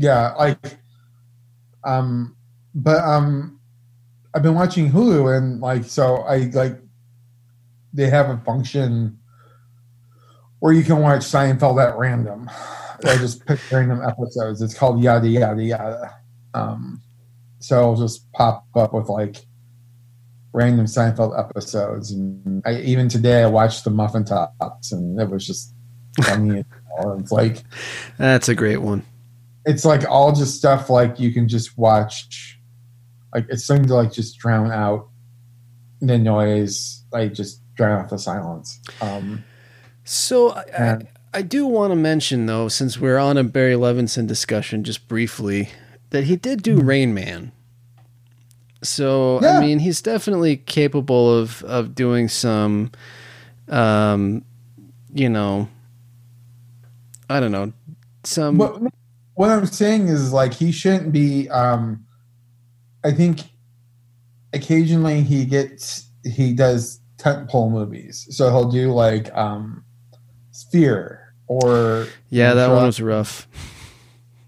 yeah, 0.00 0.32
like, 0.32 0.78
um, 1.84 2.34
but 2.74 3.04
um, 3.04 3.60
I've 4.32 4.42
been 4.42 4.54
watching 4.54 4.90
Hulu 4.90 5.36
and 5.36 5.60
like, 5.60 5.84
so 5.84 6.16
I 6.22 6.50
like, 6.54 6.80
they 7.92 8.08
have 8.08 8.30
a 8.30 8.38
function 8.38 9.18
where 10.60 10.72
you 10.72 10.84
can 10.84 11.00
watch 11.00 11.20
Seinfeld 11.20 11.86
at 11.86 11.98
random. 11.98 12.48
I 13.04 13.18
just 13.18 13.44
pick 13.46 13.60
random 13.70 14.00
episodes. 14.02 14.62
It's 14.62 14.72
called 14.72 15.02
yada 15.02 15.28
yada 15.28 15.62
yada. 15.62 16.16
Um, 16.54 17.02
so 17.58 17.78
I'll 17.78 17.96
just 17.96 18.32
pop 18.32 18.64
up 18.74 18.94
with 18.94 19.10
like 19.10 19.36
random 20.54 20.86
Seinfeld 20.86 21.38
episodes, 21.38 22.10
and 22.10 22.62
I 22.64 22.80
even 22.80 23.10
today 23.10 23.42
I 23.42 23.48
watched 23.48 23.84
the 23.84 23.90
Muffin 23.90 24.24
Tops, 24.24 24.92
and 24.92 25.20
it 25.20 25.28
was 25.28 25.46
just 25.46 25.74
funny. 26.22 26.64
it's 27.18 27.32
like 27.32 27.64
that's 28.16 28.48
a 28.48 28.54
great 28.54 28.78
one 28.78 29.04
it's 29.64 29.84
like 29.84 30.08
all 30.08 30.32
just 30.32 30.56
stuff 30.56 30.88
like 30.88 31.20
you 31.20 31.32
can 31.32 31.48
just 31.48 31.76
watch 31.76 32.58
like 33.34 33.46
it's 33.48 33.64
something 33.64 33.86
to 33.86 33.94
like 33.94 34.12
just 34.12 34.38
drown 34.38 34.70
out 34.70 35.08
the 36.00 36.18
noise 36.18 37.04
like 37.12 37.32
just 37.32 37.62
drown 37.74 38.00
out 38.00 38.08
the 38.08 38.18
silence 38.18 38.80
um 39.00 39.44
so 40.04 40.52
I, 40.52 40.98
I 41.32 41.42
do 41.42 41.66
want 41.66 41.92
to 41.92 41.96
mention 41.96 42.46
though 42.46 42.68
since 42.68 42.98
we're 42.98 43.18
on 43.18 43.36
a 43.36 43.44
barry 43.44 43.74
levinson 43.74 44.26
discussion 44.26 44.82
just 44.82 45.08
briefly 45.08 45.70
that 46.10 46.24
he 46.24 46.36
did 46.36 46.62
do 46.62 46.76
mm-hmm. 46.76 46.88
rain 46.88 47.14
man 47.14 47.52
so 48.82 49.40
yeah. 49.42 49.58
i 49.58 49.60
mean 49.60 49.78
he's 49.78 50.00
definitely 50.00 50.56
capable 50.56 51.36
of 51.36 51.62
of 51.64 51.94
doing 51.94 52.28
some 52.28 52.90
um 53.68 54.42
you 55.12 55.28
know 55.28 55.68
i 57.28 57.38
don't 57.38 57.52
know 57.52 57.72
some 58.24 58.58
what 59.40 59.48
I'm 59.48 59.64
saying 59.64 60.08
is 60.08 60.34
like 60.34 60.52
he 60.52 60.70
shouldn't 60.70 61.12
be. 61.12 61.48
Um, 61.48 62.04
I 63.02 63.10
think 63.10 63.40
occasionally 64.52 65.22
he 65.22 65.46
gets 65.46 66.10
he 66.24 66.52
does 66.52 67.00
tentpole 67.16 67.70
movies, 67.70 68.28
so 68.30 68.50
he'll 68.50 68.70
do 68.70 68.92
like 68.92 69.34
um, 69.34 69.82
Sphere 70.50 71.32
or 71.46 72.06
yeah, 72.28 72.52
that 72.52 72.68
one 72.68 72.84
was 72.84 73.00
rough. 73.00 73.48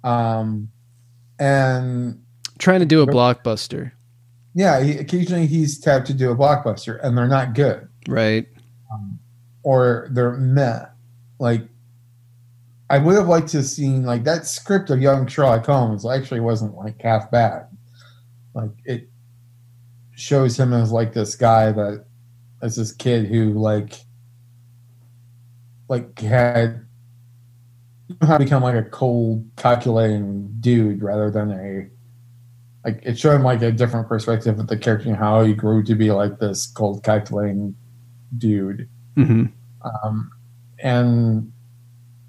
Um, 0.04 0.68
and 1.38 2.22
trying 2.58 2.80
to 2.80 2.86
do 2.86 3.00
a 3.00 3.06
blockbuster. 3.06 3.92
Yeah, 4.54 4.82
he, 4.82 4.98
occasionally 4.98 5.46
he's 5.46 5.80
tapped 5.80 6.06
to 6.08 6.12
do 6.12 6.30
a 6.30 6.36
blockbuster, 6.36 7.02
and 7.02 7.16
they're 7.16 7.26
not 7.26 7.54
good, 7.54 7.88
right? 8.08 8.46
Um, 8.92 9.18
or 9.62 10.08
they're 10.10 10.32
meh. 10.32 10.84
Like 11.38 11.62
I 12.92 12.98
would 12.98 13.16
have 13.16 13.26
liked 13.26 13.48
to 13.48 13.56
have 13.56 13.66
seen 13.66 14.04
like 14.04 14.24
that 14.24 14.46
script 14.46 14.90
of 14.90 15.00
Young 15.00 15.26
Sherlock 15.26 15.64
Holmes 15.64 16.04
actually 16.04 16.40
wasn't 16.40 16.74
like 16.74 17.00
half 17.00 17.30
bad. 17.30 17.66
Like 18.52 18.72
it 18.84 19.08
shows 20.14 20.60
him 20.60 20.74
as 20.74 20.92
like 20.92 21.14
this 21.14 21.34
guy 21.34 21.72
that 21.72 22.04
as 22.60 22.76
this 22.76 22.92
kid 22.92 23.28
who 23.28 23.54
like 23.54 23.94
like 25.88 26.18
had 26.18 26.84
how 28.20 28.36
become 28.36 28.62
like 28.62 28.76
a 28.76 28.82
cold 28.82 29.50
calculating 29.56 30.54
dude 30.60 31.02
rather 31.02 31.30
than 31.30 31.50
a 31.50 31.88
like 32.86 33.00
it 33.04 33.18
showed 33.18 33.36
him 33.36 33.42
like 33.42 33.62
a 33.62 33.72
different 33.72 34.06
perspective 34.06 34.58
of 34.58 34.66
the 34.66 34.76
character 34.76 35.08
and 35.08 35.16
how 35.16 35.42
he 35.42 35.54
grew 35.54 35.82
to 35.82 35.94
be 35.94 36.10
like 36.10 36.38
this 36.40 36.66
cold 36.66 37.02
calculating 37.02 37.74
dude. 38.36 38.86
Mm-hmm. 39.16 39.46
Um, 39.82 40.30
and 40.78 41.52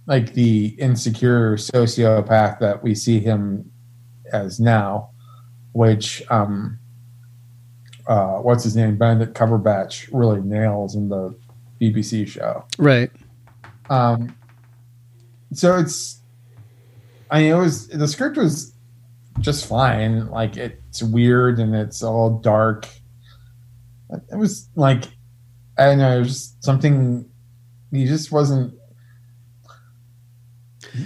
like 0.05 0.33
the 0.33 0.67
insecure 0.79 1.55
sociopath 1.55 2.59
that 2.59 2.83
we 2.83 2.93
see 2.93 3.19
him 3.19 3.71
as 4.31 4.59
now, 4.59 5.11
which 5.71 6.23
um, 6.29 6.79
uh, 8.07 8.37
what's 8.37 8.63
his 8.63 8.75
name, 8.75 8.97
Benedict 8.97 9.37
Cumberbatch, 9.37 10.09
really 10.11 10.41
nails 10.41 10.95
in 10.95 11.09
the 11.09 11.35
BBC 11.79 12.27
show. 12.27 12.65
Right. 12.77 13.11
Um, 13.89 14.35
so 15.53 15.77
it's, 15.77 16.21
I 17.29 17.41
mean, 17.41 17.51
it 17.51 17.57
was 17.57 17.87
the 17.87 18.07
script 18.07 18.37
was 18.37 18.73
just 19.39 19.67
fine. 19.67 20.27
Like 20.27 20.57
it's 20.57 21.01
weird 21.01 21.59
and 21.59 21.75
it's 21.75 22.03
all 22.03 22.39
dark. 22.39 22.87
It 24.31 24.37
was 24.37 24.69
like, 24.75 25.05
I 25.77 25.85
don't 25.85 25.97
know, 25.99 26.17
it 26.17 26.19
was 26.19 26.27
just 26.29 26.63
something. 26.63 27.29
He 27.91 28.05
just 28.05 28.31
wasn't. 28.31 28.73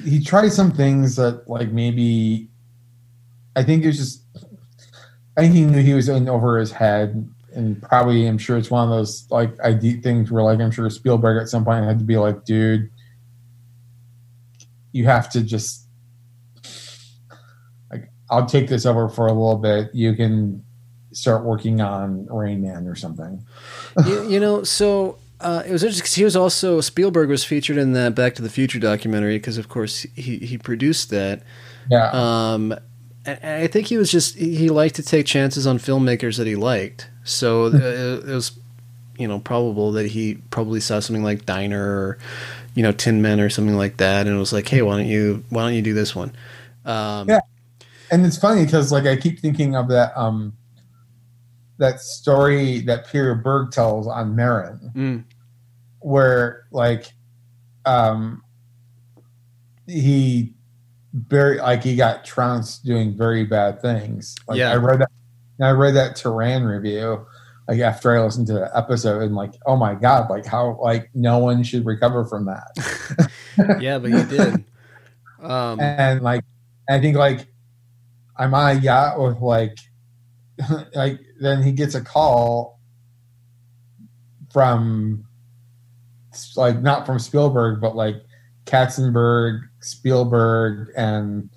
He 0.03 0.23
tried 0.23 0.49
some 0.49 0.71
things 0.71 1.15
that 1.15 1.47
like 1.49 1.71
maybe. 1.71 2.49
I 3.55 3.63
think 3.63 3.83
it 3.83 3.87
was 3.87 3.97
just. 3.97 4.23
I 5.37 5.41
think 5.41 5.53
he 5.53 5.65
knew 5.65 5.81
he 5.81 5.93
was 5.93 6.09
in 6.09 6.27
over 6.27 6.57
his 6.57 6.71
head, 6.71 7.29
and 7.53 7.81
probably 7.81 8.27
I'm 8.27 8.37
sure 8.37 8.57
it's 8.57 8.71
one 8.71 8.83
of 8.83 8.89
those 8.89 9.27
like 9.29 9.51
ID 9.63 10.01
things 10.01 10.31
where 10.31 10.43
like 10.43 10.59
I'm 10.59 10.71
sure 10.71 10.89
Spielberg 10.89 11.41
at 11.41 11.49
some 11.49 11.63
point 11.63 11.85
had 11.85 11.99
to 11.99 12.05
be 12.05 12.17
like, 12.17 12.43
dude, 12.43 12.89
you 14.91 15.05
have 15.05 15.29
to 15.31 15.41
just 15.41 15.87
like 17.91 18.09
I'll 18.29 18.45
take 18.45 18.67
this 18.67 18.85
over 18.85 19.09
for 19.09 19.27
a 19.27 19.33
little 19.33 19.57
bit. 19.57 19.93
You 19.93 20.15
can 20.15 20.63
start 21.11 21.45
working 21.45 21.81
on 21.81 22.25
Rain 22.27 22.61
Man 22.61 22.87
or 22.87 22.95
something. 22.95 23.43
you, 24.05 24.29
you 24.29 24.39
know, 24.39 24.63
so 24.63 25.17
uh, 25.39 25.63
it 25.65 25.71
was 25.71 25.83
interesting 25.83 26.03
because 26.03 26.15
he 26.15 26.23
was 26.23 26.35
also 26.35 26.81
Spielberg 26.81 27.29
was 27.29 27.43
featured 27.43 27.77
in 27.77 27.93
that 27.93 28.15
Back 28.15 28.35
to 28.35 28.41
the 28.41 28.49
Future 28.49 28.79
documentary 28.79 29.37
because, 29.37 29.57
of 29.57 29.69
course, 29.69 30.05
he 30.15 30.37
he 30.37 30.57
produced 30.57 31.09
that. 31.11 31.43
Yeah. 31.89 32.09
Um, 32.11 32.73
and 33.25 33.39
I 33.63 33.67
think 33.67 33.87
he 33.87 33.97
was 33.97 34.11
just 34.11 34.35
he 34.35 34.69
liked 34.69 34.95
to 34.95 35.03
take 35.03 35.25
chances 35.25 35.67
on 35.67 35.77
filmmakers 35.77 36.37
that 36.37 36.47
he 36.47 36.55
liked. 36.55 37.09
So 37.23 37.65
uh, 37.65 38.21
it 38.25 38.25
was, 38.25 38.57
you 39.17 39.27
know, 39.27 39.39
probable 39.39 39.91
that 39.91 40.07
he 40.07 40.35
probably 40.49 40.79
saw 40.79 40.99
something 40.99 41.23
like 41.23 41.45
Diner 41.45 41.83
or, 41.83 42.17
you 42.73 42.81
know, 42.81 42.91
Tin 42.91 43.21
Men 43.21 43.39
or 43.39 43.49
something 43.49 43.75
like 43.75 43.97
that, 43.97 44.25
and 44.25 44.35
it 44.35 44.39
was 44.39 44.53
like, 44.53 44.67
hey, 44.67 44.81
why 44.81 44.97
don't 44.97 45.07
you 45.07 45.43
why 45.49 45.63
don't 45.63 45.75
you 45.75 45.81
do 45.83 45.93
this 45.93 46.15
one? 46.15 46.31
Um, 46.85 47.29
yeah, 47.29 47.41
and 48.09 48.25
it's 48.25 48.37
funny 48.37 48.65
because 48.65 48.91
like 48.91 49.05
I 49.05 49.17
keep 49.17 49.39
thinking 49.39 49.75
of 49.75 49.89
that 49.89 50.17
um 50.17 50.53
that 51.79 51.99
story 52.01 52.79
that 52.81 53.07
Peter 53.07 53.35
Berg 53.35 53.71
tells 53.71 54.07
on 54.07 54.35
Maron, 54.35 54.91
Mm. 54.95 55.23
where 55.99 56.63
like 56.71 57.11
um 57.85 58.41
he 59.87 60.53
very 61.13 61.57
like 61.59 61.83
he 61.83 61.95
got 61.95 62.25
trounced 62.25 62.85
doing 62.85 63.17
very 63.17 63.43
bad 63.45 63.81
things. 63.81 64.35
Like 64.47 64.57
Yeah. 64.59 64.71
I 64.71 64.75
read 64.75 64.99
that 64.99 65.09
I 65.61 65.71
read 65.71 65.95
that 65.95 66.15
Turan 66.15 66.63
review 66.63 67.25
like 67.67 67.79
after 67.79 68.15
I 68.15 68.23
listened 68.23 68.47
to 68.47 68.53
the 68.53 68.77
episode 68.77 69.21
and 69.23 69.35
like 69.35 69.53
oh 69.65 69.75
my 69.75 69.95
god 69.95 70.29
like 70.29 70.45
how 70.45 70.77
like 70.81 71.09
no 71.13 71.37
one 71.39 71.63
should 71.63 71.85
recover 71.85 72.25
from 72.25 72.45
that. 72.45 73.29
yeah, 73.81 73.99
but 73.99 74.11
he 74.11 74.23
did. 74.25 74.63
Um, 75.39 75.79
and 75.79 76.21
like 76.23 76.43
I 76.89 76.99
think 76.99 77.15
like 77.15 77.47
I'm 78.37 78.55
on 78.55 78.75
a 78.77 78.79
yacht 78.79 79.19
with 79.21 79.39
like 79.39 79.77
like 80.95 81.19
then 81.39 81.61
he 81.63 81.71
gets 81.71 81.95
a 81.95 82.01
call 82.01 82.79
from 84.51 85.25
like 86.55 86.81
not 86.81 87.05
from 87.05 87.19
Spielberg 87.19 87.81
but 87.81 87.95
like 87.95 88.15
Katzenberg, 88.67 89.61
Spielberg, 89.79 90.91
and 90.95 91.49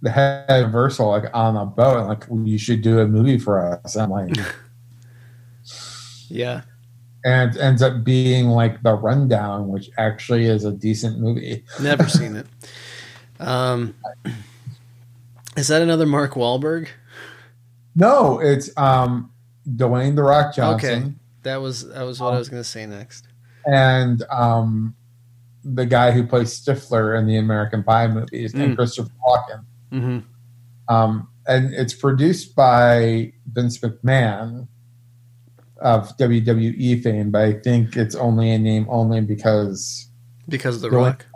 the 0.00 0.10
head 0.10 0.48
of 0.48 0.60
Universal 0.60 1.08
like 1.08 1.24
on 1.34 1.56
a 1.56 1.66
boat 1.66 1.98
and 1.98 2.08
like 2.08 2.24
you 2.46 2.58
should 2.58 2.82
do 2.82 2.98
a 3.00 3.06
movie 3.06 3.38
for 3.38 3.80
us. 3.84 3.96
I'm 3.96 4.10
like 4.10 4.36
yeah. 6.28 6.62
and 7.24 7.54
it 7.54 7.60
ends 7.60 7.82
up 7.82 8.02
being 8.04 8.46
like 8.46 8.82
the 8.82 8.94
rundown, 8.94 9.68
which 9.68 9.90
actually 9.98 10.46
is 10.46 10.64
a 10.64 10.72
decent 10.72 11.18
movie. 11.18 11.64
Never 11.80 12.08
seen 12.08 12.36
it. 12.36 12.46
Um, 13.40 13.94
is 15.56 15.68
that 15.68 15.82
another 15.82 16.06
Mark 16.06 16.32
Wahlberg? 16.34 16.88
No, 17.94 18.38
it's 18.40 18.70
um 18.76 19.32
Dwayne 19.68 20.14
the 20.16 20.22
Rock 20.22 20.54
Johnson. 20.54 20.90
Okay, 21.02 21.12
that 21.42 21.56
was 21.60 21.88
that 21.88 22.02
was 22.02 22.20
what 22.20 22.34
I 22.34 22.38
was 22.38 22.48
going 22.48 22.62
to 22.62 22.68
say 22.68 22.86
next. 22.86 23.26
and 23.66 24.22
um, 24.30 24.94
the 25.64 25.84
guy 25.84 26.10
who 26.12 26.26
plays 26.26 26.58
Stifler 26.58 27.18
in 27.18 27.26
the 27.26 27.36
American 27.36 27.82
Pie 27.82 28.06
movies, 28.08 28.54
Mm. 28.54 28.62
and 28.64 28.76
Christopher 28.76 29.10
Walken. 29.26 29.64
hmm 29.90 30.18
Um, 30.88 31.28
and 31.46 31.74
it's 31.74 31.92
produced 31.94 32.54
by 32.54 33.32
Vince 33.52 33.78
McMahon 33.78 34.68
of 35.82 36.16
WWE 36.16 37.02
fame, 37.02 37.30
but 37.30 37.42
I 37.42 37.52
think 37.54 37.96
it's 37.96 38.14
only 38.14 38.50
a 38.52 38.58
name 38.58 38.86
only 38.88 39.20
because, 39.20 40.08
Because 40.48 40.76
of 40.76 40.82
the 40.82 40.90
Really? 40.90 41.04
Rock. 41.10 41.26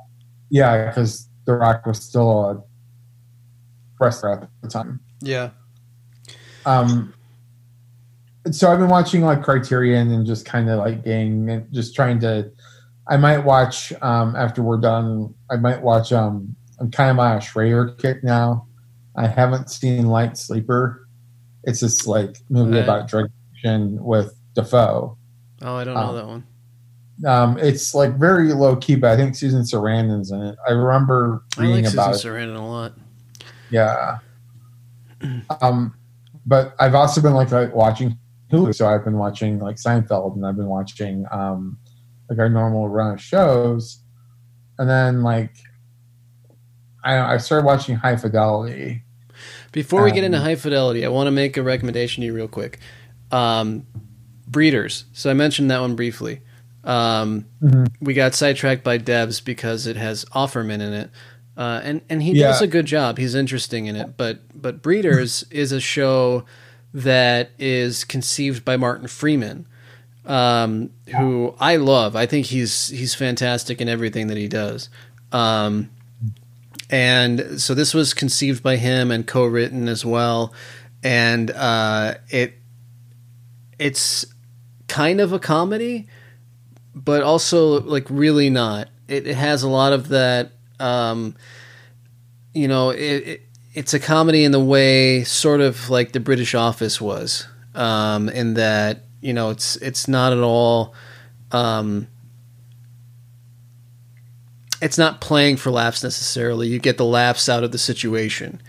yeah, 0.51 0.87
because 0.87 1.29
The 1.45 1.55
Rock 1.55 1.85
was 1.87 2.01
still 2.03 2.31
a 2.51 2.63
wrestler 4.01 4.33
at 4.43 4.49
the 4.63 4.69
time. 4.69 5.01
Yeah. 5.21 5.51
Um, 6.67 7.13
so 8.51 8.71
I've 8.73 8.79
been 8.79 8.89
watching 8.89 9.23
like 9.23 9.43
Criterion 9.43 10.11
and 10.13 10.27
just 10.27 10.45
kind 10.47 10.69
of 10.69 10.79
like 10.79 11.05
getting, 11.05 11.67
just 11.73 11.95
trying 11.95 12.19
to. 12.21 12.51
I 13.09 13.17
might 13.17 13.39
watch 13.39 13.93
um, 14.03 14.35
after 14.37 14.63
we're 14.63 14.79
done. 14.81 15.35
I 15.51 15.57
might 15.57 15.83
watch. 15.83 16.13
Um, 16.13 16.55
I'm 16.81 16.91
kind 16.91 17.11
of 17.11 17.19
on 17.19 17.37
a 17.39 17.41
Schrader 17.41 17.91
kick 17.99 18.23
now. 18.25 18.67
I 19.17 19.27
haven't 19.27 19.71
seen 19.71 20.07
Light 20.07 20.37
Sleeper. 20.39 21.07
It's 21.65 21.81
this 21.81 22.07
like 22.07 22.37
movie 22.49 22.75
Right. 22.77 22.85
about 22.85 23.09
drug 23.09 23.27
addiction 23.53 24.03
with 24.03 24.35
Dafoe. 24.55 25.17
Oh, 25.63 25.77
I 25.77 25.85
don't 25.85 25.95
know 25.95 26.01
Um, 26.01 26.15
that 26.17 26.27
one. 26.27 26.45
Um, 27.25 27.59
it's 27.59 27.95
like 27.95 28.19
very 28.19 28.53
low 28.53 28.75
key, 28.75 28.97
but 28.97 29.11
I 29.13 29.17
think 29.17 29.37
Susan 29.37 29.63
Sarandon's 29.63 30.33
in 30.33 30.41
it. 30.43 30.57
I 30.67 30.73
remember 30.73 31.45
reading 31.57 31.85
I 31.85 31.89
like 31.89 31.93
about 31.93 32.15
Susan 32.17 32.35
it. 32.35 32.47
Sarandon 32.49 32.57
a 32.57 32.67
lot. 32.67 32.93
Yeah. 33.71 34.19
Um, 35.61 35.95
but 36.47 36.75
I've 36.79 36.95
also 36.95 37.21
been 37.21 37.35
like, 37.35 37.51
like 37.51 37.75
watching 37.75 38.19
Hulu, 38.51 38.75
so 38.75 38.87
I've 38.87 39.05
been 39.05 39.19
watching 39.19 39.59
like 39.59 39.77
Seinfeld, 39.77 40.35
and 40.37 40.45
I've 40.47 40.57
been 40.57 40.69
watching 40.69 41.25
um, 41.31 41.79
like 42.29 42.39
our 42.39 42.49
normal 42.49 42.89
run 42.89 43.15
of 43.15 43.21
shows, 43.21 44.03
and 44.79 44.89
then 44.89 45.23
like 45.23 45.55
I 47.05 47.35
I 47.35 47.37
started 47.39 47.65
watching 47.67 47.97
High 47.97 48.17
Fidelity. 48.17 49.03
Before 49.73 50.05
we 50.05 50.13
get 50.13 50.23
into 50.25 50.39
Um, 50.39 50.45
high 50.45 50.55
fidelity, 50.55 51.05
I 51.05 51.09
want 51.09 51.27
to 51.29 51.31
make 51.31 51.57
a 51.57 51.63
recommendation 51.63 52.21
to 52.21 52.27
you 52.27 52.35
real 52.35 52.49
quick. 52.49 52.79
Um, 53.31 53.87
Breeders. 54.47 55.07
So 55.15 55.31
I 55.31 55.35
mentioned 55.35 55.71
that 55.71 55.81
one 55.81 55.97
briefly. 55.97 56.43
Um, 56.85 57.47
Mhm. 57.63 57.89
We 58.01 58.13
got 58.13 58.35
sidetracked 58.35 58.85
by 58.85 58.99
Devs 58.99 59.43
because 59.43 59.87
it 59.87 59.97
has 59.97 60.27
Offerman 60.35 60.83
in 60.83 60.93
it, 60.93 61.11
uh, 61.57 61.81
and 61.85 62.01
and 62.09 62.23
he 62.23 62.33
Yeah. 62.33 62.49
does 62.49 62.63
a 62.63 62.67
good 62.67 62.87
job. 62.87 63.19
He's 63.19 63.35
interesting 63.35 63.87
in 63.87 63.97
it. 63.97 64.17
But 64.17 64.41
but 64.55 64.83
Breeders 64.83 65.45
is 65.51 65.73
a 65.73 65.81
show 65.81 66.45
that 66.95 67.51
is 67.59 68.05
conceived 68.05 68.65
by 68.65 68.77
Martin 68.77 69.09
Freeman, 69.09 69.67
um, 70.27 70.91
who 71.17 71.55
I 71.59 71.77
love. 71.77 72.15
I 72.17 72.27
think 72.27 72.47
he's 72.47 72.89
he's 72.89 73.15
fantastic 73.15 73.81
in 73.81 73.89
everything 73.89 74.27
that 74.29 74.37
he 74.37 74.49
does. 74.49 74.89
Um, 75.33 75.91
and 76.91 77.59
so 77.61 77.75
this 77.75 77.95
was 77.95 78.13
conceived 78.13 78.63
by 78.63 78.77
him 78.77 79.11
and 79.11 79.27
co-written 79.27 79.89
as 79.89 80.05
well 80.05 80.53
and 81.03 81.51
uh, 81.53 82.15
it 82.29 82.55
it's 83.79 84.27
kind 84.89 85.21
of 85.21 85.33
a 85.33 85.39
comedy 85.39 86.07
but 86.95 87.23
also 87.23 87.81
like 87.81 88.07
really 88.11 88.51
not 88.51 88.89
it, 89.09 89.27
it 89.27 89.37
has 89.37 89.63
a 89.63 89.69
lot 89.69 89.93
of 89.95 90.09
that 90.09 90.53
um, 90.83 91.35
you 92.53 92.69
know 92.69 92.91
it, 92.91 92.99
it, 92.99 93.43
it's 93.75 93.95
a 93.95 94.01
comedy 94.01 94.45
in 94.45 94.53
the 94.53 94.61
way 94.61 95.25
sort 95.25 95.61
of 95.61 95.89
like 95.89 96.13
the 96.13 96.21
british 96.21 96.55
office 96.55 97.01
was 97.01 97.47
um, 97.75 98.29
in 98.29 98.55
that 98.55 99.05
you 99.21 99.33
know 99.33 99.51
it's 99.51 99.77
it's 99.77 100.09
not 100.09 100.33
at 100.33 100.41
all 100.41 100.95
um, 101.53 102.09
it's 104.83 104.99
not 104.99 105.21
playing 105.21 105.57
for 105.57 105.71
laughs 105.71 106.03
necessarily. 106.03 106.67
You 106.67 106.81
get 106.81 106.99
the 106.99 107.05
laughs 107.05 107.49
out 107.49 107.63
of 107.63 107.71
the 107.71 107.79
situation, 107.79 108.61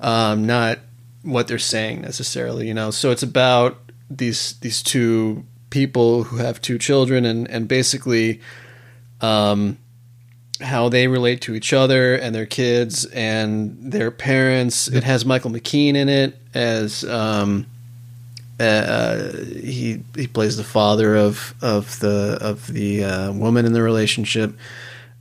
um, 0.00 0.44
not 0.44 0.80
what 1.22 1.46
they're 1.46 1.58
saying 1.58 2.00
necessarily. 2.00 2.66
You 2.66 2.74
know, 2.74 2.90
so 2.90 3.12
it's 3.12 3.22
about 3.22 3.78
these 4.10 4.58
these 4.58 4.82
two 4.82 5.44
people 5.70 6.24
who 6.24 6.38
have 6.38 6.60
two 6.60 6.78
children 6.78 7.24
and 7.24 7.48
and 7.48 7.68
basically 7.68 8.40
um, 9.20 9.78
how 10.62 10.88
they 10.88 11.08
relate 11.08 11.40
to 11.42 11.54
each 11.54 11.72
other 11.72 12.14
and 12.14 12.34
their 12.34 12.46
kids 12.46 13.04
and 13.06 13.76
their 13.92 14.10
parents. 14.10 14.88
It 14.88 15.04
has 15.04 15.24
Michael 15.26 15.50
McKean 15.50 15.94
in 15.96 16.08
it 16.08 16.36
as. 16.54 17.04
Um, 17.04 17.66
uh, 18.60 19.32
he 19.44 20.02
he 20.14 20.28
plays 20.28 20.56
the 20.56 20.62
father 20.62 21.16
of 21.16 21.52
of 21.62 21.98
the 21.98 22.38
of 22.40 22.68
the 22.72 23.02
uh, 23.04 23.32
woman 23.32 23.66
in 23.66 23.72
the 23.72 23.82
relationship. 23.82 24.54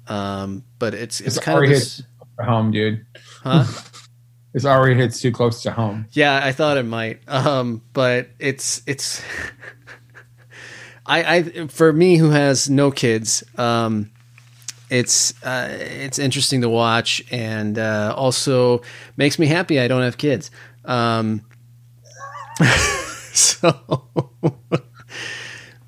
Um, 0.07 0.63
but 0.77 0.93
it's 0.93 1.19
it's, 1.21 1.37
It's 1.37 1.45
kind 1.45 1.55
of 1.55 1.59
already 1.59 1.73
this, 1.73 2.03
Home, 2.39 2.71
dude. 2.71 3.05
huh? 3.43 3.65
This 4.53 4.65
already 4.65 4.95
hits 4.95 5.21
too 5.21 5.31
close 5.31 5.63
to 5.63 5.71
home. 5.71 6.07
Yeah, 6.11 6.37
I 6.43 6.51
thought 6.51 6.75
it 6.77 6.83
might. 6.83 7.21
Um, 7.25 7.81
but 7.93 8.27
it's 8.37 8.81
it's 8.85 9.21
I, 11.05 11.35
I 11.37 11.67
for 11.67 11.91
me 11.93 12.17
who 12.17 12.31
has 12.31 12.69
no 12.69 12.91
kids, 12.91 13.43
um, 13.57 14.11
it's 14.91 15.33
uh, 15.43 15.69
it's 15.71 16.19
interesting 16.19 16.61
to 16.61 16.69
watch 16.69 17.23
and 17.31 17.79
uh, 17.79 18.13
also 18.15 18.81
makes 19.15 19.39
me 19.39 19.47
happy 19.47 19.79
I 19.79 19.87
don't 19.87 20.03
have 20.03 20.17
kids. 20.17 20.51
Um, 20.83 21.41
so 23.33 23.71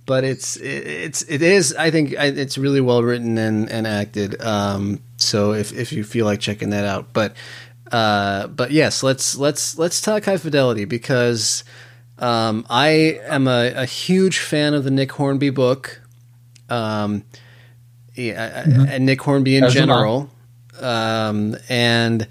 but 0.05 0.23
it's 0.23 0.55
it's 0.57 1.21
it 1.23 1.41
is 1.41 1.75
I 1.75 1.91
think 1.91 2.13
it's 2.13 2.57
really 2.57 2.79
well 2.79 3.03
written 3.03 3.37
and 3.37 3.69
and 3.69 3.85
acted. 3.85 4.41
Um, 4.41 5.03
so 5.17 5.51
if 5.51 5.73
if 5.73 5.91
you 5.91 6.05
feel 6.05 6.25
like 6.25 6.39
checking 6.39 6.69
that 6.69 6.85
out, 6.85 7.11
but 7.11 7.35
uh, 7.91 8.47
but 8.47 8.71
yes, 8.71 9.03
let's 9.03 9.35
let's 9.35 9.77
let's 9.77 9.99
talk 9.99 10.23
high 10.23 10.37
fidelity 10.37 10.85
because 10.85 11.65
um, 12.19 12.65
I 12.69 13.19
am 13.27 13.49
a, 13.49 13.73
a, 13.73 13.85
huge 13.85 14.39
fan 14.39 14.73
of 14.73 14.83
the 14.83 14.91
Nick 14.91 15.11
Hornby 15.11 15.49
book, 15.49 16.01
um, 16.69 17.23
yeah, 18.15 18.63
mm-hmm. 18.63 18.85
and 18.87 19.05
Nick 19.05 19.21
Hornby 19.21 19.57
in 19.57 19.63
As 19.63 19.73
general, 19.73 20.29
um, 20.79 21.55
and 21.69 22.27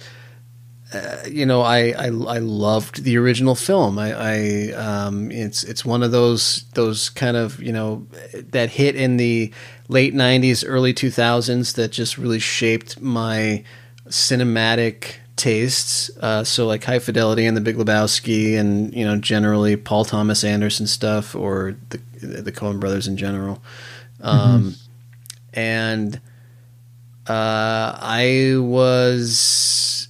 uh, 0.95 1.17
you 1.29 1.47
know, 1.47 1.63
I, 1.63 1.93
I, 1.99 2.07
I 2.07 2.39
loved 2.39 3.05
the 3.05 3.17
original 3.17 3.55
film. 3.55 3.99
I, 3.99 4.13
I 4.13 4.73
um, 4.73 5.31
it's 5.31 5.65
it's 5.65 5.85
one 5.85 6.03
of 6.03 6.11
those 6.11 6.65
those 6.75 7.09
kind 7.11 7.37
of 7.37 7.63
you 7.63 7.73
know 7.73 8.07
that 8.51 8.71
hit 8.71 8.95
in 8.95 9.17
the 9.17 9.53
late 9.89 10.15
'90s, 10.15 10.65
early 10.67 10.93
2000s 10.93 11.75
that 11.75 11.93
just 11.93 12.19
really 12.19 12.39
shaped 12.39 13.01
my 13.01 13.65
cinematic 14.09 15.15
tastes. 15.37 16.11
Uh, 16.21 16.45
so 16.45 16.67
like 16.67 16.85
High 16.85 16.99
Fidelity 16.99 17.47
and 17.47 17.57
The 17.57 17.63
Big 17.63 17.77
Lebowski, 17.77 18.59
and 18.59 18.93
you 18.93 19.05
know 19.05 19.17
generally 19.17 19.77
Paul 19.77 20.05
Thomas 20.05 20.45
Anderson 20.45 20.87
stuff 20.87 21.35
or 21.35 21.77
the 21.89 22.01
the 22.21 22.53
Coen 22.53 22.79
Brothers 22.79 23.09
in 23.09 23.17
general. 23.17 23.63
Um, 24.21 24.39
mm-hmm. 24.39 24.82
And 25.53 26.21
uh, 27.27 27.99
I 28.01 28.55
was 28.59 30.09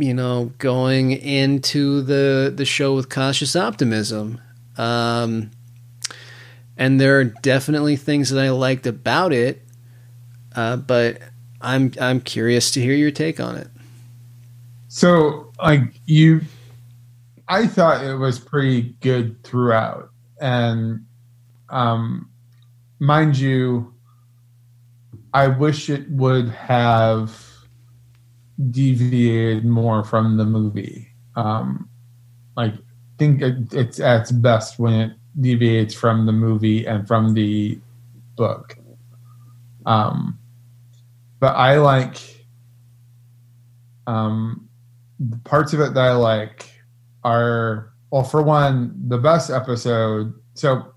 you 0.00 0.14
know, 0.14 0.52
going 0.58 1.12
into 1.12 2.00
the 2.00 2.52
the 2.54 2.64
show 2.64 2.94
with 2.94 3.08
cautious 3.08 3.54
optimism. 3.54 4.40
Um, 4.76 5.50
and 6.76 7.00
there 7.00 7.18
are 7.18 7.24
definitely 7.24 7.96
things 7.96 8.30
that 8.30 8.42
I 8.42 8.50
liked 8.50 8.86
about 8.86 9.32
it, 9.32 9.62
uh, 10.56 10.76
but 10.76 11.18
I'm 11.60 11.92
I'm 12.00 12.20
curious 12.20 12.70
to 12.72 12.80
hear 12.80 12.94
your 12.94 13.10
take 13.10 13.38
on 13.38 13.56
it. 13.56 13.68
So, 14.88 15.52
like 15.62 16.00
you, 16.06 16.40
I 17.48 17.66
thought 17.66 18.04
it 18.04 18.14
was 18.16 18.40
pretty 18.40 18.94
good 19.00 19.42
throughout, 19.44 20.10
and 20.40 21.04
um, 21.68 22.30
mind 22.98 23.38
you, 23.38 23.94
I 25.32 25.48
wish 25.48 25.88
it 25.90 26.10
would 26.10 26.48
have 26.50 27.46
deviated 28.70 29.64
more 29.64 30.04
from 30.04 30.36
the 30.36 30.44
movie. 30.44 31.08
Um, 31.36 31.88
like, 32.56 32.74
think 33.18 33.42
it, 33.42 33.72
it's 33.72 34.00
at 34.00 34.22
its 34.22 34.32
best 34.32 34.78
when 34.78 34.94
it 34.94 35.12
deviates 35.40 35.94
from 35.94 36.26
the 36.26 36.32
movie 36.32 36.86
and 36.86 37.06
from 37.06 37.34
the 37.34 37.78
book. 38.36 38.76
Um, 39.86 40.38
but 41.38 41.54
I 41.56 41.78
like 41.78 42.16
um, 44.06 44.68
the 45.18 45.38
parts 45.38 45.72
of 45.72 45.80
it 45.80 45.94
that 45.94 46.04
I 46.04 46.12
like 46.12 46.66
are 47.22 47.92
well, 48.10 48.24
for 48.24 48.42
one, 48.42 48.94
the 49.08 49.18
best 49.18 49.50
episode. 49.50 50.34
So, 50.54 50.92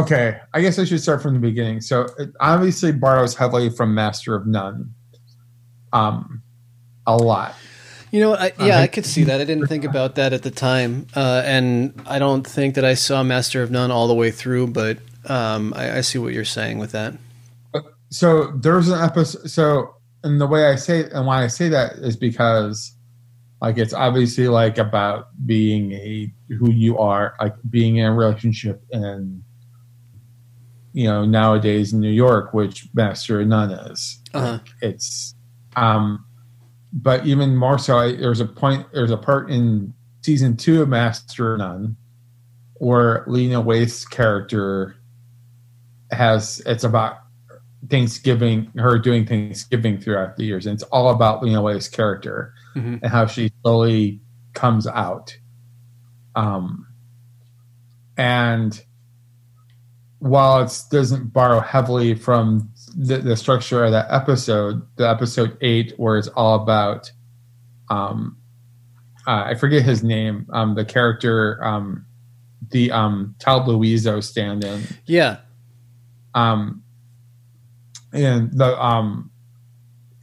okay, 0.00 0.38
I 0.54 0.60
guess 0.60 0.78
I 0.78 0.84
should 0.84 1.00
start 1.00 1.22
from 1.22 1.34
the 1.34 1.40
beginning. 1.40 1.80
So, 1.80 2.06
it 2.18 2.30
obviously 2.40 2.92
borrows 2.92 3.34
heavily 3.34 3.70
from 3.70 3.94
Master 3.94 4.34
of 4.34 4.46
None 4.46 4.94
um, 5.92 6.42
a 7.06 7.16
lot. 7.16 7.54
You 8.10 8.20
know, 8.20 8.34
I, 8.34 8.52
yeah, 8.58 8.80
I 8.80 8.88
could 8.88 9.06
see 9.06 9.24
that. 9.24 9.40
I 9.40 9.44
didn't 9.44 9.68
think 9.68 9.84
about 9.84 10.16
that 10.16 10.32
at 10.32 10.42
the 10.42 10.50
time, 10.50 11.06
uh, 11.14 11.42
and 11.44 11.94
I 12.06 12.18
don't 12.18 12.44
think 12.44 12.74
that 12.74 12.84
I 12.84 12.94
saw 12.94 13.22
Master 13.22 13.62
of 13.62 13.70
None 13.70 13.92
all 13.92 14.08
the 14.08 14.14
way 14.14 14.32
through. 14.32 14.68
But 14.68 14.98
um, 15.26 15.72
I, 15.76 15.98
I, 15.98 16.00
see 16.00 16.18
what 16.18 16.32
you're 16.32 16.44
saying 16.44 16.78
with 16.78 16.90
that. 16.90 17.14
So 18.08 18.50
there's 18.56 18.88
an 18.88 19.00
episode. 19.00 19.48
So, 19.48 19.94
and 20.24 20.40
the 20.40 20.46
way 20.48 20.66
I 20.66 20.74
say 20.74 21.08
and 21.10 21.24
why 21.24 21.44
I 21.44 21.46
say 21.46 21.68
that 21.68 21.92
is 21.98 22.16
because, 22.16 22.96
like, 23.62 23.78
it's 23.78 23.94
obviously 23.94 24.48
like 24.48 24.76
about 24.78 25.26
being 25.46 25.92
a 25.92 26.32
who 26.58 26.72
you 26.72 26.98
are, 26.98 27.34
like 27.38 27.54
being 27.68 27.96
in 27.96 28.06
a 28.06 28.12
relationship, 28.12 28.82
and 28.90 29.44
you 30.92 31.04
know 31.04 31.24
nowadays 31.24 31.92
in 31.92 32.00
New 32.00 32.10
York, 32.10 32.52
which 32.52 32.88
Master 32.94 33.40
of 33.40 33.46
None 33.46 33.70
is. 33.70 34.20
Uh-huh. 34.34 34.58
It's 34.80 35.34
um, 35.76 36.24
but 36.92 37.26
even 37.26 37.56
more 37.56 37.78
so, 37.78 37.98
I, 37.98 38.12
there's 38.12 38.40
a 38.40 38.46
point, 38.46 38.86
there's 38.92 39.10
a 39.10 39.16
part 39.16 39.50
in 39.50 39.94
season 40.22 40.56
two 40.56 40.82
of 40.82 40.88
Master 40.88 41.56
None 41.56 41.96
where 42.74 43.24
Lena 43.26 43.62
Waithe's 43.62 44.04
character 44.06 44.96
has 46.10 46.60
it's 46.66 46.82
about 46.82 47.18
Thanksgiving, 47.88 48.72
her 48.76 48.98
doing 48.98 49.26
Thanksgiving 49.26 50.00
throughout 50.00 50.36
the 50.36 50.44
years, 50.44 50.66
and 50.66 50.74
it's 50.74 50.82
all 50.84 51.10
about 51.10 51.42
Lena 51.42 51.60
Waithe's 51.60 51.88
character 51.88 52.54
mm-hmm. 52.74 52.96
and 53.02 53.06
how 53.06 53.26
she 53.26 53.52
slowly 53.62 54.20
comes 54.54 54.86
out. 54.86 55.36
Um, 56.34 56.86
and 58.16 58.82
while 60.20 60.62
it 60.62 60.82
doesn't 60.90 61.32
borrow 61.32 61.60
heavily 61.60 62.14
from 62.14 62.70
the, 62.96 63.18
the 63.18 63.36
structure 63.36 63.84
of 63.84 63.92
that 63.92 64.06
episode, 64.10 64.86
the 64.96 65.08
episode 65.08 65.56
eight, 65.60 65.94
where 65.96 66.18
it's 66.18 66.28
all 66.28 66.62
about, 66.62 67.10
um, 67.88 68.36
uh, 69.26 69.44
I 69.46 69.54
forget 69.54 69.82
his 69.82 70.02
name, 70.02 70.46
um, 70.52 70.74
the 70.74 70.84
character, 70.84 71.62
um, 71.64 72.06
the 72.70 72.92
um, 72.92 73.34
Todd 73.38 73.66
Louiso 73.66 74.22
stand-in. 74.22 74.82
Yeah. 75.06 75.38
Um, 76.34 76.82
in 78.12 78.50
the 78.52 78.80
um, 78.82 79.30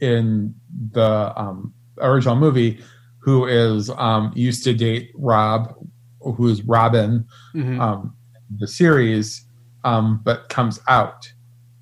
in 0.00 0.54
the 0.92 1.32
um 1.36 1.74
original 1.98 2.36
movie, 2.36 2.78
who 3.18 3.46
is 3.46 3.90
um 3.90 4.32
used 4.34 4.64
to 4.64 4.74
date 4.74 5.10
Rob, 5.14 5.74
who 6.20 6.48
is 6.48 6.62
Robin, 6.62 7.26
mm-hmm. 7.54 7.80
um, 7.80 8.16
the 8.58 8.68
series, 8.68 9.44
um, 9.84 10.20
but 10.24 10.48
comes 10.48 10.80
out 10.88 11.30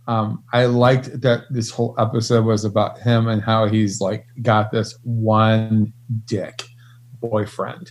um, 0.09 0.45
I 0.53 0.67
liked 0.67 1.21
that 1.23 1.45
this 1.51 1.71
whole 1.71 1.95
episode 1.99 2.45
was 2.45 2.65
about 2.65 2.99
him 2.99 3.27
and 3.27 3.43
how 3.43 3.67
he's 3.67 4.01
like 4.01 4.27
got 4.41 4.71
this 4.71 4.97
one 5.03 5.93
dick 6.27 6.63
boyfriend. 7.21 7.91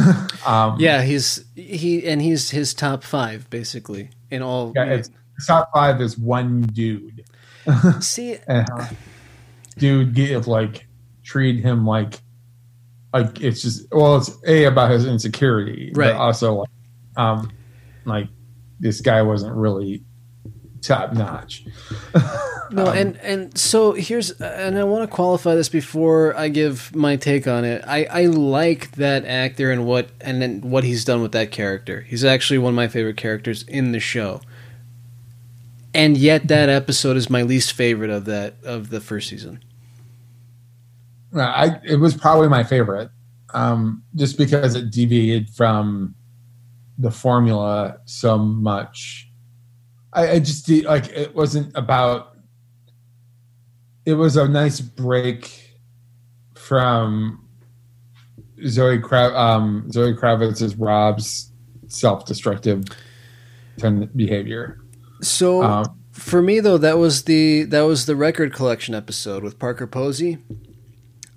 um, 0.46 0.76
yeah, 0.78 1.02
he's 1.02 1.44
he 1.56 2.06
and 2.06 2.22
he's 2.22 2.50
his 2.50 2.72
top 2.72 3.02
five 3.02 3.50
basically 3.50 4.10
in 4.30 4.42
all. 4.42 4.72
Yeah, 4.76 4.84
it's, 4.84 5.10
top 5.46 5.70
five 5.74 6.00
is 6.00 6.16
one 6.16 6.62
dude. 6.62 7.24
See, 8.00 8.38
dude, 9.76 10.14
give 10.14 10.46
like 10.46 10.86
treat 11.24 11.60
him 11.60 11.84
like 11.84 12.20
like 13.12 13.40
it's 13.40 13.60
just 13.62 13.88
well, 13.90 14.18
it's 14.18 14.30
a 14.46 14.64
about 14.64 14.92
his 14.92 15.04
insecurity, 15.04 15.90
right? 15.94 16.12
But 16.12 16.16
also 16.16 16.54
like 16.54 16.70
um 17.16 17.50
like 18.04 18.28
this 18.80 19.00
guy 19.00 19.22
wasn't 19.22 19.54
really 19.54 20.02
top 20.86 21.12
notch. 21.12 21.64
no, 22.70 22.86
um, 22.86 22.96
and 22.96 23.16
and 23.18 23.58
so 23.58 23.92
here's 23.92 24.30
and 24.40 24.78
I 24.78 24.84
want 24.84 25.08
to 25.08 25.14
qualify 25.14 25.54
this 25.54 25.68
before 25.68 26.36
I 26.36 26.48
give 26.48 26.94
my 26.94 27.16
take 27.16 27.46
on 27.46 27.64
it. 27.64 27.82
I 27.86 28.04
I 28.04 28.26
like 28.26 28.92
that 28.92 29.24
actor 29.24 29.70
and 29.70 29.84
what 29.86 30.10
and 30.20 30.40
then 30.40 30.60
what 30.62 30.84
he's 30.84 31.04
done 31.04 31.22
with 31.22 31.32
that 31.32 31.50
character. 31.50 32.02
He's 32.02 32.24
actually 32.24 32.58
one 32.58 32.70
of 32.72 32.76
my 32.76 32.88
favorite 32.88 33.16
characters 33.16 33.62
in 33.64 33.92
the 33.92 34.00
show. 34.00 34.40
And 35.94 36.16
yet 36.16 36.48
that 36.48 36.68
episode 36.68 37.16
is 37.16 37.30
my 37.30 37.42
least 37.42 37.72
favorite 37.72 38.10
of 38.10 38.26
that 38.26 38.56
of 38.62 38.90
the 38.90 39.00
first 39.00 39.28
season. 39.28 39.62
I 41.34 41.80
it 41.84 41.96
was 41.96 42.16
probably 42.16 42.48
my 42.48 42.64
favorite. 42.64 43.10
Um, 43.54 44.02
just 44.14 44.36
because 44.36 44.74
it 44.74 44.90
deviated 44.90 45.48
from 45.50 46.15
the 46.98 47.10
formula 47.10 47.98
so 48.06 48.38
much 48.38 49.30
I, 50.12 50.30
I 50.32 50.38
just 50.38 50.66
like 50.84 51.08
it 51.08 51.34
wasn't 51.34 51.76
about. 51.76 52.36
It 54.06 54.14
was 54.14 54.36
a 54.36 54.48
nice 54.48 54.80
break 54.80 55.78
from 56.54 57.46
Zoe 58.66 58.98
Krav- 58.98 59.34
um, 59.36 59.90
Zoe 59.92 60.14
Kravitz's 60.14 60.76
Rob's 60.76 61.52
self-destructive 61.88 62.84
behavior. 64.14 64.80
So 65.22 65.62
um, 65.62 66.00
for 66.12 66.40
me 66.40 66.60
though, 66.60 66.78
that 66.78 66.98
was 66.98 67.24
the 67.24 67.64
that 67.64 67.82
was 67.82 68.06
the 68.06 68.16
record 68.16 68.54
collection 68.54 68.94
episode 68.94 69.42
with 69.42 69.58
Parker 69.58 69.86
Posey. 69.86 70.38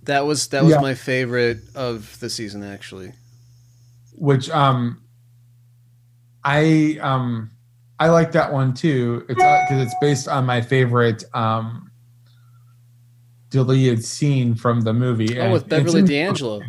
That 0.03 0.25
was 0.25 0.47
that 0.49 0.63
was 0.63 0.73
Yeah. 0.75 0.81
my 0.81 0.93
favorite 0.93 1.59
of 1.75 2.17
the 2.19 2.29
season 2.29 2.63
actually. 2.63 3.13
which 4.13 4.49
um 4.51 5.01
i 6.43 6.97
um 7.01 7.51
i 7.99 8.07
like 8.09 8.31
that 8.31 8.51
one 8.51 8.73
too 8.73 9.25
it's 9.29 9.35
because 9.35 9.81
it's 9.83 9.95
based 10.01 10.27
on 10.27 10.45
my 10.45 10.61
favorite 10.61 11.23
um 11.33 11.91
deleted 13.49 14.03
scene 14.05 14.53
from 14.55 14.81
the 14.81 14.93
movie 14.93 15.39
Oh, 15.39 15.51
with 15.51 15.67
Beverly 15.67 16.03
D'Angelo. 16.03 16.61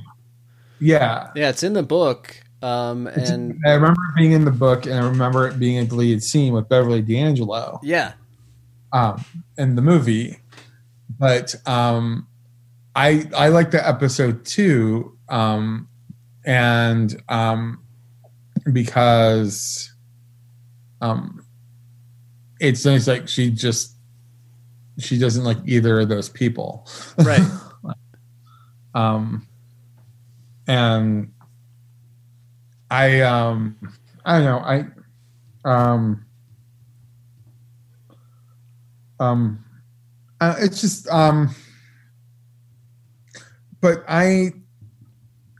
yeah 0.80 1.30
Yeah, 1.34 1.50
it's 1.50 1.62
in 1.62 1.74
the 1.74 1.82
book. 1.82 2.36
Um, 2.62 3.06
and 3.06 3.58
i 3.66 3.70
remember 3.72 4.00
it 4.10 4.16
being 4.18 4.32
in 4.32 4.44
the 4.44 4.50
book 4.50 4.84
and 4.84 4.94
i 4.94 5.06
remember 5.06 5.48
it 5.48 5.58
being 5.58 5.78
a 5.78 5.84
deleted 5.86 6.22
scene 6.22 6.52
with 6.52 6.68
beverly 6.68 7.00
d'angelo 7.00 7.80
yeah, 7.82 8.12
um 8.92 9.24
in 9.56 9.76
the 9.76 9.80
movie 9.82 10.36
but 11.18 11.54
um 11.66 12.26
i 12.94 13.26
i 13.34 13.48
like 13.48 13.70
the 13.70 13.88
episode 13.88 14.44
too 14.44 15.16
um 15.30 15.88
and 16.44 17.22
um 17.30 17.82
because 18.72 19.92
um 21.00 21.44
it's 22.60 22.84
nice 22.84 23.06
like 23.06 23.28
she 23.28 23.50
just 23.50 23.96
she 24.98 25.18
doesn't 25.18 25.44
like 25.44 25.58
either 25.64 26.00
of 26.00 26.08
those 26.08 26.28
people 26.28 26.86
right. 27.18 27.40
um 28.94 29.46
and 30.66 31.32
i 32.90 33.20
um 33.20 33.76
i 34.24 34.38
don't 34.38 34.44
know 34.44 34.58
i 34.58 34.84
um 35.64 36.24
um 39.18 39.64
uh, 40.40 40.54
it's 40.58 40.80
just 40.80 41.08
um 41.08 41.54
but 43.80 44.02
i 44.08 44.52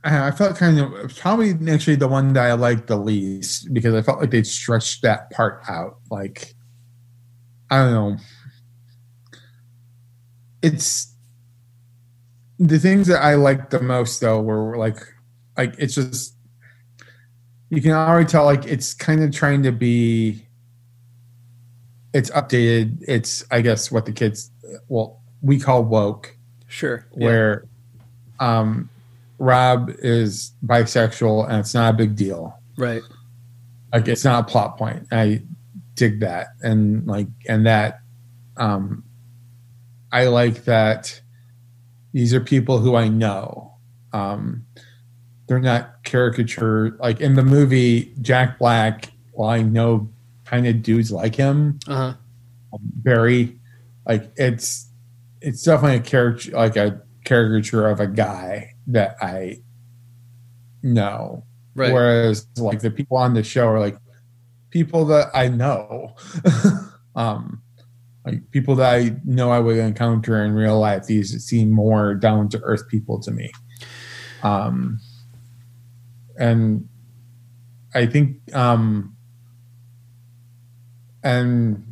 I 0.03 0.27
I 0.27 0.31
felt 0.31 0.57
kind 0.57 0.79
of 0.79 1.15
probably 1.17 1.53
actually 1.71 1.95
the 1.95 2.07
one 2.07 2.33
that 2.33 2.45
I 2.45 2.53
liked 2.53 2.87
the 2.87 2.97
least 2.97 3.73
because 3.73 3.93
I 3.93 4.01
felt 4.01 4.19
like 4.19 4.31
they 4.31 4.43
stretched 4.43 5.01
that 5.03 5.29
part 5.31 5.63
out. 5.67 5.97
Like, 6.09 6.55
I 7.69 7.77
don't 7.77 7.93
know. 7.93 8.17
It's 10.61 11.15
the 12.59 12.77
things 12.77 13.07
that 13.07 13.23
I 13.23 13.35
liked 13.35 13.71
the 13.71 13.81
most 13.81 14.21
though 14.21 14.41
were 14.41 14.77
like, 14.77 14.97
like 15.57 15.75
it's 15.77 15.95
just 15.95 16.35
you 17.69 17.81
can 17.81 17.91
already 17.91 18.27
tell 18.27 18.45
like 18.45 18.65
it's 18.65 18.93
kind 18.93 19.23
of 19.23 19.31
trying 19.31 19.63
to 19.63 19.71
be. 19.71 20.45
It's 22.13 22.29
updated. 22.31 23.03
It's 23.07 23.45
I 23.51 23.61
guess 23.61 23.91
what 23.91 24.05
the 24.05 24.11
kids 24.11 24.51
well 24.89 25.21
we 25.41 25.59
call 25.59 25.83
woke 25.83 26.35
Sure. 26.71 27.05
Yeah. 27.15 27.25
where 27.25 27.65
um, 28.39 28.89
Rob 29.41 29.89
is 29.97 30.53
bisexual 30.63 31.49
and 31.49 31.57
it's 31.57 31.73
not 31.73 31.95
a 31.95 31.97
big 31.97 32.15
deal. 32.15 32.61
Right. 32.77 33.01
Like 33.91 34.07
it's 34.07 34.23
not 34.23 34.43
a 34.43 34.51
plot 34.51 34.77
point. 34.77 35.07
I 35.11 35.41
dig 35.95 36.19
that 36.19 36.49
and 36.61 37.07
like 37.07 37.27
and 37.47 37.65
that 37.65 38.01
um, 38.57 39.03
I 40.11 40.25
like 40.25 40.65
that 40.65 41.19
these 42.13 42.35
are 42.35 42.39
people 42.39 42.77
who 42.77 42.95
I 42.95 43.07
know. 43.07 43.73
Um, 44.13 44.67
they're 45.47 45.59
not 45.59 46.03
caricature 46.03 46.95
like 46.99 47.19
in 47.19 47.33
the 47.33 47.43
movie 47.43 48.13
Jack 48.21 48.59
Black. 48.59 49.11
Well, 49.33 49.49
I 49.49 49.63
know 49.63 50.07
kind 50.45 50.67
of 50.67 50.83
dudes 50.83 51.11
like 51.11 51.33
him. 51.33 51.79
Uh 51.87 51.95
huh. 51.95 52.13
Very 53.01 53.59
like 54.05 54.31
it's 54.35 54.87
it's 55.41 55.63
definitely 55.63 55.97
a 55.97 56.01
character 56.01 56.51
like 56.51 56.75
a 56.75 57.01
caricature 57.25 57.87
of 57.87 57.99
a 57.99 58.07
guy 58.07 58.70
that 58.87 59.15
I 59.21 59.61
know. 60.83 61.43
Right. 61.75 61.93
Whereas 61.93 62.47
like 62.57 62.79
the 62.79 62.91
people 62.91 63.17
on 63.17 63.33
the 63.33 63.43
show 63.43 63.67
are 63.67 63.79
like 63.79 63.97
people 64.69 65.05
that 65.05 65.29
I 65.33 65.47
know. 65.47 66.15
um 67.15 67.61
like 68.25 68.51
people 68.51 68.75
that 68.75 68.93
I 68.93 69.15
know 69.25 69.51
I 69.51 69.59
would 69.59 69.77
encounter 69.77 70.43
in 70.43 70.53
real 70.53 70.79
life. 70.79 71.05
These 71.05 71.43
seem 71.43 71.71
more 71.71 72.13
down 72.13 72.49
to 72.49 72.59
earth 72.61 72.87
people 72.87 73.19
to 73.21 73.31
me. 73.31 73.51
Um 74.43 74.99
and 76.37 76.87
I 77.93 78.05
think 78.05 78.37
um 78.55 79.15
and 81.23 81.91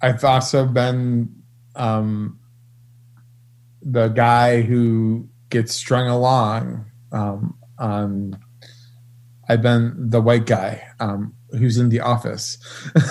I've 0.00 0.24
also 0.24 0.66
been 0.66 1.42
um, 1.74 2.38
the 3.82 4.08
guy 4.08 4.62
who 4.62 5.27
gets 5.50 5.74
strung 5.74 6.08
along. 6.08 6.86
Um, 7.12 7.56
on, 7.78 8.38
I've 9.48 9.62
been 9.62 10.10
the 10.10 10.20
white 10.20 10.46
guy 10.46 10.86
um, 11.00 11.34
who's 11.52 11.78
in 11.78 11.88
the 11.88 12.00
office. 12.00 12.58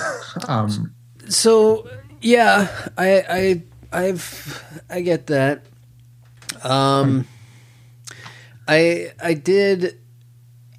um, 0.48 0.94
So 1.30 1.90
yeah, 2.22 2.68
I 2.98 3.64
I 3.92 4.06
I've 4.06 4.64
I 4.90 5.02
get 5.02 5.28
that. 5.28 5.64
Um, 6.64 7.28
I 8.68 9.14
I 9.22 9.34
did 9.34 9.98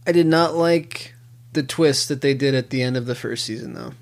I 0.06 0.12
did 0.12 0.26
not 0.26 0.54
like 0.54 1.14
the 1.54 1.62
twist 1.62 2.09
that 2.09 2.20
they 2.20 2.34
did 2.34 2.54
at 2.54 2.70
the 2.70 2.82
end 2.82 2.96
of 2.96 3.06
the 3.06 3.14
first 3.14 3.44
season 3.46 3.72
though. 3.74 3.92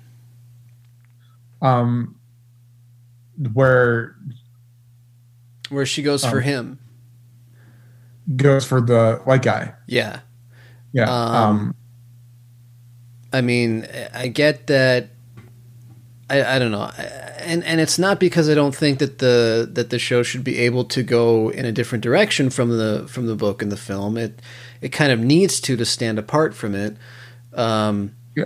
um, 1.67 2.15
where 3.53 4.15
Where 5.69 5.85
she 5.85 6.01
goes 6.03 6.23
for 6.25 6.37
Um, 6.37 6.43
him. 6.43 6.79
Goes 8.35 8.65
for 8.65 8.81
the 8.81 9.21
white 9.23 9.41
guy. 9.41 9.73
Yeah. 9.87 10.19
Yeah. 10.91 11.09
Um, 11.09 11.35
Um, 11.35 11.75
I 13.33 13.41
mean, 13.41 13.87
I 14.13 14.27
get 14.27 14.67
that. 14.67 15.09
I, 16.29 16.55
I 16.55 16.59
don't 16.59 16.71
know, 16.71 16.91
and 17.39 17.63
and 17.63 17.79
it's 17.79 17.97
not 17.97 18.19
because 18.19 18.49
I 18.49 18.53
don't 18.53 18.75
think 18.75 18.99
that 18.99 19.19
the 19.19 19.69
that 19.73 19.89
the 19.91 19.99
show 19.99 20.23
should 20.23 20.43
be 20.43 20.57
able 20.59 20.83
to 20.85 21.03
go 21.03 21.49
in 21.49 21.65
a 21.65 21.71
different 21.71 22.03
direction 22.03 22.49
from 22.49 22.69
the 22.77 23.05
from 23.09 23.27
the 23.27 23.35
book 23.35 23.61
and 23.61 23.71
the 23.71 23.77
film. 23.77 24.17
It 24.17 24.41
it 24.81 24.89
kind 24.89 25.11
of 25.11 25.19
needs 25.19 25.61
to 25.61 25.77
to 25.77 25.85
stand 25.85 26.19
apart 26.19 26.53
from 26.53 26.75
it. 26.75 26.97
Um, 27.53 28.13
yeah, 28.35 28.45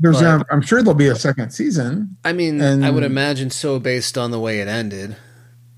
there's, 0.00 0.20
but- 0.20 0.26
um, 0.26 0.44
I'm 0.50 0.62
sure 0.62 0.82
there'll 0.82 0.94
be 0.94 1.08
a 1.08 1.14
second 1.16 1.50
season. 1.50 2.16
I 2.24 2.32
mean, 2.32 2.60
And- 2.62 2.84
I 2.84 2.90
would 2.90 3.04
imagine 3.04 3.50
so 3.50 3.78
based 3.78 4.16
on 4.16 4.30
the 4.30 4.40
way 4.40 4.60
it 4.60 4.68
ended. 4.68 5.16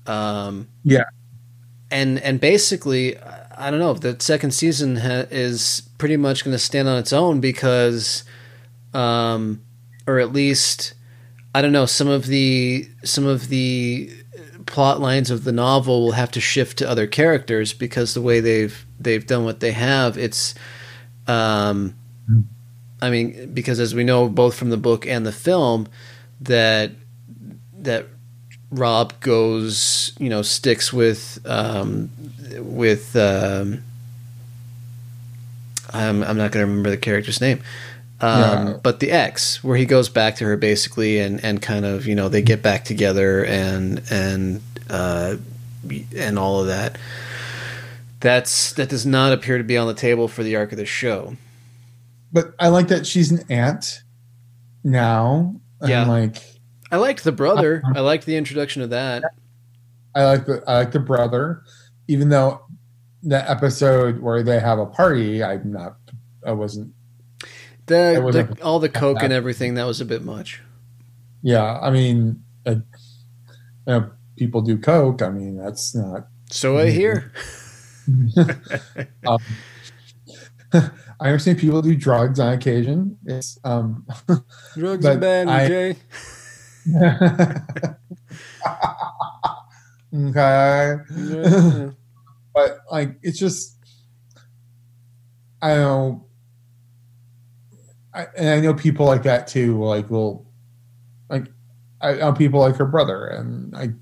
Um, 0.07 0.69
Yeah. 0.83 1.03
And 1.91 2.19
and 2.19 2.39
basically, 2.39 3.17
I 3.17 3.71
don't 3.71 3.79
know. 3.79 3.93
The 3.93 4.15
second 4.19 4.51
season 4.51 4.97
ha- 4.97 5.25
is 5.29 5.83
pretty 5.97 6.17
much 6.17 6.43
going 6.43 6.53
to 6.53 6.59
stand 6.59 6.87
on 6.87 6.97
its 6.97 7.13
own 7.13 7.39
because, 7.39 8.23
um, 8.93 9.61
or 10.07 10.19
at 10.19 10.31
least, 10.31 10.93
I 11.53 11.61
don't 11.61 11.71
know. 11.71 11.85
Some 11.85 12.07
of 12.07 12.27
the 12.27 12.87
some 13.03 13.25
of 13.25 13.49
the 13.49 14.11
plot 14.65 14.99
lines 14.99 15.31
of 15.31 15.43
the 15.43 15.51
novel 15.51 16.01
will 16.05 16.11
have 16.11 16.31
to 16.31 16.39
shift 16.39 16.77
to 16.77 16.89
other 16.89 17.07
characters 17.07 17.73
because 17.73 18.13
the 18.13 18.21
way 18.21 18.39
they've 18.39 18.85
they've 18.99 19.25
done 19.25 19.43
what 19.43 19.59
they 19.59 19.71
have, 19.71 20.17
it's. 20.17 20.55
Um, 21.27 21.95
I 23.01 23.09
mean, 23.09 23.53
because 23.53 23.79
as 23.79 23.95
we 23.95 24.03
know, 24.03 24.27
both 24.27 24.55
from 24.55 24.71
the 24.71 24.77
book 24.77 25.07
and 25.07 25.25
the 25.25 25.31
film, 25.31 25.87
that 26.41 26.91
that 27.73 28.07
Rob 28.71 29.19
goes, 29.19 30.11
you 30.19 30.29
know, 30.29 30.41
sticks 30.41 30.93
with 30.93 31.39
um, 31.45 32.09
with. 32.57 33.15
Um, 33.15 33.83
I'm 35.91 36.23
I'm 36.23 36.37
not 36.37 36.51
going 36.51 36.63
to 36.65 36.69
remember 36.69 36.91
the 36.91 36.97
character's 36.97 37.41
name, 37.41 37.61
um, 38.21 38.67
Yeah. 38.67 38.77
but 38.83 38.99
the 38.99 39.11
ex, 39.11 39.63
where 39.63 39.75
he 39.77 39.85
goes 39.85 40.07
back 40.07 40.35
to 40.35 40.45
her 40.45 40.55
basically, 40.55 41.19
and 41.19 41.43
and 41.43 41.61
kind 41.61 41.83
of 41.85 42.05
you 42.05 42.13
know 42.15 42.29
they 42.29 42.41
get 42.43 42.61
back 42.61 42.83
together 42.85 43.43
and 43.43 44.01
and 44.11 44.61
uh, 44.89 45.37
and 46.15 46.37
all 46.37 46.61
of 46.61 46.67
that. 46.67 46.97
That's 48.19 48.73
that 48.73 48.89
does 48.89 49.05
not 49.05 49.33
appear 49.33 49.57
to 49.57 49.63
be 49.63 49.77
on 49.77 49.87
the 49.87 49.93
table 49.95 50.27
for 50.27 50.43
the 50.43 50.55
arc 50.57 50.71
of 50.71 50.77
the 50.77 50.85
show. 50.85 51.37
But 52.31 52.53
I 52.59 52.67
like 52.67 52.89
that 52.89 53.07
she's 53.07 53.31
an 53.31 53.43
aunt 53.49 54.03
now. 54.83 55.55
And 55.81 55.89
Yeah. 55.89 56.05
like 56.05 56.43
I 56.91 56.97
liked 56.97 57.23
the 57.23 57.31
brother. 57.31 57.81
Uh-huh. 57.83 57.93
I 57.97 58.01
liked 58.01 58.25
the 58.25 58.35
introduction 58.35 58.81
of 58.81 58.89
that. 58.91 59.23
I 60.15 60.23
like 60.23 60.45
the 60.45 60.63
I 60.67 60.77
like 60.79 60.91
the 60.91 60.99
brother, 60.99 61.63
even 62.07 62.29
though 62.29 62.61
the 63.23 63.49
episode 63.49 64.21
where 64.21 64.43
they 64.43 64.59
have 64.59 64.79
a 64.79 64.85
party, 64.85 65.43
I'm 65.43 65.71
not. 65.71 65.97
I 66.45 66.51
wasn't. 66.53 66.93
The, 67.85 68.13
It 68.15 68.23
wasn't- 68.23 68.57
the 68.57 68.63
all 68.63 68.79
the 68.79 68.89
coke 68.89 69.21
and 69.21 69.33
everything 69.33 69.75
that 69.75 69.85
was 69.85 69.99
a 70.01 70.05
bit 70.05 70.23
much. 70.23 70.61
Yeah, 71.41 71.79
I 71.79 71.89
mean, 71.89 72.43
uh, 73.87 74.01
people 74.37 74.61
do 74.61 74.77
coke. 74.77 75.21
I 75.21 75.29
mean, 75.29 75.57
that's 75.57 75.95
not. 75.95 76.27
So 76.51 76.77
I 76.77 76.89
hear. 76.89 77.31
um, 79.27 79.39
I 80.73 80.89
understand 81.27 81.59
people 81.59 81.81
do 81.81 81.95
drugs 81.95 82.39
on 82.39 82.53
occasion. 82.53 83.17
It's 83.25 83.59
um, 83.63 84.05
Drugs 84.75 85.05
are 85.05 85.17
bad, 85.17 85.47
I- 85.47 85.65
okay? 85.65 85.95
Okay. 90.13 90.95
Yeah. 91.15 91.91
but 92.53 92.79
like 92.91 93.17
it's 93.21 93.37
just 93.37 93.77
I 95.61 95.75
don't 95.75 95.83
know 95.83 96.25
I, 98.13 98.25
and 98.35 98.49
I 98.49 98.59
know 98.59 98.73
people 98.73 99.05
like 99.05 99.23
that 99.23 99.47
too 99.47 99.83
like 99.83 100.09
will 100.09 100.47
like 101.29 101.45
I 102.01 102.13
know 102.13 102.33
people 102.33 102.59
like 102.59 102.75
her 102.77 102.85
brother 102.87 103.27
and 103.27 103.75
I 103.75 103.93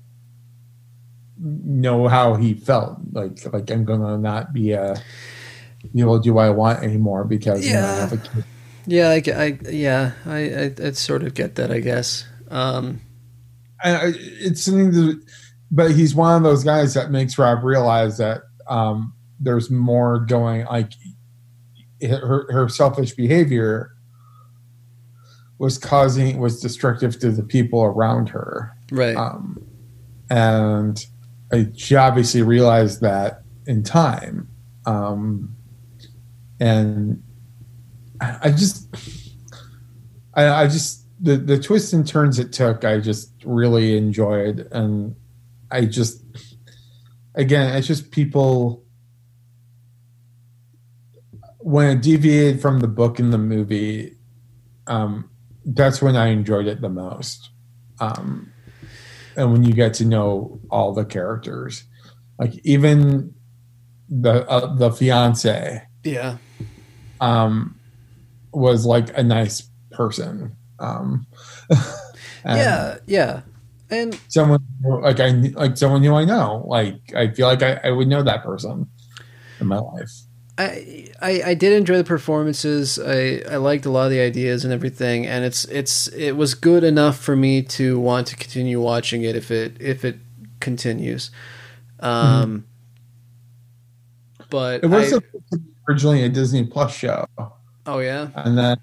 know 1.38 2.08
how 2.08 2.34
he 2.34 2.54
felt 2.54 2.98
like 3.12 3.38
like 3.52 3.70
I'm 3.70 3.84
gonna 3.84 4.16
not 4.18 4.52
be 4.52 4.72
a 4.72 4.94
you 5.92 6.04
know 6.04 6.18
do 6.20 6.34
what 6.34 6.46
I 6.46 6.50
want 6.50 6.82
anymore 6.82 7.24
because 7.24 7.68
you 7.68 7.76
know, 7.76 7.86
I 7.86 7.92
Yeah. 7.92 8.00
have 8.00 8.12
a 8.12 8.18
kid. 8.18 8.44
Yeah, 8.86 9.10
I, 9.10 9.22
I 9.32 9.58
yeah, 9.70 10.12
I, 10.24 10.38
I, 10.38 10.74
I 10.88 10.90
sort 10.92 11.22
of 11.22 11.34
get 11.34 11.56
that, 11.56 11.70
I 11.70 11.80
guess. 11.80 12.24
Um, 12.50 13.00
and 13.82 13.96
I- 13.96 14.12
it's 14.16 14.62
something 14.62 14.92
to, 14.92 15.22
but 15.70 15.92
he's 15.92 16.14
one 16.14 16.36
of 16.36 16.42
those 16.42 16.64
guys 16.64 16.94
that 16.94 17.10
makes 17.10 17.38
Rob 17.38 17.62
realize 17.62 18.18
that 18.18 18.42
um, 18.68 19.12
there's 19.40 19.70
more 19.70 20.20
going. 20.20 20.64
Like 20.66 20.92
her, 22.02 22.50
her 22.50 22.68
selfish 22.68 23.12
behavior 23.12 23.92
was 25.58 25.76
causing 25.76 26.38
was 26.38 26.60
destructive 26.60 27.18
to 27.18 27.30
the 27.30 27.42
people 27.42 27.82
around 27.82 28.28
her, 28.28 28.72
right. 28.92 29.16
um, 29.16 29.60
and 30.30 31.04
I, 31.52 31.68
she 31.76 31.96
obviously 31.96 32.42
realized 32.42 33.00
that 33.00 33.42
in 33.66 33.82
time, 33.82 34.48
um, 34.86 35.56
and 36.60 37.22
I, 38.20 38.38
I 38.42 38.50
just, 38.50 38.88
I, 40.34 40.48
I 40.48 40.66
just 40.68 40.97
the 41.20 41.36
the 41.36 41.58
twists 41.58 41.92
and 41.92 42.06
turns 42.06 42.38
it 42.38 42.52
took, 42.52 42.84
I 42.84 42.98
just 42.98 43.32
really 43.44 43.96
enjoyed, 43.96 44.68
and 44.72 45.16
I 45.70 45.84
just, 45.84 46.22
again, 47.34 47.76
it's 47.76 47.86
just 47.86 48.10
people 48.10 48.84
when 51.58 51.96
it 51.96 52.02
deviated 52.02 52.62
from 52.62 52.80
the 52.80 52.88
book 52.88 53.18
and 53.18 53.32
the 53.32 53.38
movie. 53.38 54.16
Um, 54.86 55.30
that's 55.64 56.00
when 56.00 56.16
I 56.16 56.28
enjoyed 56.28 56.66
it 56.66 56.80
the 56.80 56.88
most. 56.88 57.50
Um, 58.00 58.52
and 59.36 59.52
when 59.52 59.64
you 59.64 59.72
get 59.72 59.94
to 59.94 60.04
know 60.04 60.60
all 60.70 60.92
the 60.92 61.04
characters, 61.04 61.84
like 62.38 62.54
even 62.64 63.34
the 64.08 64.48
uh, 64.48 64.74
the 64.74 64.90
fiance 64.90 65.82
yeah. 66.04 66.38
um, 67.20 67.78
was 68.52 68.86
like 68.86 69.16
a 69.16 69.22
nice 69.22 69.68
person. 69.90 70.56
Um, 70.78 71.26
Yeah, 72.44 72.98
yeah. 73.06 73.40
And 73.90 74.18
someone 74.28 74.60
like 74.84 75.18
I 75.20 75.30
like 75.30 75.76
someone 75.76 76.02
who 76.04 76.14
I 76.14 76.24
know. 76.24 76.64
Like 76.66 77.00
I 77.14 77.28
feel 77.28 77.46
like 77.46 77.62
I, 77.62 77.80
I 77.84 77.90
would 77.90 78.06
know 78.08 78.22
that 78.22 78.42
person 78.44 78.88
in 79.60 79.66
my 79.66 79.78
life. 79.78 80.10
I, 80.58 81.08
I 81.22 81.42
I 81.46 81.54
did 81.54 81.72
enjoy 81.72 81.96
the 81.96 82.04
performances. 82.04 82.98
I, 82.98 83.42
I 83.50 83.56
liked 83.56 83.86
a 83.86 83.90
lot 83.90 84.04
of 84.04 84.10
the 84.10 84.20
ideas 84.20 84.64
and 84.64 84.72
everything, 84.74 85.26
and 85.26 85.44
it's 85.44 85.64
it's 85.66 86.06
it 86.08 86.32
was 86.32 86.54
good 86.54 86.84
enough 86.84 87.18
for 87.18 87.34
me 87.36 87.62
to 87.62 87.98
want 87.98 88.26
to 88.28 88.36
continue 88.36 88.80
watching 88.80 89.22
it 89.22 89.34
if 89.36 89.50
it 89.50 89.76
if 89.80 90.04
it 90.04 90.18
continues. 90.60 91.30
Um, 92.00 92.66
but 94.50 94.84
It 94.84 94.88
was 94.88 95.04
I- 95.06 95.08
supposed 95.16 95.50
to 95.52 95.58
be 95.58 95.64
originally 95.88 96.22
a 96.24 96.28
Disney 96.28 96.64
Plus 96.64 96.94
show, 96.94 97.26
oh 97.86 97.98
yeah. 98.00 98.28
and 98.34 98.56
then 98.58 98.76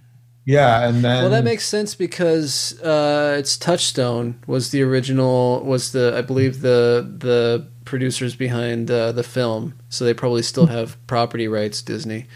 yeah, 0.46 0.88
and 0.88 1.04
then 1.04 1.24
Well, 1.24 1.32
that 1.32 1.44
makes 1.44 1.66
sense 1.66 1.96
because 1.96 2.80
uh, 2.82 3.36
it's 3.38 3.58
Touchstone 3.58 4.42
was 4.46 4.72
the 4.72 4.84
original 4.84 5.64
was 5.64 5.92
the 5.92 6.16
I 6.16 6.22
believe 6.22 6.62
the 6.62 7.12
the 7.18 7.68
producers 7.84 8.36
behind 8.36 8.90
uh, 8.90 9.12
the 9.12 9.24
film, 9.24 9.78
so 9.90 10.06
they 10.06 10.14
probably 10.14 10.44
still 10.44 10.68
have 10.68 10.98
property 11.08 11.48
rights. 11.48 11.82
Disney. 11.82 12.28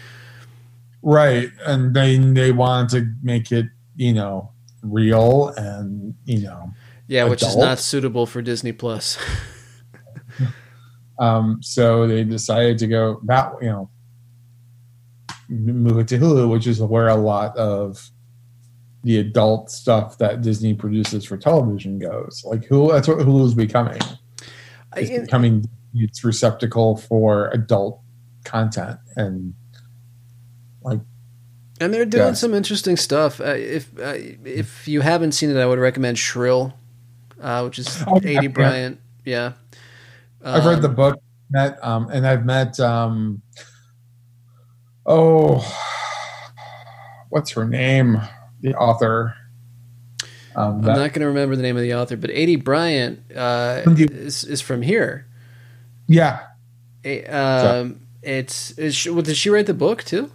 right, 1.02 1.50
and 1.66 1.94
they 1.94 2.18
they 2.18 2.52
wanted 2.52 2.88
to 2.90 3.14
make 3.22 3.52
it 3.52 3.66
you 3.96 4.12
know 4.12 4.50
real 4.82 5.48
and 5.56 6.14
you 6.24 6.40
know 6.40 6.72
Yeah, 7.06 7.24
which 7.24 7.42
is 7.42 7.56
not 7.56 7.78
suitable 7.78 8.26
for 8.26 8.42
Disney 8.42 8.72
Plus. 8.72 9.18
Um, 11.20 11.58
so 11.60 12.06
they 12.06 12.24
decided 12.24 12.78
to 12.78 12.86
go 12.86 13.20
that 13.26 13.52
you 13.60 13.68
know 13.68 13.90
move 15.50 15.98
it 15.98 16.08
to 16.08 16.18
Hulu, 16.18 16.50
which 16.50 16.66
is 16.66 16.80
where 16.80 17.08
a 17.08 17.16
lot 17.16 17.56
of 17.56 18.10
the 19.02 19.18
adult 19.18 19.70
stuff 19.70 20.18
that 20.18 20.42
Disney 20.42 20.74
produces 20.74 21.24
for 21.24 21.36
television 21.36 21.98
goes. 21.98 22.42
Like 22.46 22.68
Hulu, 22.68 22.92
that's 22.92 23.08
what 23.08 23.18
Hulu's 23.18 23.54
becoming. 23.54 24.00
I, 24.92 25.00
It's 25.00 25.26
becoming 25.26 25.68
its 25.94 26.22
receptacle 26.24 26.96
for 26.96 27.48
adult 27.48 28.00
content 28.44 28.98
and 29.16 29.54
like 30.82 31.00
and 31.80 31.92
they're 31.94 32.04
doing 32.04 32.28
Yeah. 32.28 32.32
some 32.34 32.54
interesting 32.54 32.96
stuff. 32.96 33.40
Uh, 33.40 33.54
if 33.56 33.90
uh, 33.98 34.14
if 34.44 34.86
you 34.86 35.00
haven't 35.00 35.32
seen 35.32 35.50
it, 35.50 35.56
I 35.56 35.66
would 35.66 35.78
recommend 35.78 36.18
Shrill, 36.18 36.74
uh, 37.40 37.62
which 37.62 37.78
is 37.78 38.02
Oh, 38.06 38.20
yeah, 38.22 38.38
Aidy 38.40 38.42
yeah. 38.42 38.48
Bryant. 38.48 39.00
Yeah, 39.24 39.52
I've 40.44 40.64
read 40.64 40.82
the 40.82 40.88
Um, 40.88 40.94
book, 40.94 41.22
met 41.50 41.78
um, 41.84 42.08
and 42.10 42.26
I've 42.26 42.44
met 42.44 42.78
um, 42.80 43.42
oh, 45.06 45.64
what's 47.28 47.52
her 47.52 47.66
name? 47.66 48.20
The 48.60 48.74
author. 48.74 49.34
Um, 50.56 50.76
I'm 50.78 50.80
not 50.82 51.12
going 51.12 51.20
to 51.20 51.26
remember 51.26 51.54
the 51.56 51.62
name 51.62 51.76
of 51.76 51.82
the 51.82 51.94
author, 51.94 52.16
but 52.16 52.30
Aidy 52.30 52.62
Bryant 52.62 53.20
uh, 53.34 53.82
is 53.86 54.44
is 54.44 54.60
from 54.60 54.82
here. 54.82 55.26
yeah, 56.08 56.40
A- 57.04 57.24
um, 57.26 58.00
it's 58.22 58.72
is 58.72 58.94
she, 58.94 59.10
well, 59.10 59.22
did 59.22 59.36
she 59.36 59.48
write 59.48 59.66
the 59.66 59.74
book 59.74 60.02
too? 60.04 60.30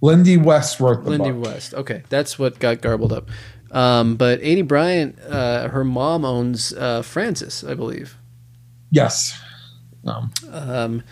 Lindy 0.00 0.36
West 0.36 0.80
wrote 0.80 1.04
the 1.04 1.10
book. 1.10 1.20
Lindy 1.20 1.32
book. 1.32 1.44
West. 1.52 1.74
Okay, 1.74 2.02
that's 2.08 2.38
what 2.38 2.58
got 2.58 2.80
garbled 2.80 3.12
up. 3.12 3.28
Um, 3.70 4.16
but 4.16 4.40
Aidy 4.40 4.66
Bryant, 4.66 5.18
uh, 5.28 5.68
her 5.68 5.84
mom 5.84 6.24
owns 6.24 6.72
uh, 6.72 7.02
Frances, 7.02 7.62
I 7.64 7.74
believe. 7.74 8.16
Yes. 8.90 9.38
Um, 10.06 10.32
Um, 10.50 11.02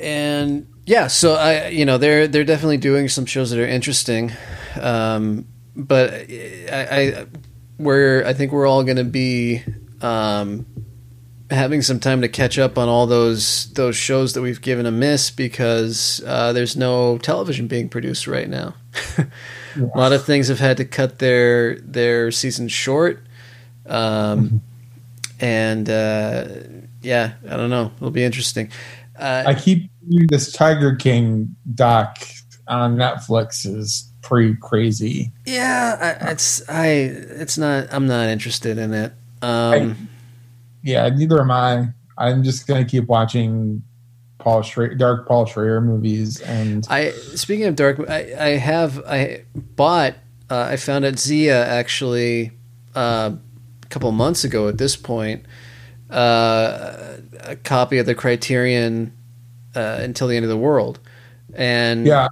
and 0.00 0.66
yeah, 0.86 1.06
so 1.06 1.34
I, 1.34 1.68
you 1.68 1.84
know, 1.84 1.98
they're 1.98 2.28
they're 2.28 2.44
definitely 2.44 2.78
doing 2.78 3.08
some 3.08 3.26
shows 3.26 3.50
that 3.50 3.58
are 3.58 3.66
interesting. 3.66 4.32
Um, 4.80 5.46
but 5.76 6.12
I, 6.12 6.86
I, 6.90 7.26
we're 7.78 8.24
I 8.24 8.32
think 8.32 8.52
we're 8.52 8.66
all 8.66 8.84
going 8.84 8.96
to 8.96 9.04
be 9.04 9.62
um, 10.00 10.66
having 11.50 11.82
some 11.82 12.00
time 12.00 12.20
to 12.20 12.28
catch 12.28 12.58
up 12.58 12.76
on 12.78 12.88
all 12.88 13.06
those 13.06 13.72
those 13.72 13.96
shows 13.96 14.34
that 14.34 14.42
we've 14.42 14.60
given 14.60 14.86
a 14.86 14.90
miss 14.90 15.30
because 15.30 16.22
uh, 16.26 16.52
there's 16.52 16.76
no 16.76 17.18
television 17.18 17.66
being 17.66 17.88
produced 17.88 18.26
right 18.26 18.48
now. 18.48 18.74
a 19.76 19.98
lot 19.98 20.12
of 20.12 20.24
things 20.24 20.48
have 20.48 20.58
had 20.60 20.76
to 20.76 20.84
cut 20.84 21.18
their 21.18 21.76
their 21.76 22.30
season 22.30 22.68
short. 22.68 23.24
Um, 23.86 24.62
and 25.40 25.88
uh, 25.88 26.48
yeah, 27.02 27.34
I 27.48 27.56
don't 27.56 27.70
know. 27.70 27.92
It'll 27.96 28.10
be 28.10 28.24
interesting. 28.24 28.70
Uh, 29.18 29.44
I 29.46 29.54
keep 29.54 29.90
this 30.02 30.52
Tiger 30.52 30.94
King 30.96 31.54
doc 31.74 32.18
on 32.68 32.96
Netflix 32.96 33.66
is 33.66 34.10
pretty 34.22 34.56
crazy. 34.56 35.32
yeah, 35.46 36.18
I, 36.20 36.30
it's 36.30 36.68
I. 36.68 36.86
It's 36.86 37.58
not. 37.58 37.92
I'm 37.92 38.06
not 38.06 38.28
interested 38.28 38.78
in 38.78 38.92
it. 38.92 39.12
Um, 39.42 40.08
Yeah, 40.82 41.08
neither 41.08 41.40
am 41.40 41.50
I. 41.50 41.88
I'm 42.18 42.42
just 42.44 42.66
gonna 42.66 42.84
keep 42.84 43.06
watching 43.06 43.82
Paul 44.38 44.62
Schrader, 44.62 44.94
Dark 44.94 45.26
Paul 45.26 45.46
Schrader 45.46 45.80
movies, 45.80 46.40
and 46.40 46.86
I 46.90 47.10
speaking 47.10 47.66
of 47.66 47.76
dark, 47.76 47.98
I, 48.08 48.34
I 48.38 48.48
have 48.56 49.02
I 49.06 49.44
bought. 49.54 50.14
Uh, 50.50 50.68
I 50.70 50.76
found 50.76 51.06
at 51.06 51.18
Zia 51.18 51.64
actually 51.66 52.52
uh, 52.94 53.32
a 53.82 53.86
couple 53.86 54.12
months 54.12 54.44
ago. 54.44 54.68
At 54.68 54.76
this 54.76 54.94
point, 54.96 55.46
uh, 56.10 57.16
a 57.40 57.56
copy 57.56 57.98
of 57.98 58.06
the 58.06 58.14
Criterion 58.14 59.12
uh, 59.74 59.98
until 60.00 60.28
the 60.28 60.36
end 60.36 60.44
of 60.44 60.50
the 60.50 60.56
world, 60.56 61.00
and 61.54 62.06
yeah, 62.06 62.28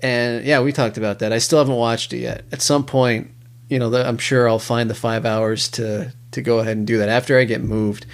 and 0.00 0.44
yeah, 0.44 0.60
we 0.60 0.72
talked 0.72 0.96
about 0.96 1.18
that. 1.20 1.32
I 1.32 1.38
still 1.38 1.58
haven't 1.58 1.76
watched 1.76 2.12
it 2.12 2.18
yet. 2.18 2.44
At 2.52 2.62
some 2.62 2.84
point, 2.84 3.30
you 3.68 3.78
know, 3.78 3.90
the, 3.90 4.06
I'm 4.06 4.18
sure 4.18 4.48
I'll 4.48 4.58
find 4.58 4.88
the 4.88 4.94
five 4.94 5.24
hours 5.24 5.68
to 5.70 6.12
to 6.32 6.42
go 6.42 6.58
ahead 6.58 6.76
and 6.76 6.86
do 6.86 6.98
that 6.98 7.08
after 7.08 7.38
I 7.38 7.44
get 7.44 7.62
moved. 7.62 8.06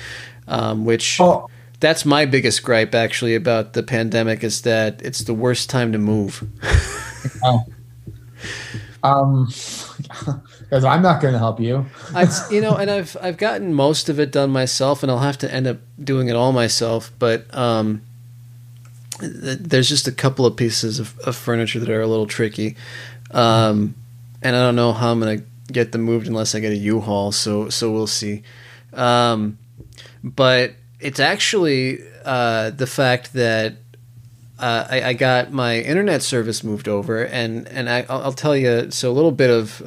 Um, 0.47 0.85
which 0.85 1.21
oh, 1.21 1.49
that's 1.81 2.05
my 2.05 2.27
biggest 2.27 2.63
gripe 2.63 2.95
actually 2.95 3.35
about 3.35 3.73
the 3.73 3.83
pandemic 3.83 4.45
is 4.45 4.63
that 4.63 5.03
it's 5.03 5.21
the 5.21 5.35
worst 5.35 5.71
time 5.71 5.93
to 5.93 5.99
move. 5.99 6.47
um, 9.03 9.49
because 10.75 10.85
I'm 10.85 11.03
not 11.03 11.23
gonna 11.23 11.39
help 11.39 11.61
you. 11.61 11.87
I, 12.13 12.27
you 12.51 12.61
know, 12.61 12.75
and 12.75 12.91
I've 12.91 13.17
I've 13.23 13.37
gotten 13.37 13.73
most 13.73 14.09
of 14.09 14.19
it 14.19 14.33
done 14.33 14.51
myself, 14.51 15.05
and 15.05 15.13
I'll 15.13 15.21
have 15.21 15.39
to 15.39 15.55
end 15.55 15.69
up 15.69 15.79
doing 16.03 16.27
it 16.27 16.35
all 16.35 16.51
myself. 16.51 17.13
But 17.21 17.47
um, 17.55 18.03
th- 19.21 19.61
there's 19.61 19.89
just 19.89 20.09
a 20.09 20.13
couple 20.13 20.45
of 20.45 20.57
pieces 20.57 20.99
of, 20.99 21.17
of 21.21 21.37
furniture 21.37 21.79
that 21.79 21.89
are 21.89 22.01
a 22.01 22.09
little 22.09 22.27
tricky, 22.27 22.75
um, 23.31 23.95
and 24.43 24.57
I 24.57 24.59
don't 24.59 24.75
know 24.75 24.93
how 24.93 25.13
I'm 25.13 25.21
gonna 25.21 25.43
get 25.71 25.93
them 25.93 26.01
moved 26.01 26.27
unless 26.27 26.57
I 26.57 26.59
get 26.59 26.73
a 26.73 26.77
U-Haul. 26.77 27.31
So 27.31 27.69
so 27.69 27.93
we'll 27.93 28.09
see. 28.09 28.43
Um, 28.93 29.59
but 30.25 30.73
it's 30.99 31.21
actually 31.21 32.01
uh, 32.25 32.71
the 32.71 32.89
fact 32.89 33.33
that 33.35 33.75
uh, 34.59 34.89
I, 34.91 35.03
I, 35.03 35.13
got 35.13 35.53
my 35.53 35.79
internet 35.81 36.23
service 36.23 36.65
moved 36.65 36.89
over, 36.89 37.25
and 37.25 37.69
and 37.69 37.89
I, 37.89 38.07
will 38.09 38.33
tell 38.33 38.57
you. 38.57 38.91
So 38.91 39.11
a 39.11 39.13
little 39.13 39.33
bit 39.33 39.51
of, 39.51 39.83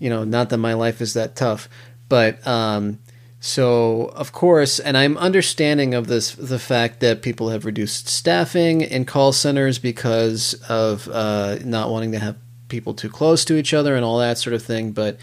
you 0.00 0.10
know, 0.10 0.24
not 0.24 0.48
that 0.48 0.58
my 0.58 0.74
life 0.74 1.00
is 1.00 1.14
that 1.14 1.36
tough, 1.36 1.68
but 2.08 2.44
um, 2.44 2.98
so 3.38 4.06
of 4.16 4.32
course, 4.32 4.80
and 4.80 4.96
I'm 4.96 5.16
understanding 5.16 5.94
of 5.94 6.08
this 6.08 6.34
the 6.34 6.58
fact 6.58 6.98
that 7.00 7.22
people 7.22 7.50
have 7.50 7.64
reduced 7.64 8.08
staffing 8.08 8.80
in 8.80 9.04
call 9.04 9.32
centers 9.32 9.78
because 9.78 10.54
of 10.68 11.08
uh, 11.08 11.58
not 11.64 11.90
wanting 11.90 12.10
to 12.12 12.18
have 12.18 12.36
people 12.68 12.94
too 12.94 13.08
close 13.10 13.44
to 13.44 13.56
each 13.56 13.72
other 13.72 13.94
and 13.94 14.04
all 14.04 14.18
that 14.18 14.38
sort 14.38 14.54
of 14.54 14.62
thing, 14.62 14.90
but. 14.90 15.18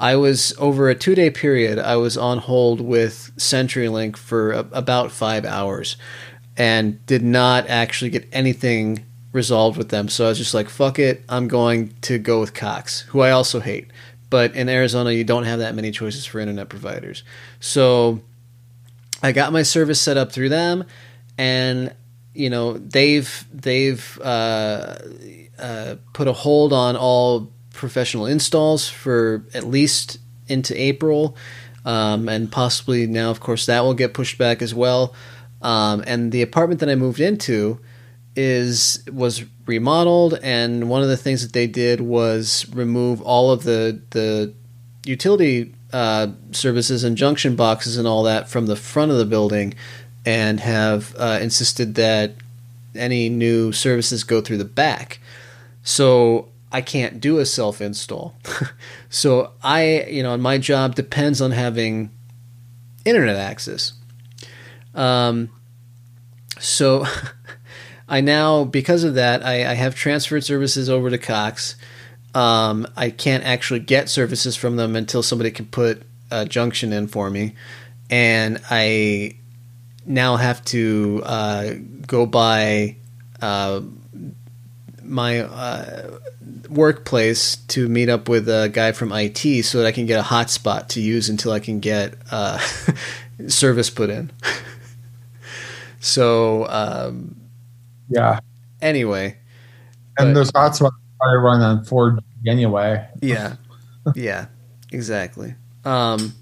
I 0.00 0.14
was 0.14 0.54
over 0.58 0.88
a 0.88 0.94
two 0.94 1.16
day 1.16 1.28
period. 1.28 1.76
I 1.76 1.96
was 1.96 2.16
on 2.16 2.38
hold 2.38 2.80
with 2.80 3.32
CenturyLink 3.36 4.16
for 4.16 4.52
a, 4.52 4.60
about 4.70 5.10
five 5.10 5.44
hours, 5.44 5.96
and 6.56 7.04
did 7.06 7.24
not 7.24 7.68
actually 7.68 8.10
get 8.10 8.28
anything 8.30 9.04
resolved 9.32 9.76
with 9.76 9.90
them. 9.90 10.08
So 10.08 10.26
I 10.26 10.28
was 10.28 10.38
just 10.38 10.54
like, 10.54 10.68
fuck 10.68 10.98
it, 10.98 11.22
I'm 11.28 11.48
going 11.48 11.94
to 12.02 12.18
go 12.18 12.40
with 12.40 12.54
Cox, 12.54 13.00
who 13.02 13.20
I 13.20 13.30
also 13.30 13.60
hate. 13.60 13.88
But 14.30 14.54
in 14.54 14.68
Arizona, 14.68 15.12
you 15.12 15.24
don't 15.24 15.44
have 15.44 15.60
that 15.60 15.74
many 15.74 15.90
choices 15.90 16.26
for 16.26 16.38
internet 16.38 16.68
providers. 16.68 17.22
So 17.60 18.20
I 19.22 19.32
got 19.32 19.52
my 19.52 19.62
service 19.62 20.00
set 20.00 20.16
up 20.16 20.32
through 20.32 20.50
them, 20.50 20.84
and 21.36 21.94
you 22.34 22.50
know 22.50 22.74
they've 22.74 23.44
they've 23.52 24.18
uh, 24.22 24.98
uh, 25.58 25.96
put 26.12 26.28
a 26.28 26.32
hold 26.32 26.72
on 26.72 26.96
all 26.96 27.52
professional 27.72 28.26
installs 28.26 28.88
for 28.88 29.44
at 29.54 29.64
least 29.64 30.18
into 30.46 30.80
April, 30.80 31.36
um, 31.84 32.28
and 32.28 32.50
possibly 32.50 33.06
now, 33.06 33.30
of 33.30 33.40
course, 33.40 33.66
that 33.66 33.80
will 33.82 33.94
get 33.94 34.14
pushed 34.14 34.38
back 34.38 34.62
as 34.62 34.74
well. 34.74 35.14
Um, 35.62 36.04
and 36.06 36.30
the 36.30 36.42
apartment 36.42 36.80
that 36.80 36.88
I 36.88 36.94
moved 36.94 37.20
into 37.20 37.80
is 38.36 39.02
was 39.10 39.44
remodeled, 39.68 40.34
and 40.42 40.88
one 40.88 41.02
of 41.02 41.08
the 41.08 41.16
things 41.16 41.42
that 41.42 41.52
they 41.52 41.66
did 41.66 42.00
was 42.00 42.66
remove 42.72 43.20
all 43.22 43.50
of 43.50 43.62
the 43.64 44.00
the 44.10 44.52
utility 45.04 45.74
uh, 45.92 46.28
services 46.52 47.04
and 47.04 47.16
junction 47.16 47.56
boxes 47.56 47.96
and 47.96 48.08
all 48.08 48.22
that 48.22 48.48
from 48.48 48.66
the 48.66 48.76
front 48.76 49.10
of 49.10 49.18
the 49.18 49.24
building, 49.24 49.74
and 50.26 50.60
have 50.60 51.14
uh, 51.18 51.38
insisted 51.40 51.94
that 51.94 52.34
any 52.94 53.28
new 53.28 53.72
services 53.72 54.24
go 54.24 54.40
through 54.40 54.58
the 54.58 54.64
back. 54.64 55.20
So 55.82 56.48
I 56.70 56.80
can't 56.80 57.20
do 57.20 57.38
a 57.38 57.46
self 57.46 57.80
install. 57.80 58.34
so 59.08 59.52
I, 59.62 60.04
you 60.04 60.22
know, 60.22 60.36
my 60.36 60.58
job 60.58 60.94
depends 60.94 61.40
on 61.40 61.52
having 61.52 62.10
internet 63.04 63.36
access. 63.36 63.94
Um, 64.94 65.50
so 66.58 67.06
I 68.08 68.20
now, 68.20 68.64
because 68.64 69.04
of 69.04 69.14
that, 69.14 69.44
I, 69.44 69.70
I, 69.70 69.74
have 69.74 69.94
transferred 69.94 70.42
services 70.42 70.88
over 70.88 71.10
to 71.10 71.18
Cox. 71.18 71.76
Um, 72.34 72.86
I 72.96 73.10
can't 73.10 73.44
actually 73.44 73.80
get 73.80 74.08
services 74.08 74.56
from 74.56 74.76
them 74.76 74.96
until 74.96 75.22
somebody 75.22 75.50
can 75.50 75.66
put 75.66 76.02
a 76.30 76.46
junction 76.46 76.92
in 76.92 77.08
for 77.08 77.28
me, 77.28 77.54
and 78.08 78.60
I 78.70 79.36
now 80.06 80.36
have 80.36 80.64
to 80.66 81.22
uh, 81.24 81.74
go 82.06 82.24
by 82.24 82.96
uh, 83.42 83.82
my 85.02 85.40
uh, 85.40 86.18
workplace 86.70 87.56
to 87.56 87.88
meet 87.88 88.08
up 88.08 88.28
with 88.28 88.48
a 88.48 88.70
guy 88.72 88.92
from 88.92 89.12
IT 89.12 89.64
so 89.64 89.78
that 89.78 89.86
I 89.86 89.92
can 89.92 90.06
get 90.06 90.18
a 90.18 90.22
hotspot 90.22 90.88
to 90.88 91.00
use 91.00 91.28
until 91.28 91.52
I 91.52 91.60
can 91.60 91.80
get 91.80 92.14
uh, 92.30 92.58
service 93.48 93.90
put 93.90 94.08
in. 94.08 94.30
So 96.00 96.66
um, 96.68 97.34
yeah. 98.08 98.40
Anyway, 98.80 99.36
and 100.18 100.28
but, 100.28 100.34
those 100.34 100.52
hotspots 100.52 100.92
probably 101.18 101.38
run 101.38 101.60
on 101.62 101.84
4G 101.84 102.20
anyway. 102.46 103.08
Yeah, 103.20 103.56
yeah, 104.14 104.46
exactly. 104.92 105.54
Um, 105.84 106.34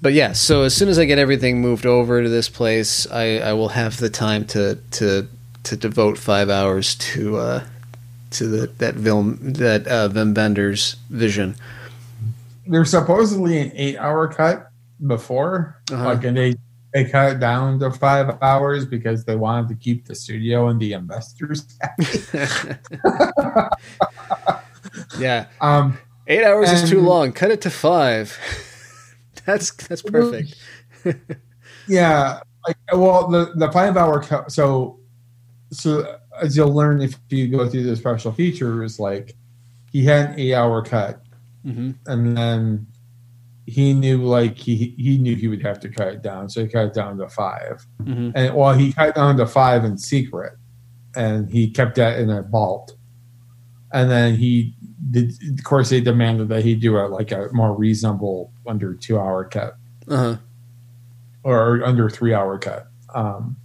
but 0.00 0.12
yeah, 0.12 0.32
so 0.32 0.62
as 0.62 0.74
soon 0.74 0.88
as 0.88 0.98
I 0.98 1.04
get 1.04 1.18
everything 1.18 1.60
moved 1.60 1.86
over 1.86 2.22
to 2.22 2.28
this 2.28 2.48
place, 2.48 3.06
I, 3.10 3.38
I 3.38 3.52
will 3.52 3.70
have 3.70 3.98
the 3.98 4.10
time 4.10 4.44
to 4.46 4.78
to 4.92 5.28
to 5.64 5.76
devote 5.76 6.18
five 6.18 6.50
hours 6.50 6.96
to 6.96 7.36
uh, 7.36 7.64
to 8.32 8.46
the, 8.46 8.66
that 8.78 8.96
film 8.96 9.38
that 9.40 9.86
uh, 9.86 10.08
Wim 10.08 10.34
Wenders 10.36 10.96
vision. 11.10 11.54
There's 12.66 12.90
supposedly 12.90 13.58
an 13.58 13.72
eight-hour 13.74 14.28
cut 14.28 14.68
before, 15.04 15.80
uh-huh. 15.90 16.04
like, 16.04 16.24
an 16.24 16.34
they 16.34 16.54
they 16.92 17.04
cut 17.06 17.32
it 17.32 17.40
down 17.40 17.78
to 17.80 17.90
five 17.90 18.36
hours 18.42 18.84
because 18.84 19.24
they 19.24 19.36
wanted 19.36 19.68
to 19.68 19.74
keep 19.74 20.06
the 20.06 20.14
studio 20.14 20.68
and 20.68 20.80
the 20.80 20.92
investors 20.92 21.66
happy. 21.80 22.76
yeah. 25.18 25.46
Um, 25.60 25.98
Eight 26.28 26.44
hours 26.44 26.70
is 26.70 26.88
too 26.88 27.00
long. 27.00 27.32
Cut 27.32 27.50
it 27.50 27.62
to 27.62 27.70
five. 27.70 28.38
that's 29.44 29.72
that's 29.72 30.02
perfect. 30.02 30.56
yeah. 31.88 32.40
Like, 32.66 32.76
well, 32.92 33.28
the 33.28 33.52
the 33.56 33.72
five 33.72 33.96
hour 33.96 34.22
cut. 34.22 34.52
So, 34.52 35.00
so 35.72 36.18
as 36.40 36.56
you'll 36.56 36.72
learn 36.72 37.02
if 37.02 37.18
you 37.28 37.48
go 37.48 37.68
through 37.68 37.82
the 37.84 37.96
special 37.96 38.32
features, 38.32 39.00
like 39.00 39.34
he 39.90 40.04
had 40.04 40.30
an 40.30 40.38
eight 40.38 40.54
hour 40.54 40.82
cut, 40.82 41.22
mm-hmm. 41.66 41.90
and 42.06 42.36
then 42.36 42.86
he 43.66 43.94
knew 43.94 44.24
like 44.24 44.58
he 44.58 44.94
he 44.98 45.18
knew 45.18 45.36
he 45.36 45.48
would 45.48 45.62
have 45.62 45.78
to 45.80 45.88
cut 45.88 46.08
it 46.08 46.22
down, 46.22 46.48
so 46.48 46.62
he 46.62 46.68
cut 46.68 46.86
it 46.86 46.94
down 46.94 47.16
to 47.18 47.28
5 47.28 47.86
mm-hmm. 48.02 48.30
And 48.34 48.54
well, 48.54 48.72
he 48.72 48.92
cut 48.92 49.14
down 49.14 49.36
to 49.36 49.46
five 49.46 49.84
in 49.84 49.98
secret, 49.98 50.54
and 51.14 51.50
he 51.50 51.70
kept 51.70 51.96
that 51.96 52.18
in 52.18 52.30
a 52.30 52.42
vault. 52.42 52.96
And 53.92 54.10
then 54.10 54.34
he 54.34 54.74
did. 55.10 55.32
Of 55.58 55.64
course, 55.64 55.90
they 55.90 56.00
demanded 56.00 56.48
that 56.48 56.64
he 56.64 56.74
do 56.74 56.96
a 56.96 57.06
like 57.06 57.30
a 57.30 57.48
more 57.52 57.76
reasonable 57.76 58.52
under 58.66 58.94
two 58.94 59.18
hour 59.18 59.44
cut, 59.44 59.76
uh-huh. 60.08 60.38
or 61.44 61.84
under 61.84 62.10
three 62.10 62.34
hour 62.34 62.58
cut, 62.58 62.88
um, 63.14 63.56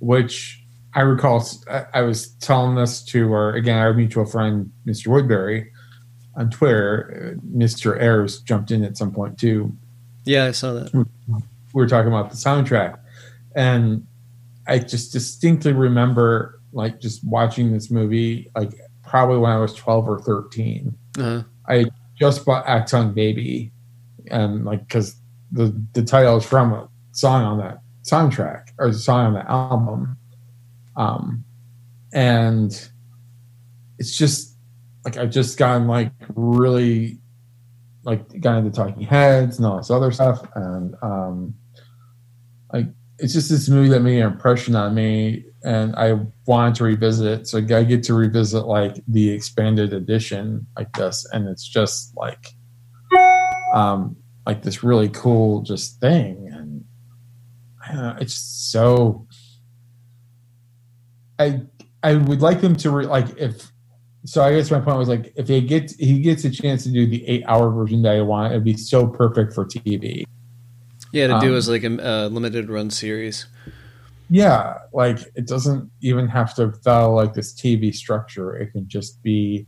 which 0.00 0.62
I 0.94 1.00
recall. 1.00 1.46
I 1.94 2.02
was 2.02 2.30
telling 2.34 2.74
this 2.74 3.02
to 3.04 3.32
our 3.32 3.54
again 3.54 3.78
our 3.78 3.94
mutual 3.94 4.26
friend, 4.26 4.72
Mr. 4.86 5.06
Woodbury 5.06 5.70
on 6.36 6.50
Twitter, 6.50 7.38
Mr. 7.56 8.00
Ayers 8.00 8.40
jumped 8.40 8.70
in 8.70 8.84
at 8.84 8.96
some 8.96 9.12
point 9.12 9.38
too. 9.38 9.74
Yeah, 10.24 10.44
I 10.44 10.50
saw 10.50 10.72
that. 10.74 10.92
We 10.94 11.04
were 11.72 11.88
talking 11.88 12.12
about 12.12 12.30
the 12.30 12.36
soundtrack, 12.36 12.98
and 13.54 14.06
I 14.66 14.78
just 14.78 15.12
distinctly 15.12 15.72
remember 15.72 16.60
like 16.72 17.00
just 17.00 17.24
watching 17.24 17.72
this 17.72 17.90
movie, 17.90 18.50
like 18.54 18.72
probably 19.02 19.38
when 19.38 19.52
I 19.52 19.58
was 19.58 19.72
twelve 19.72 20.08
or 20.08 20.18
13 20.18 20.94
uh-huh. 21.18 21.42
I 21.68 21.86
just 22.18 22.44
bought 22.44 22.66
Achtung 22.66 23.14
Baby, 23.14 23.72
and 24.30 24.64
like 24.64 24.80
because 24.80 25.16
the 25.50 25.74
the 25.92 26.02
title 26.02 26.36
is 26.36 26.44
from 26.44 26.72
a 26.72 26.88
song 27.12 27.42
on 27.42 27.58
that 27.58 27.78
soundtrack 28.02 28.68
or 28.78 28.88
a 28.88 28.94
song 28.94 29.26
on 29.26 29.32
the 29.34 29.50
album, 29.50 30.16
um, 30.96 31.44
and 32.12 32.90
it's 33.98 34.16
just 34.16 34.55
like 35.06 35.16
I've 35.16 35.30
just 35.30 35.56
gotten 35.56 35.86
like 35.86 36.10
really 36.34 37.20
like 38.02 38.40
got 38.40 38.58
into 38.58 38.72
Talking 38.72 39.04
Heads 39.04 39.56
and 39.56 39.64
all 39.64 39.76
this 39.76 39.88
other 39.88 40.10
stuff, 40.10 40.44
and 40.56 40.96
um, 41.00 41.54
like 42.72 42.88
it's 43.20 43.32
just 43.32 43.48
this 43.48 43.68
movie 43.68 43.88
that 43.90 44.00
made 44.00 44.18
an 44.18 44.32
impression 44.32 44.74
on 44.74 44.96
me, 44.96 45.44
and 45.62 45.94
I 45.94 46.18
wanted 46.44 46.74
to 46.76 46.84
revisit 46.84 47.40
it. 47.40 47.46
So 47.46 47.58
I 47.58 47.84
get 47.84 48.02
to 48.04 48.14
revisit 48.14 48.66
like 48.66 48.96
the 49.06 49.30
expanded 49.30 49.92
edition 49.92 50.66
like 50.76 50.92
this, 50.94 51.24
and 51.32 51.48
it's 51.48 51.66
just 51.66 52.12
like 52.16 52.54
um 53.72 54.16
like 54.44 54.62
this 54.62 54.82
really 54.82 55.08
cool 55.08 55.62
just 55.62 56.00
thing, 56.00 56.50
and 56.52 56.84
know, 57.94 58.16
it's 58.20 58.34
so. 58.34 59.28
I 61.38 61.62
I 62.02 62.14
would 62.14 62.40
like 62.40 62.60
them 62.60 62.74
to 62.76 62.90
re- 62.90 63.06
like 63.06 63.36
if 63.36 63.70
so 64.26 64.42
I 64.42 64.52
guess 64.52 64.72
my 64.72 64.80
point 64.80 64.98
was 64.98 65.08
like 65.08 65.32
if 65.36 65.46
he 65.46 65.60
gets 65.60 65.94
he 65.94 66.18
gets 66.20 66.44
a 66.44 66.50
chance 66.50 66.82
to 66.82 66.90
do 66.90 67.06
the 67.06 67.26
eight 67.28 67.44
hour 67.46 67.70
version 67.70 68.02
that 68.02 68.16
I 68.16 68.22
want, 68.22 68.52
it'd 68.52 68.64
be 68.64 68.76
so 68.76 69.06
perfect 69.06 69.54
for 69.54 69.64
TV. 69.64 70.24
Yeah, 71.12 71.28
to 71.28 71.34
um, 71.36 71.40
do 71.40 71.54
as 71.54 71.68
like 71.68 71.84
a 71.84 72.06
uh, 72.06 72.28
limited 72.28 72.68
run 72.68 72.90
series. 72.90 73.46
Yeah, 74.28 74.78
like 74.92 75.20
it 75.36 75.46
doesn't 75.46 75.90
even 76.00 76.26
have 76.26 76.54
to 76.56 76.72
follow 76.84 77.14
like 77.14 77.34
this 77.34 77.54
TV 77.54 77.94
structure. 77.94 78.56
It 78.56 78.72
can 78.72 78.88
just 78.88 79.22
be. 79.22 79.66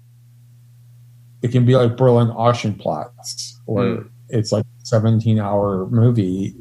It 1.40 1.52
can 1.52 1.64
be 1.64 1.76
like 1.76 1.96
Berlin 1.96 2.26
Alexanderplatz, 2.26 3.52
or 3.66 3.82
mm. 3.82 4.11
it's 4.28 4.50
like 4.50 4.66
seventeen 4.82 5.38
hour 5.38 5.86
movie, 5.86 6.56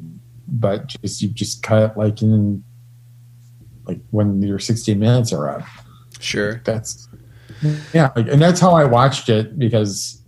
but 0.47 0.85
just 0.85 1.23
you 1.23 1.29
just 1.29 1.63
cut 1.63 1.97
like 1.97 2.21
in 2.21 2.63
like 3.87 3.99
when 4.11 4.39
your 4.43 4.59
sixteen 4.59 4.99
minutes 4.99 5.33
are 5.33 5.49
up. 5.49 5.63
Sure, 6.19 6.61
that's 6.63 7.09
yeah, 7.93 8.11
like, 8.15 8.27
and 8.27 8.41
that's 8.41 8.59
how 8.59 8.71
I 8.71 8.85
watched 8.85 9.29
it 9.29 9.57
because 9.57 10.23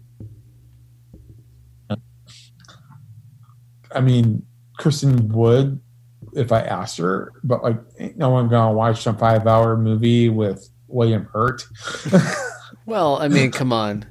I 3.94 4.02
mean, 4.02 4.46
Kristen 4.78 5.30
would 5.30 5.80
if 6.34 6.52
I 6.52 6.62
asked 6.62 6.98
her, 6.98 7.34
but 7.44 7.64
like 7.64 7.78
ain't 7.98 8.18
no 8.18 8.30
one 8.30 8.50
gonna 8.50 8.74
watch 8.74 9.02
some 9.02 9.18
five 9.18 9.48
hour 9.48 9.78
movie 9.78 10.30
with 10.30 10.70
William 10.88 11.28
Hurt. 11.34 11.66
well, 12.86 13.18
I 13.18 13.28
mean, 13.28 13.52
come 13.52 13.74
on. 13.74 14.06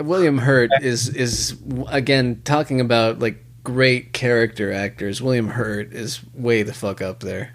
William 0.00 0.38
Hurt 0.38 0.70
is 0.80 1.08
is 1.08 1.56
again 1.88 2.42
talking 2.44 2.80
about 2.80 3.18
like 3.18 3.44
great 3.64 4.12
character 4.12 4.72
actors. 4.72 5.20
William 5.20 5.48
Hurt 5.48 5.92
is 5.92 6.20
way 6.34 6.62
the 6.62 6.74
fuck 6.74 7.02
up 7.02 7.20
there. 7.20 7.54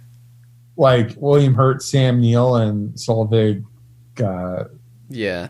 Like 0.75 1.13
William 1.17 1.53
Hurt, 1.53 1.81
Sam 1.81 2.19
Neill, 2.19 2.55
and 2.55 2.93
Solveig. 2.95 3.63
Uh, 4.21 4.65
yeah. 5.13 5.49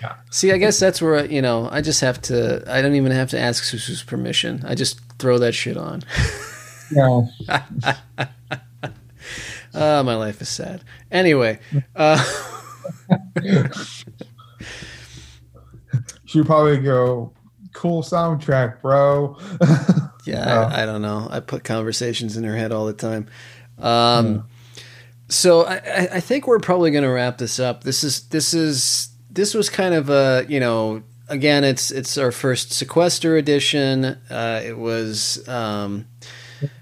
yeah. 0.00 0.16
See, 0.30 0.52
I 0.52 0.58
guess 0.58 0.78
that's 0.78 1.00
where 1.00 1.24
you 1.26 1.42
know 1.42 1.68
I 1.70 1.80
just 1.80 2.00
have 2.00 2.20
to. 2.22 2.62
I 2.66 2.82
don't 2.82 2.94
even 2.94 3.12
have 3.12 3.30
to 3.30 3.38
ask 3.38 3.64
Susu's 3.64 4.02
permission. 4.02 4.62
I 4.66 4.74
just 4.74 5.00
throw 5.18 5.38
that 5.38 5.52
shit 5.52 5.76
on. 5.76 6.02
No. 6.94 7.28
oh, 9.74 10.02
my 10.02 10.14
life 10.14 10.42
is 10.42 10.48
sad. 10.48 10.82
Anyway. 11.10 11.58
Uh, 11.96 12.22
She'd 16.24 16.46
probably 16.46 16.78
go, 16.78 17.32
cool 17.72 18.02
soundtrack, 18.02 18.80
bro. 18.82 19.38
yeah, 20.26 20.44
oh. 20.46 20.74
I, 20.74 20.82
I, 20.82 20.86
don't 20.86 21.02
know. 21.02 21.28
I 21.30 21.40
put 21.40 21.64
conversations 21.64 22.36
in 22.36 22.44
her 22.44 22.56
head 22.56 22.72
all 22.72 22.86
the 22.86 22.92
time. 22.92 23.26
Um, 23.78 23.84
mm. 23.84 24.44
So 25.32 25.64
I, 25.64 26.08
I 26.12 26.20
think 26.20 26.46
we're 26.46 26.58
probably 26.58 26.90
going 26.90 27.04
to 27.04 27.10
wrap 27.10 27.38
this 27.38 27.58
up. 27.58 27.84
This 27.84 28.04
is 28.04 28.28
this 28.28 28.52
is 28.52 29.08
this 29.30 29.54
was 29.54 29.70
kind 29.70 29.94
of 29.94 30.10
a 30.10 30.44
you 30.46 30.60
know 30.60 31.02
again 31.28 31.64
it's 31.64 31.90
it's 31.90 32.18
our 32.18 32.30
first 32.30 32.72
sequester 32.72 33.36
edition. 33.36 34.04
Uh, 34.04 34.60
it 34.62 34.76
was 34.76 35.46
um, 35.48 36.06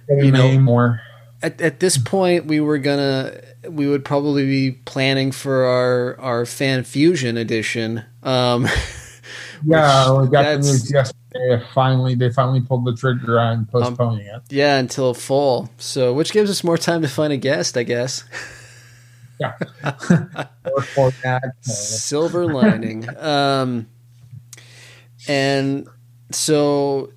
you 0.08 0.32
know 0.32 0.58
more. 0.58 1.00
At, 1.42 1.60
at 1.60 1.80
this 1.80 1.96
point, 1.96 2.46
we 2.46 2.58
were 2.58 2.78
gonna 2.78 3.40
we 3.68 3.86
would 3.86 4.04
probably 4.04 4.44
be 4.44 4.72
planning 4.72 5.30
for 5.30 5.64
our 5.64 6.20
our 6.20 6.44
fan 6.44 6.82
fusion 6.82 7.36
edition. 7.36 8.04
Um, 8.24 8.66
yeah, 9.64 10.12
we 10.12 10.28
got 10.28 10.42
the 10.42 10.58
news 10.58 11.12
yesterday. 11.34 11.64
Finally, 11.74 12.14
they 12.14 12.30
finally 12.30 12.60
pulled 12.60 12.84
the 12.84 12.94
trigger 12.94 13.38
on 13.38 13.66
postponing 13.66 14.28
um, 14.30 14.36
it. 14.36 14.42
Yeah, 14.52 14.78
until 14.78 15.14
fall. 15.14 15.70
So, 15.78 16.12
which 16.12 16.32
gives 16.32 16.50
us 16.50 16.64
more 16.64 16.78
time 16.78 17.02
to 17.02 17.08
find 17.08 17.32
a 17.32 17.36
guest, 17.36 17.76
I 17.76 17.82
guess. 17.82 18.24
Yeah. 19.38 19.56
Silver 21.60 22.46
lining. 22.46 23.08
Um, 23.20 23.86
and 25.28 25.86
so 26.30 27.12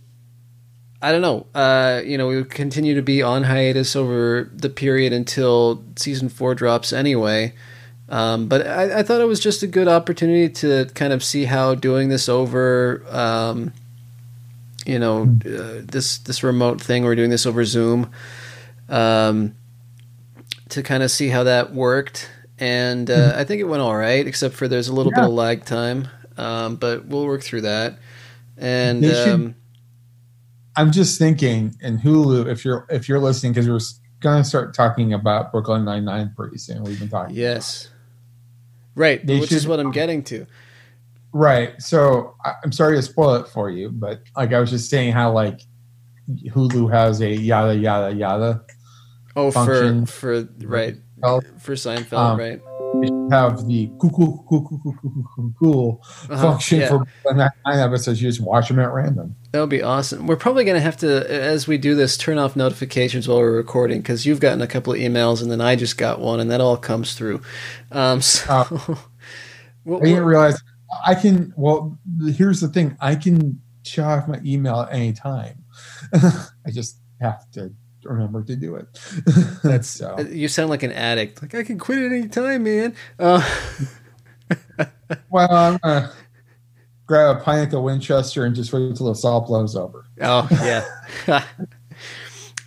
I 1.02 1.12
don't 1.12 1.22
know. 1.22 1.48
Uh, 1.54 2.02
you 2.06 2.18
know, 2.18 2.28
we 2.28 2.38
would 2.38 2.50
continue 2.50 2.96
to 2.96 3.02
be 3.02 3.22
on 3.22 3.44
hiatus 3.44 3.96
over 3.96 4.50
the 4.54 4.70
period 4.70 5.12
until 5.12 5.84
season 5.96 6.30
four 6.30 6.56
drops 6.56 6.94
anyway. 6.94 7.54
Um, 8.10 8.48
but 8.48 8.66
I, 8.66 9.00
I, 9.00 9.04
thought 9.04 9.22
it 9.22 9.28
was 9.28 9.40
just 9.40 9.64
a 9.64 9.68
good 9.68 9.88
opportunity 9.88 10.50
to 10.50 10.86
kind 10.94 11.14
of 11.14 11.24
see 11.24 11.46
how 11.46 11.74
doing 11.74 12.10
this 12.10 12.30
over, 12.30 13.04
um, 13.10 13.74
you 14.86 15.00
know, 15.00 15.24
uh, 15.24 15.82
this 15.84 16.18
this 16.20 16.44
remote 16.44 16.82
thing. 16.82 17.04
We're 17.04 17.16
doing 17.16 17.30
this 17.30 17.46
over 17.46 17.64
Zoom 17.66 18.12
um, 18.90 19.56
to 20.70 20.84
kind 20.84 21.04
of 21.04 21.12
see 21.12 21.30
how 21.30 21.44
that 21.44 21.74
worked, 21.74 22.30
and 22.60 23.10
uh, 23.10 23.14
mm-hmm. 23.16 23.40
I 23.40 23.44
think 23.44 23.62
it 23.62 23.66
went 23.66 23.82
all 23.82 23.96
right, 23.96 24.26
except 24.26 24.56
for 24.56 24.68
there's 24.68 24.88
a 24.88 24.94
little 24.94 25.12
yeah. 25.14 25.22
bit 25.22 25.30
of 25.30 25.34
lag 25.34 25.66
time. 25.66 26.08
Um, 26.38 26.76
but 26.78 27.06
we'll 27.06 27.26
work 27.26 27.44
through 27.44 27.62
that. 27.62 28.00
And 28.58 29.06
um, 29.06 29.56
I'm 30.76 30.92
just 30.92 31.20
thinking 31.20 31.76
in 31.82 32.00
Hulu, 32.00 32.48
if 32.48 32.66
you're 32.66 32.86
if 32.90 33.08
you're 33.08 33.20
listening, 33.20 33.54
because 33.54 33.70
we're 33.70 33.80
gonna 34.20 34.44
start 34.44 34.74
talking 34.74 35.14
about 35.14 35.52
Brooklyn 35.52 35.86
Nine 35.86 36.06
Nine 36.06 36.34
pretty 36.36 36.58
soon. 36.58 36.84
We've 36.84 37.00
been 37.00 37.10
talking. 37.10 37.36
Yes. 37.36 37.90
Right, 38.96 39.26
which 39.26 39.50
should, 39.50 39.54
is 39.54 39.68
what 39.68 39.80
I'm 39.80 39.92
getting 39.92 40.24
to. 40.26 40.46
Right. 41.34 41.82
So 41.82 42.36
I'm 42.64 42.72
sorry 42.72 42.96
to 42.96 43.02
spoil 43.02 43.36
it 43.36 43.48
for 43.48 43.70
you, 43.70 43.90
but 43.90 44.22
like 44.38 44.54
I 44.54 44.60
was 44.60 44.70
just 44.70 44.90
saying, 44.90 45.14
how 45.14 45.32
like 45.32 45.62
Hulu 46.30 46.92
has 46.92 47.22
a 47.22 47.34
yada 47.34 47.76
yada 47.76 48.16
yada. 48.16 48.64
Oh, 49.36 49.50
function. 49.50 50.06
for 50.06 50.46
for 50.46 50.68
right 50.68 50.96
for 51.58 51.74
Seinfeld, 51.74 52.14
um, 52.14 52.40
right? 52.40 52.62
have 53.32 53.66
the 53.66 53.90
cool, 54.00 54.12
cool, 54.12 54.46
cool, 54.48 54.68
cool, 54.68 54.80
cool, 54.84 54.96
cool, 55.02 55.26
cool, 55.36 55.54
cool 55.60 56.02
uh-huh, 56.30 56.38
function 56.38 56.80
yeah. 56.80 56.90
for 56.90 57.34
nine 57.34 57.50
episodes. 57.66 58.22
You 58.22 58.30
just 58.30 58.42
watch 58.42 58.68
them 58.68 58.80
at 58.80 58.92
random. 58.92 59.36
That 59.52 59.62
would 59.62 59.70
be 59.70 59.82
awesome. 59.82 60.28
We're 60.28 60.36
probably 60.36 60.64
going 60.64 60.76
to 60.76 60.82
have 60.82 60.98
to, 60.98 61.32
as 61.32 61.68
we 61.68 61.78
do 61.78 61.96
this, 61.96 62.18
turn 62.18 62.38
off 62.38 62.56
notifications 62.56 63.28
while 63.28 63.40
we're 63.40 63.56
recording 63.56 64.02
because 64.02 64.26
you've 64.26 64.40
gotten 64.40 64.62
a 64.62 64.68
couple 64.68 64.94
of 64.94 65.00
emails 65.00 65.42
and 65.42 65.50
then 65.50 65.62
I 65.62 65.76
just 65.76 65.98
got 65.98 66.20
one, 66.20 66.40
and 66.40 66.52
that 66.52 66.62
all 66.62 66.78
comes 66.78 67.16
through. 67.16 67.42
Um, 67.92 68.22
so, 68.22 68.46
uh, 68.50 68.96
well, 69.86 70.02
I 70.02 70.06
didn't 70.06 70.26
realize 70.26 70.62
I 71.06 71.16
can. 71.16 71.54
Well, 71.56 71.98
here's 72.26 72.62
the 72.62 72.68
thing: 72.68 72.98
I 73.00 73.16
can 73.16 73.62
shut 73.84 74.06
off 74.06 74.28
my 74.28 74.40
email 74.44 74.82
at 74.82 74.94
any 74.94 75.14
time. 75.14 75.64
I 76.14 76.72
just 76.72 76.98
have 77.22 77.50
to 77.52 77.74
remember 78.04 78.44
to 78.44 78.56
do 78.56 78.76
it. 78.76 78.88
That's 79.64 79.88
so. 79.88 80.20
You 80.20 80.48
sound 80.48 80.70
like 80.70 80.84
an 80.84 80.92
addict. 80.92 81.42
Like 81.42 81.56
I 81.56 81.64
can 81.64 81.78
quit 81.78 82.00
at 82.00 82.12
any 82.12 82.28
time, 82.28 82.64
man. 82.64 82.96
Uh. 83.20 83.42
well, 85.30 85.52
I'm 85.52 85.78
gonna 85.78 86.12
grab 87.06 87.38
a 87.38 87.40
pint 87.40 87.74
of 87.74 87.84
Winchester 87.84 88.46
and 88.46 88.56
just 88.56 88.74
wait 88.74 88.84
until 88.84 89.08
the 89.08 89.16
salt 89.16 89.48
blows 89.48 89.76
over. 89.76 90.06
Oh 90.22 90.48
yeah. 90.52 91.44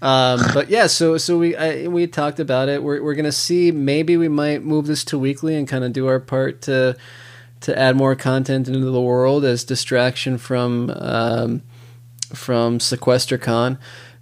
um, 0.03 0.41
but 0.55 0.69
yeah, 0.69 0.87
so 0.87 1.19
so 1.19 1.39
we 1.39 1.57
I, 1.57 1.87
we 1.87 2.07
talked 2.07 2.41
about 2.41 2.69
it. 2.69 2.83
We're 2.83 3.03
we're 3.03 3.15
gonna 3.15 3.33
see. 3.33 3.71
Maybe 3.73 4.17
we 4.17 4.29
might 4.29 4.63
move 4.63 4.87
this 4.87 5.05
to 5.07 5.19
weekly 5.19 5.55
and 5.57 5.69
kind 5.69 5.85
of 5.85 5.93
do 5.93 6.07
our 6.07 6.21
part 6.21 6.63
to 6.63 6.97
to 7.63 7.79
add 7.79 7.97
more 7.97 8.15
content 8.15 8.69
into 8.69 8.91
the 8.91 9.01
world 9.01 9.45
as 9.45 9.65
distraction 9.65 10.39
from 10.39 10.91
um, 10.95 11.63
from 12.35 12.79
SequesterCon. 12.79 13.79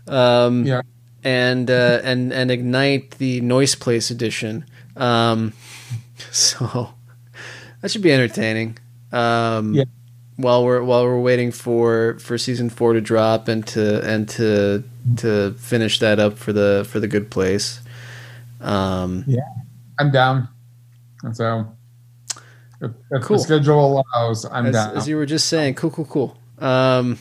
Um, 0.07 0.65
yeah 0.65 0.83
and 1.25 1.71
uh, 1.71 2.01
and 2.05 2.33
and 2.33 2.51
ignite 2.51 3.13
the 3.13 3.41
Noise 3.41 3.75
Place 3.75 4.11
edition. 4.11 4.67
Um, 4.97 5.55
so 6.31 6.91
that 7.81 7.91
should 7.91 8.03
be 8.03 8.13
entertaining. 8.13 8.79
Um, 9.11 9.75
yeah. 9.75 9.85
While 10.37 10.65
we're 10.65 10.83
while 10.83 11.05
we're 11.05 11.21
waiting 11.21 11.53
for, 11.53 12.19
for 12.19 12.37
season 12.37 12.69
four 12.69 12.93
to 12.93 13.01
drop 13.01 13.47
and 13.49 13.67
to 13.69 14.05
and 14.05 14.29
to 14.31 14.83
to 15.19 15.53
finish 15.55 16.01
that 16.01 16.19
up 16.19 16.37
for 16.39 16.53
the 16.53 16.87
for 16.91 17.01
the 17.01 17.07
good 17.07 17.31
place. 17.31 17.81
Um, 18.61 19.25
yeah, 19.27 19.43
I'm 19.99 20.11
down. 20.11 20.49
So 21.33 21.73
if, 22.81 22.91
if 23.11 23.23
cool. 23.23 23.37
the 23.37 23.43
schedule 23.43 24.05
allows, 24.15 24.45
I'm 24.47 24.67
as, 24.67 24.75
down. 24.75 24.97
As 24.97 25.09
you 25.09 25.17
were 25.17 25.27
just 25.27 25.49
saying, 25.49 25.75
cool, 25.75 25.91
cool, 25.91 26.05
cool. 26.05 26.39
Um, 26.59 27.19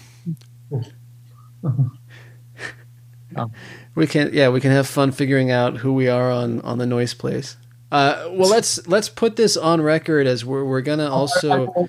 oh 3.38 3.52
we 3.96 4.08
can 4.08 4.32
yeah 4.34 4.50
we 4.50 4.60
can 4.60 4.72
have 4.72 4.88
fun 4.88 5.12
figuring 5.12 5.52
out 5.52 5.78
who 5.78 5.94
we 5.94 6.08
are 6.08 6.32
on 6.32 6.62
on 6.62 6.78
the 6.78 6.86
noise 6.86 7.14
place 7.14 7.58
uh, 7.92 8.28
well 8.32 8.50
let's 8.50 8.86
let's 8.88 9.08
put 9.08 9.36
this 9.36 9.56
on 9.56 9.80
record 9.80 10.26
as 10.26 10.44
we're, 10.44 10.66
we're 10.66 10.82
gonna 10.82 11.10
also 11.10 11.88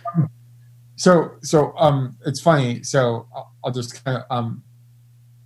so 0.97 1.33
so 1.43 1.73
um 1.79 2.17
it's 2.27 2.41
funny 2.41 2.83
so 2.83 3.27
i'll, 3.35 3.55
I'll 3.65 3.73
just 3.73 4.05
kind 4.05 4.19
of 4.19 4.25
um 4.31 4.63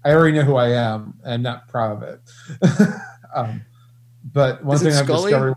i 0.04 0.10
already 0.10 0.36
know 0.36 0.44
who 0.44 0.56
i 0.56 0.70
am 0.70 1.14
and 1.22 1.34
I'm 1.34 1.42
not 1.42 1.68
proud 1.68 2.02
of 2.02 2.02
it 2.02 2.20
um 3.34 3.62
but 4.24 4.64
one 4.64 4.78
thing 4.78 4.88
i've 4.88 5.04
Scully? 5.04 5.30
discovered 5.30 5.54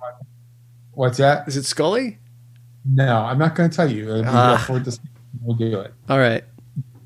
what's 0.92 1.18
that 1.18 1.48
is 1.48 1.58
it 1.58 1.66
scully 1.66 2.20
no 2.86 3.18
i'm 3.18 3.38
not 3.38 3.56
going 3.56 3.70
to 3.70 3.76
tell 3.76 3.90
you 3.90 4.12
uh, 4.12 4.64
we'll 5.42 5.56
do 5.56 5.80
it 5.80 5.94
all 6.10 6.20
right 6.20 6.44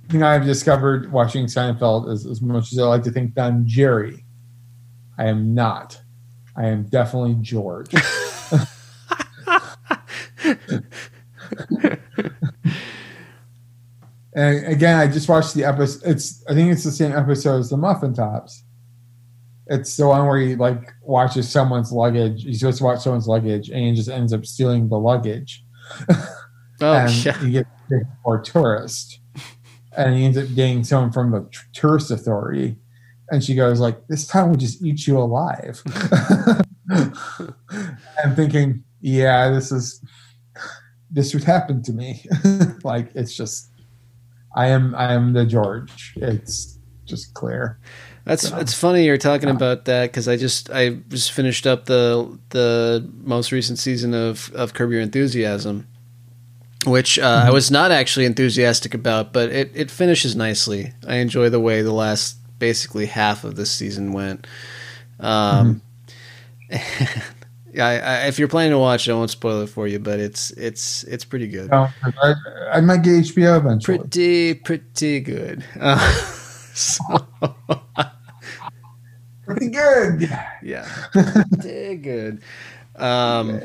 thing 0.10 0.24
I've 0.24 0.46
discovered 0.46 1.12
watching 1.12 1.46
Seinfeld 1.46 2.10
is 2.10 2.26
as 2.26 2.42
much 2.42 2.72
as 2.72 2.80
I 2.80 2.84
like 2.84 3.04
to 3.04 3.12
think 3.12 3.38
I'm 3.38 3.66
Jerry, 3.66 4.26
I 5.18 5.26
am 5.26 5.54
not. 5.54 6.02
I 6.56 6.68
am 6.68 6.84
definitely 6.84 7.36
George. 7.42 7.94
and 14.34 14.68
again, 14.68 15.00
I 15.00 15.08
just 15.08 15.28
watched 15.28 15.54
the 15.54 15.66
episode. 15.66 16.10
It's 16.10 16.44
I 16.48 16.54
think 16.54 16.72
it's 16.72 16.84
the 16.84 16.92
same 16.92 17.12
episode 17.12 17.60
as 17.60 17.70
the 17.70 17.78
Muffin 17.78 18.14
Tops. 18.14 18.64
It's 19.68 19.98
the 19.98 20.08
one 20.08 20.28
where 20.28 20.40
he 20.40 20.56
like 20.56 20.94
watches 21.02 21.50
someone's 21.50 21.92
luggage. 21.92 22.44
He's 22.44 22.60
supposed 22.60 22.78
to 22.78 22.84
watch 22.86 23.02
someone's 23.02 23.28
luggage, 23.28 23.70
and 23.70 23.80
he 23.80 23.94
just 23.94 24.10
ends 24.10 24.32
up 24.32 24.46
stealing 24.46 24.88
the 24.88 25.00
luggage. 25.00 25.65
Oh, 26.82 26.94
and 26.94 27.26
yeah. 27.26 27.64
gets 27.90 28.10
for 28.24 28.42
tourist. 28.42 29.20
And 29.96 30.16
he 30.16 30.26
ends 30.26 30.38
up 30.38 30.54
getting 30.56 30.84
someone 30.84 31.12
from 31.12 31.32
the 31.32 31.50
tourist 31.74 32.12
authority. 32.12 32.76
And 33.30 33.42
she 33.44 33.56
goes 33.56 33.80
like 33.80 34.08
this 34.08 34.28
town 34.28 34.52
would 34.52 34.60
just 34.60 34.84
eat 34.84 35.08
you 35.08 35.18
alive. 35.18 35.82
I'm 36.92 38.36
thinking 38.36 38.84
yeah 39.02 39.50
this 39.50 39.72
is 39.72 40.04
this 41.10 41.34
would 41.34 41.46
happen 41.46 41.82
to 41.84 41.94
me. 41.94 42.26
Like 42.84 43.10
it's 43.16 43.36
just 43.36 43.72
i 44.56 44.68
am 44.68 44.94
i 44.96 45.14
am 45.14 45.34
the 45.34 45.46
george. 45.46 46.14
It's 46.18 46.78
just 47.06 47.34
clear. 47.34 47.80
That's 48.26 48.50
so, 48.50 48.58
it's 48.58 48.74
funny 48.74 49.06
you're 49.06 49.20
talking 49.20 49.50
about 49.50 49.86
that 49.86 50.08
because 50.08 50.28
I 50.28 50.36
just 50.36 50.72
I 50.72 50.90
just 50.90 51.32
finished 51.32 51.68
up 51.68 51.86
the 51.86 52.38
the 52.50 53.08
most 53.22 53.52
recent 53.52 53.78
season 53.78 54.16
of 54.16 54.52
of 54.56 54.74
Curb 54.74 54.92
Your 54.92 55.02
Enthusiasm, 55.02 55.88
which 56.88 57.20
uh, 57.20 57.22
mm-hmm. 57.22 57.48
I 57.48 57.52
was 57.52 57.70
not 57.70 57.92
actually 57.92 58.26
enthusiastic 58.26 58.96
about, 58.96 59.32
but 59.32 59.52
it 59.52 59.72
it 59.76 59.92
finishes 59.92 60.36
nicely. 60.36 60.92
I 61.08 61.18
enjoy 61.18 61.50
the 61.50 61.60
way 61.60 61.84
the 61.84 61.94
last 61.94 62.38
basically 62.58 63.06
half 63.06 63.44
of 63.44 63.56
this 63.58 63.70
season 63.70 64.12
went. 64.12 64.48
Um, 65.20 65.84
mm-hmm. 66.72 67.22
yeah, 67.76 67.86
I, 67.86 67.98
I, 68.00 68.28
if 68.28 68.40
you're 68.40 68.48
planning 68.48 68.72
to 68.72 68.80
watch, 68.80 69.08
it, 69.08 69.12
I 69.12 69.16
won't 69.16 69.30
spoil 69.30 69.62
it 69.62 69.68
for 69.68 69.88
you, 69.88 70.00
but 70.00 70.20
it's 70.20 70.50
it's 70.50 71.04
it's 71.04 71.26
pretty 71.26 71.48
good. 71.48 71.72
I, 71.72 72.34
I 72.72 72.82
might 72.82 73.04
get 73.04 73.24
HBO 73.26 73.58
eventually. 73.60 74.00
Pretty 74.00 74.56
pretty 74.56 75.20
good. 75.20 75.64
Uh, 75.80 76.00
so. 76.74 77.04
pretty 79.46 79.70
good. 79.70 80.30
Yeah, 80.64 80.90
pretty 81.12 81.98
good. 81.98 82.42
Um. 82.96 83.62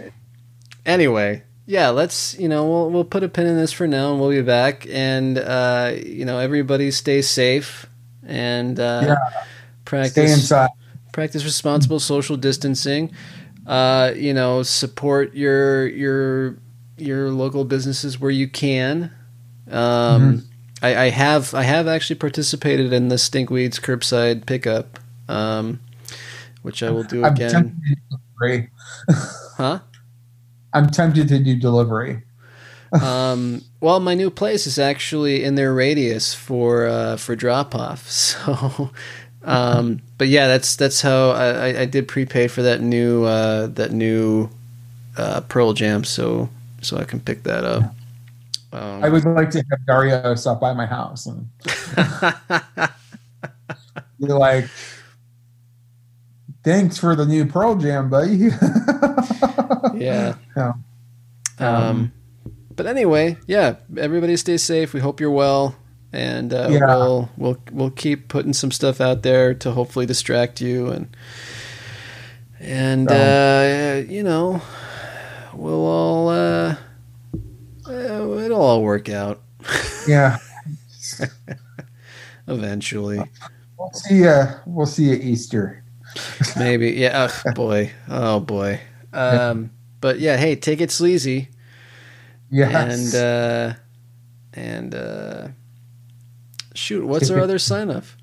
Anyway, 0.85 1.45
yeah, 1.67 1.89
let's 1.91 2.39
you 2.39 2.49
know 2.49 2.69
we'll 2.69 2.91
we'll 2.91 3.05
put 3.05 3.23
a 3.23 3.29
pin 3.29 3.47
in 3.47 3.57
this 3.57 3.73
for 3.73 3.87
now, 3.87 4.13
and 4.13 4.21
we'll 4.21 4.31
be 4.31 4.43
back. 4.43 4.87
And 4.91 5.39
uh, 5.39 5.95
you 6.05 6.25
know, 6.25 6.39
everybody 6.39 6.91
stay 6.91 7.23
safe 7.23 7.87
and 8.27 8.79
uh, 8.79 9.03
yeah. 9.07 9.17
practice 9.85 10.13
stay 10.13 10.33
inside. 10.33 10.71
Practice 11.13 11.45
responsible 11.45 12.01
social 12.01 12.37
distancing. 12.37 13.13
Uh, 13.67 14.13
you 14.17 14.35
know, 14.35 14.63
support 14.63 15.35
your 15.35 15.87
your 15.89 16.59
your 16.97 17.31
local 17.31 17.65
businesses 17.65 18.21
where 18.21 18.31
you 18.31 18.49
can. 18.49 19.13
Um, 19.71 19.73
mm-hmm. 19.73 20.39
I, 20.83 21.05
I, 21.05 21.11
have 21.11 21.55
I 21.55 21.63
have 21.63 21.87
actually 21.87 22.17
participated 22.17 22.93
in 22.93 23.09
the 23.09 23.17
Stinkweeds 23.17 23.81
curbside 23.81 24.47
pickup, 24.47 24.99
um, 25.31 25.81
which 26.63 26.83
I 26.83 26.91
will 26.91 27.05
do 27.05 27.25
I'm 27.25 27.33
again. 27.35 27.81
huh? 29.57 29.81
I'm 30.73 30.91
tempted 30.91 31.29
to 31.29 31.39
do 31.39 31.57
delivery. 31.57 32.23
um, 33.03 33.63
well, 33.81 34.01
my 34.01 34.15
new 34.15 34.31
place 34.31 34.67
is 34.67 34.79
actually 34.79 35.45
in 35.45 35.55
their 35.55 35.73
radius 35.73 36.35
for 36.35 36.87
uh, 36.87 37.17
for 37.17 37.37
drop 37.37 37.75
off. 37.75 38.09
So 38.11 38.91
um, 39.43 40.03
but 40.19 40.29
yeah, 40.29 40.49
that's 40.49 40.77
that's 40.77 41.01
how 41.01 41.31
I, 41.31 41.81
I 41.81 41.85
did 41.87 42.09
prepay 42.09 42.49
for 42.49 42.63
that 42.63 42.83
new 42.83 43.25
uh, 43.25 43.69
that 43.69 43.93
new 43.93 44.51
uh, 45.17 45.41
Pearl 45.43 45.73
Jam, 45.73 46.05
so 46.05 46.51
so 46.83 46.99
I 46.99 47.05
can 47.05 47.21
pick 47.21 47.45
that 47.45 47.65
up. 47.65 47.95
Um, 48.73 49.03
I 49.03 49.09
would 49.09 49.25
like 49.25 49.51
to 49.51 49.65
have 49.71 49.87
Dario 49.87 50.35
stop 50.35 50.61
by 50.61 50.73
my 50.75 50.87
house 50.87 51.27
and 51.27 51.49
you're 54.21 54.39
like, 54.39 54.69
"Thanks 56.65 56.99
for 56.99 57.15
the 57.15 57.27
new 57.27 57.47
Pearl 57.47 57.77
Jam, 57.77 58.11
buddy." 58.11 58.37
yeah. 59.95 60.35
yeah. 60.57 60.73
Um, 61.59 61.75
um, 61.75 62.13
but 62.75 62.87
anyway, 62.87 63.37
yeah. 63.47 63.77
Everybody 63.97 64.37
stay 64.37 64.57
safe. 64.57 64.93
We 64.93 65.01
hope 65.01 65.21
you're 65.21 65.31
well 65.31 65.77
and 66.13 66.53
uh, 66.53 66.69
yeah. 66.71 66.97
we'll 66.97 67.29
we'll 67.37 67.59
we'll 67.71 67.91
keep 67.91 68.29
putting 68.29 68.53
some 68.53 68.71
stuff 68.71 69.01
out 69.01 69.23
there 69.23 69.55
to 69.55 69.71
hopefully 69.71 70.07
distract 70.07 70.61
you 70.61 70.89
and 70.89 71.17
and 72.59 73.11
uh, 73.11 74.03
you 74.09 74.23
know 74.23 74.61
we'll 75.55 75.87
all 75.87 76.29
uh, 76.29 76.77
uh 77.87 78.39
it'll 78.39 78.61
all 78.61 78.83
work 78.83 79.09
out. 79.09 79.41
Yeah. 80.07 80.39
Eventually. 82.49 83.23
We'll 83.79 83.93
see. 83.93 84.25
We'll 84.67 84.87
see 84.87 85.05
you 85.05 85.15
Easter. 85.15 85.85
Maybe. 86.57 86.93
Yeah. 86.93 87.29
Oh, 87.47 87.53
boy. 87.53 87.93
Oh 88.09 88.41
boy. 88.41 88.81
Um, 89.13 89.71
but 90.01 90.21
yeah. 90.21 90.37
Hey, 90.37 90.57
take 90.57 90.81
it 90.81 90.91
sleazy. 90.91 91.49
Yes. 92.51 93.15
And 93.15 93.75
uh, 93.75 93.75
and 94.55 94.95
uh 94.95 95.49
Shoot, 96.75 97.05
what's 97.07 97.31
our 97.31 97.41
other 97.41 97.59
sign 97.59 97.91
off? 97.91 98.17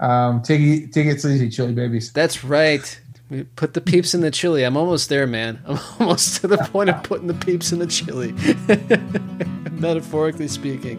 Um, 0.00 0.42
take 0.42 0.60
it, 0.60 0.92
take 0.92 1.06
it 1.06 1.20
sleazy, 1.20 1.48
chili 1.48 1.72
babies. 1.72 2.12
That's 2.12 2.42
right. 2.42 3.00
We 3.30 3.44
put 3.44 3.74
the 3.74 3.80
peeps 3.80 4.14
in 4.14 4.20
the 4.20 4.30
chili. 4.30 4.64
I'm 4.64 4.76
almost 4.76 5.08
there, 5.08 5.26
man. 5.26 5.62
I'm 5.66 5.78
almost 6.00 6.40
to 6.40 6.48
the 6.48 6.58
point 6.58 6.90
of 6.90 7.02
putting 7.02 7.28
the 7.28 7.34
peeps 7.34 7.72
in 7.72 7.78
the 7.78 7.86
chili. 7.86 8.32
Metaphorically 9.72 10.48
speaking. 10.48 10.98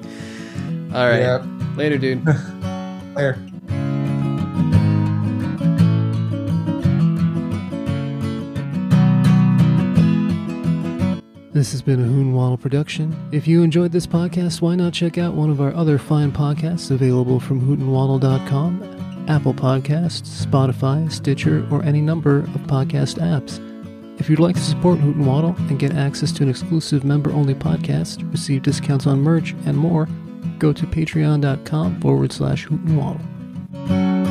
All 0.94 1.07
right. 1.07 1.20
Yep. 1.20 1.44
Later, 1.76 1.98
dude. 1.98 2.26
Later. 3.15 3.38
This 11.53 11.71
has 11.71 11.84
been 11.84 11.99
a 11.99 12.03
Hoot 12.03 12.25
and 12.25 12.35
Waddle 12.35 12.57
production. 12.57 13.15
If 13.31 13.47
you 13.47 13.61
enjoyed 13.61 13.91
this 13.91 14.07
podcast, 14.07 14.59
why 14.59 14.73
not 14.73 14.91
check 14.91 15.19
out 15.19 15.35
one 15.35 15.51
of 15.51 15.61
our 15.61 15.71
other 15.75 15.99
fine 15.99 16.31
podcasts 16.31 16.89
available 16.89 17.39
from 17.39 17.61
hootenwaddle.com, 17.61 19.25
Apple 19.30 19.53
Podcasts, 19.53 20.45
Spotify, 20.45 21.11
Stitcher, 21.11 21.67
or 21.69 21.84
any 21.84 22.01
number 22.01 22.39
of 22.39 22.61
podcast 22.61 23.19
apps. 23.19 23.59
If 24.19 24.31
you'd 24.31 24.39
like 24.39 24.55
to 24.55 24.61
support 24.61 24.97
Hoot 24.97 25.15
and 25.15 25.27
Waddle 25.27 25.55
and 25.69 25.77
get 25.77 25.93
access 25.93 26.31
to 26.34 26.43
an 26.43 26.49
exclusive 26.49 27.03
member-only 27.03 27.53
podcast, 27.53 28.30
receive 28.31 28.63
discounts 28.63 29.05
on 29.05 29.21
merch, 29.21 29.53
and 29.67 29.77
more, 29.77 30.07
go 30.57 30.73
to 30.73 30.88
patreon.com 30.88 32.01
forward 32.01 32.31
slash 32.31 32.63
Hoot 32.63 32.81
and. 32.95 34.23